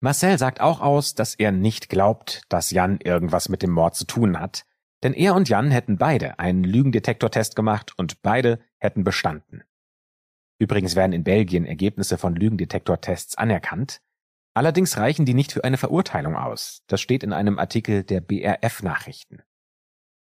Marcel 0.00 0.38
sagt 0.38 0.60
auch 0.60 0.80
aus, 0.80 1.14
dass 1.14 1.36
er 1.36 1.52
nicht 1.52 1.88
glaubt, 1.88 2.42
dass 2.48 2.72
Jan 2.72 2.98
irgendwas 2.98 3.48
mit 3.48 3.62
dem 3.62 3.70
Mord 3.70 3.94
zu 3.94 4.06
tun 4.06 4.40
hat, 4.40 4.66
denn 5.04 5.14
er 5.14 5.36
und 5.36 5.48
Jan 5.48 5.70
hätten 5.70 5.98
beide 5.98 6.40
einen 6.40 6.64
Lügendetektortest 6.64 7.54
gemacht 7.54 7.92
und 7.96 8.22
beide 8.22 8.58
hätten 8.78 9.04
bestanden. 9.04 9.62
Übrigens 10.58 10.96
werden 10.96 11.12
in 11.12 11.22
Belgien 11.22 11.64
Ergebnisse 11.64 12.18
von 12.18 12.34
Lügendetektortests 12.34 13.38
anerkannt, 13.38 14.00
Allerdings 14.54 14.96
reichen 14.96 15.26
die 15.26 15.34
nicht 15.34 15.52
für 15.52 15.64
eine 15.64 15.76
Verurteilung 15.76 16.36
aus. 16.36 16.82
Das 16.86 17.00
steht 17.00 17.24
in 17.24 17.32
einem 17.32 17.58
Artikel 17.58 18.04
der 18.04 18.20
BRF 18.20 18.82
Nachrichten. 18.82 19.42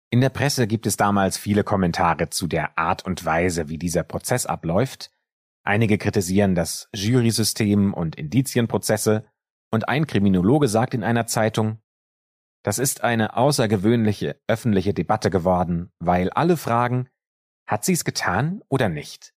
In 0.09 0.21
der 0.21 0.29
Presse 0.29 0.65
gibt 0.67 0.85
es 0.85 0.95
damals 0.95 1.37
viele 1.37 1.63
Kommentare 1.63 2.29
zu 2.29 2.47
der 2.47 2.77
Art 2.77 3.05
und 3.05 3.25
Weise, 3.25 3.67
wie 3.67 3.77
dieser 3.77 4.03
Prozess 4.03 4.45
abläuft. 4.45 5.11
Einige 5.63 5.97
kritisieren 5.97 6.55
das 6.55 6.87
Jurysystem 6.93 7.93
und 7.93 8.15
Indizienprozesse 8.15 9.25
und 9.71 9.89
ein 9.89 10.07
Kriminologe 10.07 10.67
sagt 10.67 10.93
in 10.93 11.03
einer 11.03 11.25
Zeitung, 11.25 11.81
das 12.63 12.79
ist 12.79 13.03
eine 13.03 13.35
außergewöhnliche 13.35 14.39
öffentliche 14.47 14.93
Debatte 14.93 15.29
geworden, 15.29 15.91
weil 15.99 16.29
alle 16.29 16.55
fragen, 16.55 17.09
hat 17.65 17.83
sie 17.83 17.93
es 17.93 18.05
getan 18.05 18.61
oder 18.69 18.87
nicht? 18.87 19.32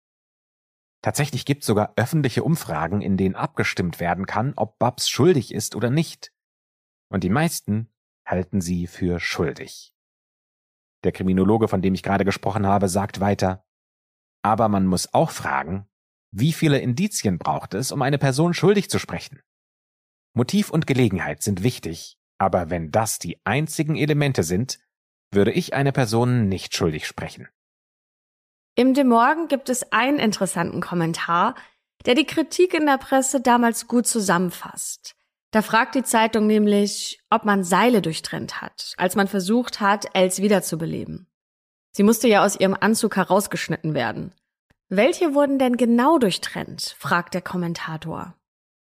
Tatsächlich 1.06 1.45
gibt 1.45 1.62
es 1.62 1.68
sogar 1.68 1.93
öffentliche 1.97 2.43
Umfragen, 2.43 2.99
in 3.03 3.16
denen 3.16 3.36
abgestimmt 3.36 3.99
werden 3.99 4.26
kann, 4.26 4.53
ob 4.56 4.80
Babs 4.80 5.08
schuldig 5.08 5.53
ist 5.53 5.76
oder 5.76 5.91
nicht. 5.91 6.34
Und 7.12 7.24
die 7.24 7.30
meisten 7.30 7.93
halten 8.26 8.60
sie 8.60 8.88
für 8.88 9.20
schuldig. 9.20 9.93
Der 11.03 11.12
Kriminologe, 11.12 11.68
von 11.68 11.84
dem 11.84 11.93
ich 11.93 12.01
gerade 12.01 12.26
gesprochen 12.26 12.66
habe, 12.66 12.89
sagt 12.89 13.20
weiter, 13.20 13.68
aber 14.41 14.68
man 14.68 14.88
muss 14.88 15.14
auch 15.14 15.30
fragen, 15.30 15.88
wie 16.32 16.53
viele 16.53 16.80
Indizien 16.80 17.38
braucht 17.38 17.76
es, 17.76 17.91
um 17.91 18.01
eine 18.01 18.18
Person 18.18 18.56
schuldig 18.56 18.89
zu 18.89 18.97
sprechen? 18.97 19.43
Motiv 20.34 20.72
und 20.72 20.88
Gelegenheit 20.88 21.43
sind 21.43 21.62
wichtig, 21.62 22.18
aber 22.39 22.72
wenn 22.72 22.89
das 22.89 23.20
die 23.20 23.39
einzigen 23.45 23.95
Elemente 23.95 24.41
sind, 24.41 24.80
würde 25.32 25.51
ich 25.51 25.76
eine 25.76 25.91
Person 25.91 26.49
nicht 26.49 26.76
schuldig 26.76 27.06
sprechen. 27.06 27.47
Im 28.78 28.93
De 28.93 29.05
Morgen 29.05 29.47
gibt 29.47 29.69
es 29.69 29.93
einen 29.93 30.19
interessanten 30.19 30.82
Kommentar, 30.82 31.55
der 32.05 32.13
die 32.13 32.26
Kritik 32.26 32.73
in 32.73 32.86
der 32.86 32.97
Presse 32.97 33.39
damals 33.39 33.88
gut 33.88 34.05
zusammenfasst. 34.05 35.15
Da 35.51 35.61
fragt 35.61 35.95
die 35.95 36.03
Zeitung 36.03 36.45
nämlich, 36.45 37.21
ob 37.30 37.45
man 37.45 37.63
Seile 37.63 38.01
durchtrennt 38.01 38.61
hat, 38.61 38.93
als 38.97 39.15
man 39.15 39.30
versucht 39.30 39.80
hat, 39.80 40.07
Els 40.13 40.41
wiederzubeleben. 40.41 41.28
Sie 41.93 42.03
musste 42.03 42.28
ja 42.28 42.43
aus 42.43 42.59
ihrem 42.59 42.76
Anzug 42.78 43.15
herausgeschnitten 43.15 43.93
werden. 43.93 44.34
Welche 44.89 45.34
wurden 45.34 45.57
denn 45.57 45.78
genau 45.78 46.17
durchtrennt? 46.17 46.95
fragt 46.99 47.34
der 47.34 47.41
Kommentator. 47.41 48.36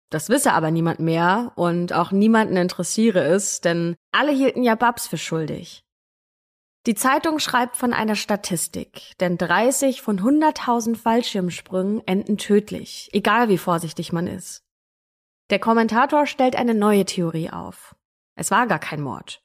Das 0.09 0.31
wisse 0.31 0.55
aber 0.55 0.71
niemand 0.71 1.01
mehr 1.01 1.53
und 1.57 1.93
auch 1.93 2.13
niemanden 2.13 2.57
interessiere 2.57 3.21
es, 3.21 3.61
denn 3.61 3.95
alle 4.11 4.33
hielten 4.33 4.63
ja 4.63 4.75
Babs 4.75 5.07
für 5.07 5.19
schuldig. 5.19 5.85
Die 6.87 6.97
Zeitung 6.97 7.39
schreibt 7.39 7.77
von 7.77 7.93
einer 7.93 8.17
Statistik, 8.17 9.17
denn 9.21 9.39
30 9.39 10.03
von 10.03 10.19
100.000 10.19 10.97
Fallschirmsprüngen 10.97 12.03
enden 12.07 12.39
tödlich, 12.39 13.09
egal 13.13 13.49
wie 13.49 13.59
vorsichtig 13.59 14.13
man 14.13 14.27
ist. 14.27 14.65
Der 15.51 15.61
Kommentator 15.61 16.27
stellt 16.27 16.57
eine 16.57 16.75
neue 16.75 17.05
Theorie 17.05 17.51
auf. 17.51 17.95
Es 18.35 18.51
war 18.51 18.67
gar 18.67 18.81
kein 18.81 19.01
Mord. 19.01 19.43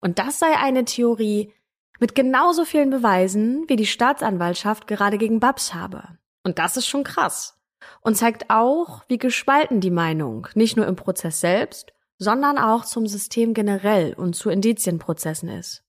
Und 0.00 0.20
das 0.20 0.38
sei 0.38 0.56
eine 0.58 0.84
Theorie 0.84 1.52
mit 1.98 2.14
genauso 2.14 2.64
vielen 2.64 2.90
Beweisen, 2.90 3.64
wie 3.66 3.76
die 3.76 3.86
Staatsanwaltschaft 3.86 4.86
gerade 4.86 5.18
gegen 5.18 5.40
Babs 5.40 5.74
habe. 5.74 6.18
Und 6.44 6.60
das 6.60 6.76
ist 6.76 6.86
schon 6.86 7.02
krass. 7.02 7.58
Und 8.00 8.16
zeigt 8.16 8.48
auch, 8.48 9.02
wie 9.08 9.18
gespalten 9.18 9.80
die 9.80 9.90
Meinung 9.90 10.46
nicht 10.54 10.76
nur 10.76 10.86
im 10.86 10.94
Prozess 10.94 11.40
selbst, 11.40 11.92
sondern 12.18 12.58
auch 12.58 12.84
zum 12.84 13.08
System 13.08 13.54
generell 13.54 14.14
und 14.14 14.36
zu 14.36 14.50
Indizienprozessen 14.50 15.48
ist. 15.48 15.85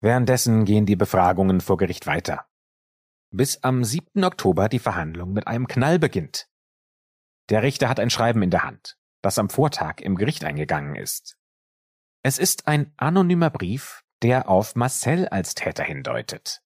Währenddessen 0.00 0.64
gehen 0.64 0.86
die 0.86 0.96
Befragungen 0.96 1.60
vor 1.60 1.76
Gericht 1.76 2.06
weiter. 2.06 2.46
Bis 3.30 3.62
am 3.62 3.84
7. 3.84 4.24
Oktober 4.24 4.68
die 4.68 4.78
Verhandlung 4.78 5.32
mit 5.32 5.46
einem 5.46 5.66
Knall 5.66 5.98
beginnt. 5.98 6.48
Der 7.48 7.62
Richter 7.62 7.88
hat 7.88 7.98
ein 7.98 8.10
Schreiben 8.10 8.42
in 8.42 8.50
der 8.50 8.62
Hand, 8.62 8.98
das 9.22 9.38
am 9.38 9.50
Vortag 9.50 10.00
im 10.00 10.16
Gericht 10.16 10.44
eingegangen 10.44 10.94
ist. 10.94 11.36
Es 12.22 12.38
ist 12.38 12.68
ein 12.68 12.92
anonymer 12.96 13.50
Brief, 13.50 14.04
der 14.22 14.48
auf 14.48 14.76
Marcel 14.76 15.28
als 15.28 15.54
Täter 15.54 15.84
hindeutet. 15.84 16.62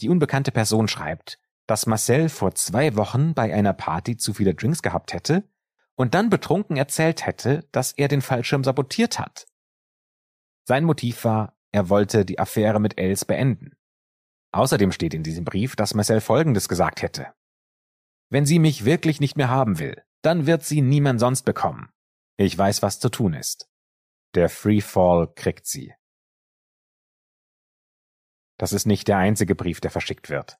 Die 0.00 0.08
unbekannte 0.08 0.52
Person 0.52 0.88
schreibt, 0.88 1.38
dass 1.66 1.86
Marcel 1.86 2.28
vor 2.28 2.54
zwei 2.54 2.96
Wochen 2.96 3.34
bei 3.34 3.52
einer 3.52 3.72
Party 3.72 4.16
zu 4.16 4.34
viele 4.34 4.54
Drinks 4.54 4.82
gehabt 4.82 5.12
hätte 5.12 5.48
und 5.94 6.14
dann 6.14 6.30
betrunken 6.30 6.76
erzählt 6.76 7.26
hätte, 7.26 7.66
dass 7.72 7.92
er 7.92 8.08
den 8.08 8.22
Fallschirm 8.22 8.62
sabotiert 8.62 9.18
hat. 9.18 9.46
Sein 10.64 10.84
Motiv 10.84 11.24
war, 11.24 11.55
er 11.76 11.90
wollte 11.90 12.24
die 12.24 12.38
Affäre 12.38 12.80
mit 12.80 12.96
Els 12.96 13.26
beenden. 13.26 13.76
Außerdem 14.50 14.92
steht 14.92 15.12
in 15.12 15.22
diesem 15.22 15.44
Brief, 15.44 15.76
dass 15.76 15.92
Marcel 15.92 16.22
Folgendes 16.22 16.70
gesagt 16.70 17.02
hätte. 17.02 17.34
Wenn 18.30 18.46
sie 18.46 18.58
mich 18.58 18.86
wirklich 18.86 19.20
nicht 19.20 19.36
mehr 19.36 19.50
haben 19.50 19.78
will, 19.78 20.02
dann 20.22 20.46
wird 20.46 20.64
sie 20.64 20.80
niemand 20.80 21.20
sonst 21.20 21.42
bekommen. 21.42 21.90
Ich 22.38 22.56
weiß, 22.56 22.80
was 22.80 22.98
zu 22.98 23.10
tun 23.10 23.34
ist. 23.34 23.68
Der 24.34 24.48
Freefall 24.48 25.30
kriegt 25.34 25.66
sie. 25.66 25.92
Das 28.56 28.72
ist 28.72 28.86
nicht 28.86 29.06
der 29.06 29.18
einzige 29.18 29.54
Brief, 29.54 29.82
der 29.82 29.90
verschickt 29.90 30.30
wird. 30.30 30.58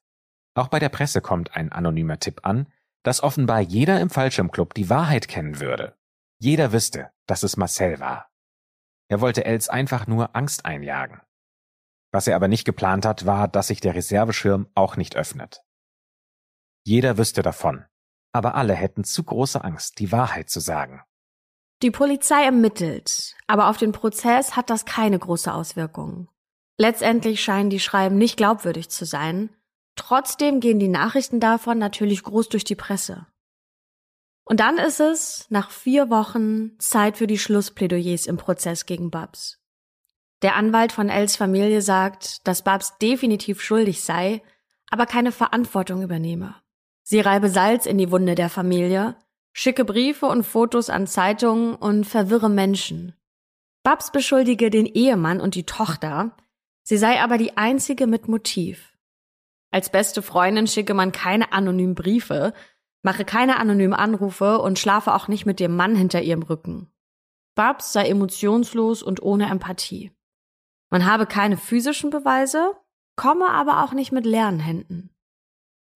Auch 0.53 0.67
bei 0.67 0.77
der 0.77 0.89
Presse 0.89 1.21
kommt 1.21 1.55
ein 1.55 1.71
anonymer 1.71 2.19
Tipp 2.19 2.41
an, 2.43 2.71
dass 3.01 3.23
offenbar 3.23 3.61
jeder 3.61 3.99
im 4.01 4.11
Fallschirmclub 4.11 4.75
die 4.75 4.91
Wahrheit 4.91 5.27
kennen 5.27 5.59
würde. 5.59 5.97
Jeder 6.37 6.73
wüsste, 6.73 7.09
dass 7.25 7.41
es 7.41 7.57
Marcel 7.57 7.99
war. 7.99 8.29
Er 9.09 9.21
wollte 9.21 9.45
Els 9.45 9.69
einfach 9.69 10.07
nur 10.07 10.35
Angst 10.35 10.65
einjagen. 10.65 11.21
Was 12.11 12.27
er 12.27 12.35
aber 12.35 12.47
nicht 12.47 12.65
geplant 12.65 13.05
hat, 13.05 13.25
war, 13.25 13.47
dass 13.47 13.67
sich 13.67 13.79
der 13.79 13.95
Reserveschirm 13.95 14.67
auch 14.75 14.97
nicht 14.97 15.15
öffnet. 15.15 15.61
Jeder 16.83 17.17
wüsste 17.17 17.41
davon, 17.41 17.85
aber 18.31 18.55
alle 18.55 18.73
hätten 18.73 19.03
zu 19.03 19.23
große 19.23 19.63
Angst, 19.63 19.99
die 19.99 20.11
Wahrheit 20.11 20.49
zu 20.49 20.59
sagen. 20.59 21.03
Die 21.83 21.91
Polizei 21.91 22.43
ermittelt, 22.43 23.35
aber 23.45 23.69
auf 23.69 23.77
den 23.77 23.91
Prozess 23.91 24.55
hat 24.55 24.69
das 24.69 24.85
keine 24.85 25.19
große 25.19 25.53
Auswirkung. 25.53 26.29
Letztendlich 26.77 27.43
scheinen 27.43 27.69
die 27.69 27.79
Schreiben 27.79 28.17
nicht 28.17 28.37
glaubwürdig 28.37 28.89
zu 28.89 29.05
sein, 29.05 29.49
trotzdem 29.95 30.59
gehen 30.59 30.79
die 30.79 30.87
Nachrichten 30.87 31.39
davon 31.39 31.77
natürlich 31.77 32.23
groß 32.23 32.49
durch 32.49 32.63
die 32.63 32.75
Presse. 32.75 33.27
Und 34.47 34.61
dann 34.61 34.77
ist 34.77 35.01
es, 35.01 35.45
nach 35.49 35.71
vier 35.71 36.09
Wochen, 36.09 36.79
Zeit 36.79 37.17
für 37.17 37.27
die 37.27 37.37
Schlussplädoyers 37.37 38.27
im 38.27 38.37
Prozess 38.37 38.85
gegen 38.85 39.11
Babs. 39.11 39.59
Der 40.41 40.55
Anwalt 40.55 40.93
von 40.93 41.09
Els 41.09 41.35
Familie 41.35 41.81
sagt, 41.81 42.47
dass 42.47 42.63
Babs 42.63 42.97
definitiv 42.99 43.61
schuldig 43.61 44.05
sei, 44.05 44.41
aber 44.89 45.05
keine 45.05 45.33
Verantwortung 45.33 46.01
übernehme. 46.01 46.55
Sie 47.03 47.19
reibe 47.19 47.49
Salz 47.49 47.85
in 47.85 47.97
die 47.97 48.09
Wunde 48.09 48.35
der 48.35 48.49
Familie, 48.49 49.17
schicke 49.51 49.83
Briefe 49.83 50.27
und 50.27 50.43
Fotos 50.43 50.89
an 50.89 51.07
Zeitungen 51.07 51.75
und 51.75 52.05
verwirre 52.05 52.49
Menschen. 52.49 53.15
Babs 53.83 54.13
beschuldige 54.13 54.69
den 54.69 54.85
Ehemann 54.85 55.41
und 55.41 55.55
die 55.55 55.65
Tochter, 55.65 56.37
sie 56.83 56.97
sei 56.97 57.19
aber 57.21 57.37
die 57.37 57.57
einzige 57.57 58.07
mit 58.07 58.29
Motiv. 58.29 58.97
Als 59.71 59.89
beste 59.89 60.21
Freundin 60.21 60.67
schicke 60.67 60.93
man 60.93 61.11
keine 61.11 61.51
anonymen 61.51 61.95
Briefe, 61.95 62.53
mache 63.07 63.23
keine 63.23 63.57
anonymen 63.57 63.93
Anrufe 63.93 64.59
und 64.59 64.79
schlafe 64.79 65.13
auch 65.13 65.29
nicht 65.29 65.45
mit 65.45 65.61
dem 65.61 65.73
Mann 65.73 65.95
hinter 65.95 66.21
ihrem 66.23 66.43
Rücken. 66.43 66.91
Babs 67.55 67.93
sei 67.93 68.09
emotionslos 68.09 69.01
und 69.01 69.21
ohne 69.21 69.49
Empathie. 69.49 70.11
Man 70.89 71.05
habe 71.05 71.25
keine 71.25 71.55
physischen 71.55 72.09
Beweise, 72.09 72.73
komme 73.15 73.49
aber 73.49 73.81
auch 73.81 73.93
nicht 73.93 74.11
mit 74.11 74.25
leeren 74.25 74.59
Händen. 74.59 75.15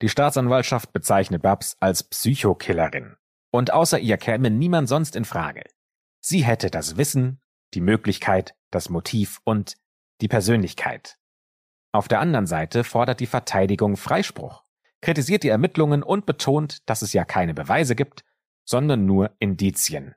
Die 0.01 0.07
Staatsanwaltschaft 0.07 0.93
bezeichnet 0.93 1.41
Babs 1.41 1.76
als 1.82 2.03
Psychokillerin. 2.03 3.18
Und 3.51 3.74
außer 3.74 3.99
ihr 3.99 4.16
käme 4.16 4.49
niemand 4.49 4.88
sonst 4.88 5.18
in 5.18 5.26
Frage. 5.26 5.66
Sie 6.22 6.45
hätte 6.45 6.70
das 6.72 6.95
Wissen, 6.95 7.41
die 7.74 7.82
Möglichkeit, 7.82 8.55
das 8.70 8.88
Motiv 8.88 9.41
und 9.43 9.76
die 10.22 10.30
Persönlichkeit. 10.30 11.18
Auf 11.91 12.07
der 12.07 12.22
anderen 12.22 12.47
Seite 12.47 12.86
fordert 12.86 13.20
die 13.20 13.28
Verteidigung 13.28 13.97
Freispruch, 13.97 14.61
kritisiert 15.02 15.43
die 15.43 15.49
Ermittlungen 15.49 16.04
und 16.04 16.26
betont, 16.26 16.88
dass 16.88 17.02
es 17.02 17.14
ja 17.14 17.26
keine 17.26 17.54
Beweise 17.54 17.95
gibt, 17.95 18.24
sondern 18.66 19.06
nur 19.06 19.36
Indizien. 19.39 20.16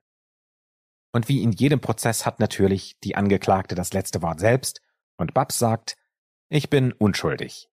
Und 1.13 1.29
wie 1.29 1.43
in 1.43 1.53
jedem 1.53 1.81
Prozess 1.81 2.27
hat 2.27 2.41
natürlich 2.41 2.99
die 3.05 3.15
Angeklagte 3.17 3.75
das 3.75 3.93
letzte 3.93 4.21
Wort 4.23 4.41
selbst 4.41 4.81
und 5.17 5.33
Babs 5.33 5.59
sagt, 5.59 5.97
ich 6.49 6.71
bin 6.71 6.93
unschuldig. 6.93 7.69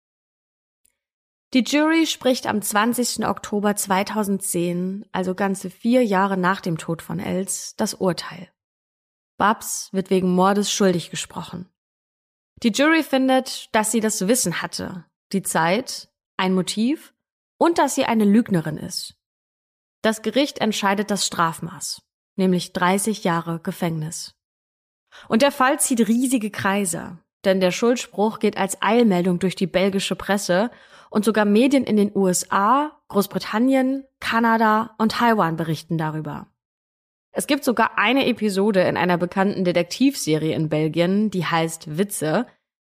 Die 1.54 1.62
Jury 1.62 2.06
spricht 2.06 2.46
am 2.46 2.60
20. 2.60 3.26
Oktober 3.26 3.76
2010, 3.76 5.06
also 5.12 5.34
ganze 5.34 5.70
vier 5.70 6.04
Jahre 6.04 6.36
nach 6.36 6.60
dem 6.60 6.76
Tod 6.76 7.02
von 7.02 7.20
Els, 7.20 7.74
das 7.76 7.94
Urteil. 7.94 8.50
Babs 9.36 9.92
wird 9.92 10.10
wegen 10.10 10.34
Mordes 10.34 10.72
schuldig 10.72 11.10
gesprochen. 11.10 11.68
Die 12.62 12.72
Jury 12.72 13.02
findet, 13.02 13.68
dass 13.72 13.92
sie 13.92 14.00
das 14.00 14.26
Wissen 14.26 14.60
hatte, 14.62 15.04
die 15.32 15.42
Zeit, 15.42 16.10
ein 16.36 16.54
Motiv 16.54 17.14
und 17.58 17.78
dass 17.78 17.94
sie 17.94 18.04
eine 18.04 18.24
Lügnerin 18.24 18.76
ist. 18.76 19.16
Das 20.02 20.22
Gericht 20.22 20.58
entscheidet 20.58 21.10
das 21.10 21.26
Strafmaß, 21.26 22.02
nämlich 22.36 22.72
30 22.72 23.24
Jahre 23.24 23.60
Gefängnis. 23.60 24.34
Und 25.28 25.42
der 25.42 25.52
Fall 25.52 25.80
zieht 25.80 26.06
riesige 26.06 26.50
Kreise, 26.50 27.18
denn 27.44 27.60
der 27.60 27.70
Schuldspruch 27.70 28.38
geht 28.38 28.56
als 28.56 28.82
Eilmeldung 28.82 29.38
durch 29.38 29.56
die 29.56 29.66
belgische 29.66 30.16
Presse 30.16 30.70
und 31.10 31.24
sogar 31.24 31.44
Medien 31.44 31.84
in 31.84 31.96
den 31.96 32.14
USA, 32.14 33.00
Großbritannien, 33.08 34.04
Kanada 34.20 34.94
und 34.98 35.12
Taiwan 35.12 35.56
berichten 35.56 35.96
darüber. 35.96 36.48
Es 37.32 37.46
gibt 37.46 37.64
sogar 37.64 37.98
eine 37.98 38.26
Episode 38.26 38.82
in 38.82 38.96
einer 38.96 39.18
bekannten 39.18 39.64
Detektivserie 39.64 40.54
in 40.54 40.68
Belgien, 40.68 41.30
die 41.30 41.44
heißt 41.44 41.98
Witze. 41.98 42.46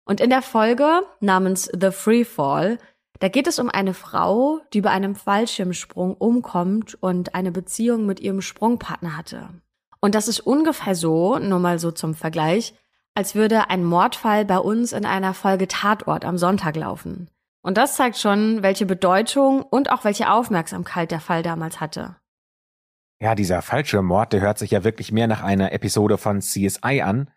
Und 0.05 0.21
in 0.21 0.31
der 0.31 0.43
Folge 0.43 1.01
namens 1.21 1.71
The 1.73 1.91
Free 1.91 2.25
Fall, 2.25 2.79
da 3.19 3.29
geht 3.29 3.47
es 3.47 3.59
um 3.59 3.71
eine 3.71 3.95
Frau, 3.95 4.61
die 4.73 4.81
bei 4.81 4.91
einem 4.91 5.15
Fallschirmsprung 5.15 6.15
umkommt 6.15 6.95
und 7.03 7.35
eine 7.35 7.53
Beziehung 7.53 8.07
mit 8.07 8.21
ihrem 8.21 8.41
Sprungpartner 8.41 9.17
hatte. 9.17 9.49
Und 10.01 10.15
das 10.15 10.29
ist 10.29 10.41
ungefähr 10.41 10.95
so, 10.95 11.39
nur 11.39 11.59
mal 11.59 11.79
so 11.79 11.91
zum 11.91 12.15
Vergleich, 12.15 12.75
als 13.15 13.35
würde 13.35 13.71
ein 13.71 13.85
Mordfall 13.85 14.45
bei 14.45 14.59
uns 14.59 14.93
in 14.93 15.07
einer 15.07 15.33
Folge 15.33 15.69
Tatort 15.69 16.25
am 16.25 16.37
Sonntag 16.37 16.77
laufen. 16.77 17.29
Und 17.63 17.79
das 17.79 17.97
zeigt 17.97 18.19
schon, 18.19 18.63
welche 18.63 18.87
Bedeutung 18.87 19.63
und 19.63 19.91
auch 19.91 20.05
welche 20.05 20.31
Aufmerksamkeit 20.31 21.11
der 21.11 21.21
Fall 21.21 21.43
damals 21.43 21.81
hatte. 21.81 22.17
Ja, 23.19 23.35
dieser 23.35 23.63
Fallschirmmord, 23.63 24.35
der 24.35 24.43
hört 24.43 24.59
sich 24.59 24.71
ja 24.71 24.85
wirklich 24.85 25.11
mehr 25.11 25.27
nach 25.27 25.43
einer 25.43 25.73
Episode 25.73 26.19
von 26.19 26.41
CSI 26.43 27.01
an. 27.01 27.31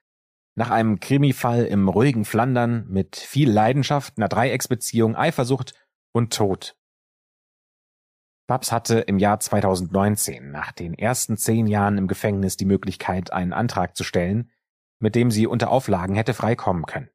Nach 0.59 0.71
einem 0.71 0.99
Krimifall 0.99 1.63
im 1.63 1.87
ruhigen 1.87 2.25
Flandern 2.25 2.85
mit 2.89 3.15
viel 3.15 3.49
Leidenschaft, 3.49 4.17
einer 4.17 4.27
Dreiecksbeziehung, 4.27 5.15
Eifersucht 5.15 5.73
und 6.11 6.33
Tod. 6.33 6.75
Babs 8.45 8.73
hatte 8.73 8.99
im 8.99 9.19
Jahr 9.19 9.39
2019 9.39 10.51
nach 10.51 10.73
den 10.73 10.93
ersten 10.95 11.37
zehn 11.37 11.65
Jahren 11.65 11.97
im 11.97 12.09
Gefängnis 12.09 12.57
die 12.57 12.65
Möglichkeit, 12.65 13.31
einen 13.31 13.53
Antrag 13.53 13.95
zu 13.95 14.03
stellen, 14.03 14.51
mit 14.99 15.15
dem 15.15 15.31
sie 15.31 15.47
unter 15.47 15.71
Auflagen 15.71 16.15
hätte 16.15 16.33
freikommen 16.33 16.85
können. 16.85 17.09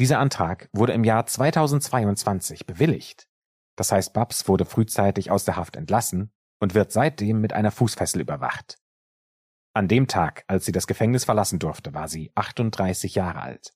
Dieser 0.00 0.18
Antrag 0.18 0.68
wurde 0.72 0.94
im 0.94 1.04
Jahr 1.04 1.26
2022 1.26 2.66
bewilligt. 2.66 3.28
Das 3.76 3.92
heißt, 3.92 4.14
Babs 4.14 4.48
wurde 4.48 4.64
frühzeitig 4.64 5.30
aus 5.30 5.44
der 5.44 5.54
Haft 5.54 5.76
entlassen 5.76 6.32
und 6.58 6.74
wird 6.74 6.90
seitdem 6.90 7.40
mit 7.40 7.52
einer 7.52 7.70
Fußfessel 7.70 8.20
überwacht. 8.20 8.79
An 9.72 9.86
dem 9.86 10.08
Tag, 10.08 10.44
als 10.48 10.64
sie 10.64 10.72
das 10.72 10.86
Gefängnis 10.86 11.24
verlassen 11.24 11.58
durfte, 11.58 11.94
war 11.94 12.08
sie 12.08 12.32
38 12.34 13.14
Jahre 13.14 13.40
alt. 13.40 13.72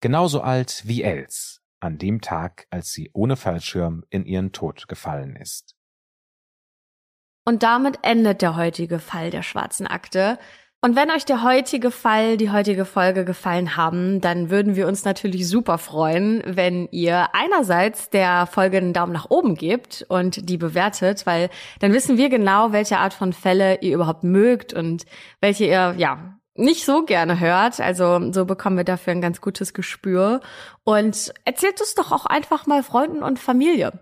Genauso 0.00 0.40
alt 0.40 0.82
wie 0.86 1.02
Els, 1.02 1.60
an 1.80 1.98
dem 1.98 2.20
Tag, 2.20 2.66
als 2.70 2.92
sie 2.92 3.10
ohne 3.12 3.36
Fallschirm 3.36 4.04
in 4.10 4.24
ihren 4.24 4.52
Tod 4.52 4.86
gefallen 4.86 5.34
ist. 5.34 5.74
Und 7.44 7.62
damit 7.62 7.98
endet 8.02 8.42
der 8.42 8.56
heutige 8.56 9.00
Fall 9.00 9.30
der 9.30 9.42
schwarzen 9.42 9.86
Akte. 9.86 10.38
Und 10.80 10.94
wenn 10.94 11.10
euch 11.10 11.24
der 11.24 11.42
heutige 11.42 11.90
Fall, 11.90 12.36
die 12.36 12.52
heutige 12.52 12.84
Folge 12.84 13.24
gefallen 13.24 13.76
haben, 13.76 14.20
dann 14.20 14.48
würden 14.48 14.76
wir 14.76 14.86
uns 14.86 15.04
natürlich 15.04 15.48
super 15.48 15.76
freuen, 15.76 16.40
wenn 16.46 16.86
ihr 16.92 17.30
einerseits 17.32 18.10
der 18.10 18.46
Folge 18.46 18.76
einen 18.76 18.92
Daumen 18.92 19.12
nach 19.12 19.28
oben 19.28 19.56
gebt 19.56 20.06
und 20.08 20.48
die 20.48 20.56
bewertet, 20.56 21.26
weil 21.26 21.50
dann 21.80 21.92
wissen 21.92 22.16
wir 22.16 22.28
genau, 22.28 22.70
welche 22.70 22.98
Art 22.98 23.12
von 23.12 23.32
Fälle 23.32 23.80
ihr 23.80 23.92
überhaupt 23.92 24.22
mögt 24.22 24.72
und 24.72 25.04
welche 25.40 25.64
ihr, 25.64 25.96
ja, 25.98 26.38
nicht 26.54 26.84
so 26.84 27.04
gerne 27.04 27.40
hört. 27.40 27.80
Also 27.80 28.30
so 28.30 28.44
bekommen 28.44 28.76
wir 28.76 28.84
dafür 28.84 29.12
ein 29.12 29.20
ganz 29.20 29.40
gutes 29.40 29.74
Gespür. 29.74 30.40
Und 30.84 31.32
erzählt 31.44 31.80
es 31.80 31.96
doch 31.96 32.12
auch 32.12 32.24
einfach 32.24 32.66
mal 32.66 32.84
Freunden 32.84 33.24
und 33.24 33.40
Familie 33.40 33.92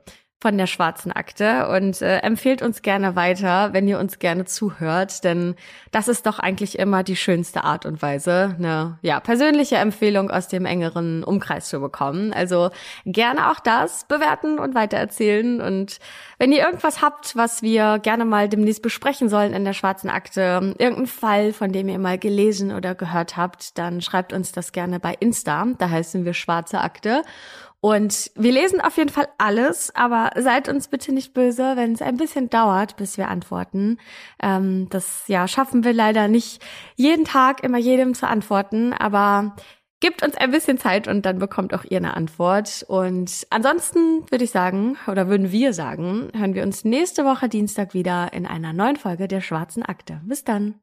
von 0.46 0.58
der 0.58 0.68
schwarzen 0.68 1.10
Akte 1.10 1.66
und 1.70 2.00
äh, 2.02 2.18
empfehlt 2.18 2.62
uns 2.62 2.82
gerne 2.82 3.16
weiter, 3.16 3.72
wenn 3.72 3.88
ihr 3.88 3.98
uns 3.98 4.20
gerne 4.20 4.44
zuhört, 4.44 5.24
denn 5.24 5.56
das 5.90 6.06
ist 6.06 6.24
doch 6.24 6.38
eigentlich 6.38 6.78
immer 6.78 7.02
die 7.02 7.16
schönste 7.16 7.64
Art 7.64 7.84
und 7.84 8.00
Weise, 8.00 8.54
eine 8.56 8.96
ja, 9.02 9.18
persönliche 9.18 9.74
Empfehlung 9.74 10.30
aus 10.30 10.46
dem 10.46 10.64
engeren 10.64 11.24
Umkreis 11.24 11.68
zu 11.68 11.80
bekommen. 11.80 12.32
Also 12.32 12.70
gerne 13.04 13.50
auch 13.50 13.58
das 13.58 14.04
bewerten 14.04 14.60
und 14.60 14.76
weitererzählen 14.76 15.60
und 15.60 15.98
wenn 16.38 16.52
ihr 16.52 16.60
irgendwas 16.60 17.02
habt, 17.02 17.34
was 17.34 17.62
wir 17.62 17.98
gerne 17.98 18.24
mal 18.24 18.48
demnächst 18.48 18.82
besprechen 18.82 19.28
sollen 19.28 19.52
in 19.52 19.64
der 19.64 19.72
schwarzen 19.72 20.10
Akte, 20.10 20.74
irgendein 20.78 21.08
Fall, 21.08 21.52
von 21.54 21.72
dem 21.72 21.88
ihr 21.88 21.98
mal 21.98 22.18
gelesen 22.18 22.70
oder 22.70 22.94
gehört 22.94 23.36
habt, 23.36 23.78
dann 23.78 24.00
schreibt 24.00 24.32
uns 24.32 24.52
das 24.52 24.70
gerne 24.70 25.00
bei 25.00 25.16
Insta, 25.18 25.66
da 25.76 25.90
heißen 25.90 26.24
wir 26.24 26.34
schwarze 26.34 26.82
Akte 26.82 27.24
und 27.80 28.30
wir 28.34 28.52
lesen 28.52 28.80
auf 28.80 28.96
jeden 28.96 29.10
Fall 29.10 29.28
alles, 29.38 29.94
aber 29.94 30.30
seid 30.36 30.68
uns 30.68 30.88
bitte 30.88 31.12
nicht 31.12 31.34
böse, 31.34 31.76
wenn 31.76 31.92
es 31.92 32.02
ein 32.02 32.16
bisschen 32.16 32.50
dauert, 32.50 32.96
bis 32.96 33.16
wir 33.18 33.28
antworten. 33.28 33.98
Ähm, 34.42 34.88
das 34.90 35.24
ja 35.28 35.46
schaffen 35.46 35.84
wir 35.84 35.92
leider 35.92 36.28
nicht 36.28 36.62
jeden 36.96 37.24
Tag 37.24 37.62
immer 37.62 37.78
jedem 37.78 38.14
zu 38.14 38.26
antworten, 38.26 38.92
aber 38.92 39.54
Gebt 39.98 40.22
uns 40.22 40.36
ein 40.36 40.50
bisschen 40.50 40.76
Zeit 40.76 41.08
und 41.08 41.24
dann 41.24 41.38
bekommt 41.38 41.72
auch 41.72 41.84
ihr 41.84 41.96
eine 41.96 42.14
Antwort. 42.18 42.84
Und 42.86 43.46
ansonsten 43.48 44.30
würde 44.30 44.44
ich 44.44 44.50
sagen, 44.50 44.98
oder 45.06 45.28
würden 45.28 45.52
wir 45.52 45.72
sagen, 45.72 46.28
hören 46.34 46.54
wir 46.54 46.64
uns 46.64 46.84
nächste 46.84 47.24
Woche 47.24 47.48
Dienstag 47.48 47.94
wieder 47.94 48.30
in 48.34 48.44
einer 48.44 48.74
neuen 48.74 48.96
Folge 48.96 49.26
der 49.26 49.40
Schwarzen 49.40 49.82
Akte. 49.82 50.20
Bis 50.26 50.44
dann. 50.44 50.74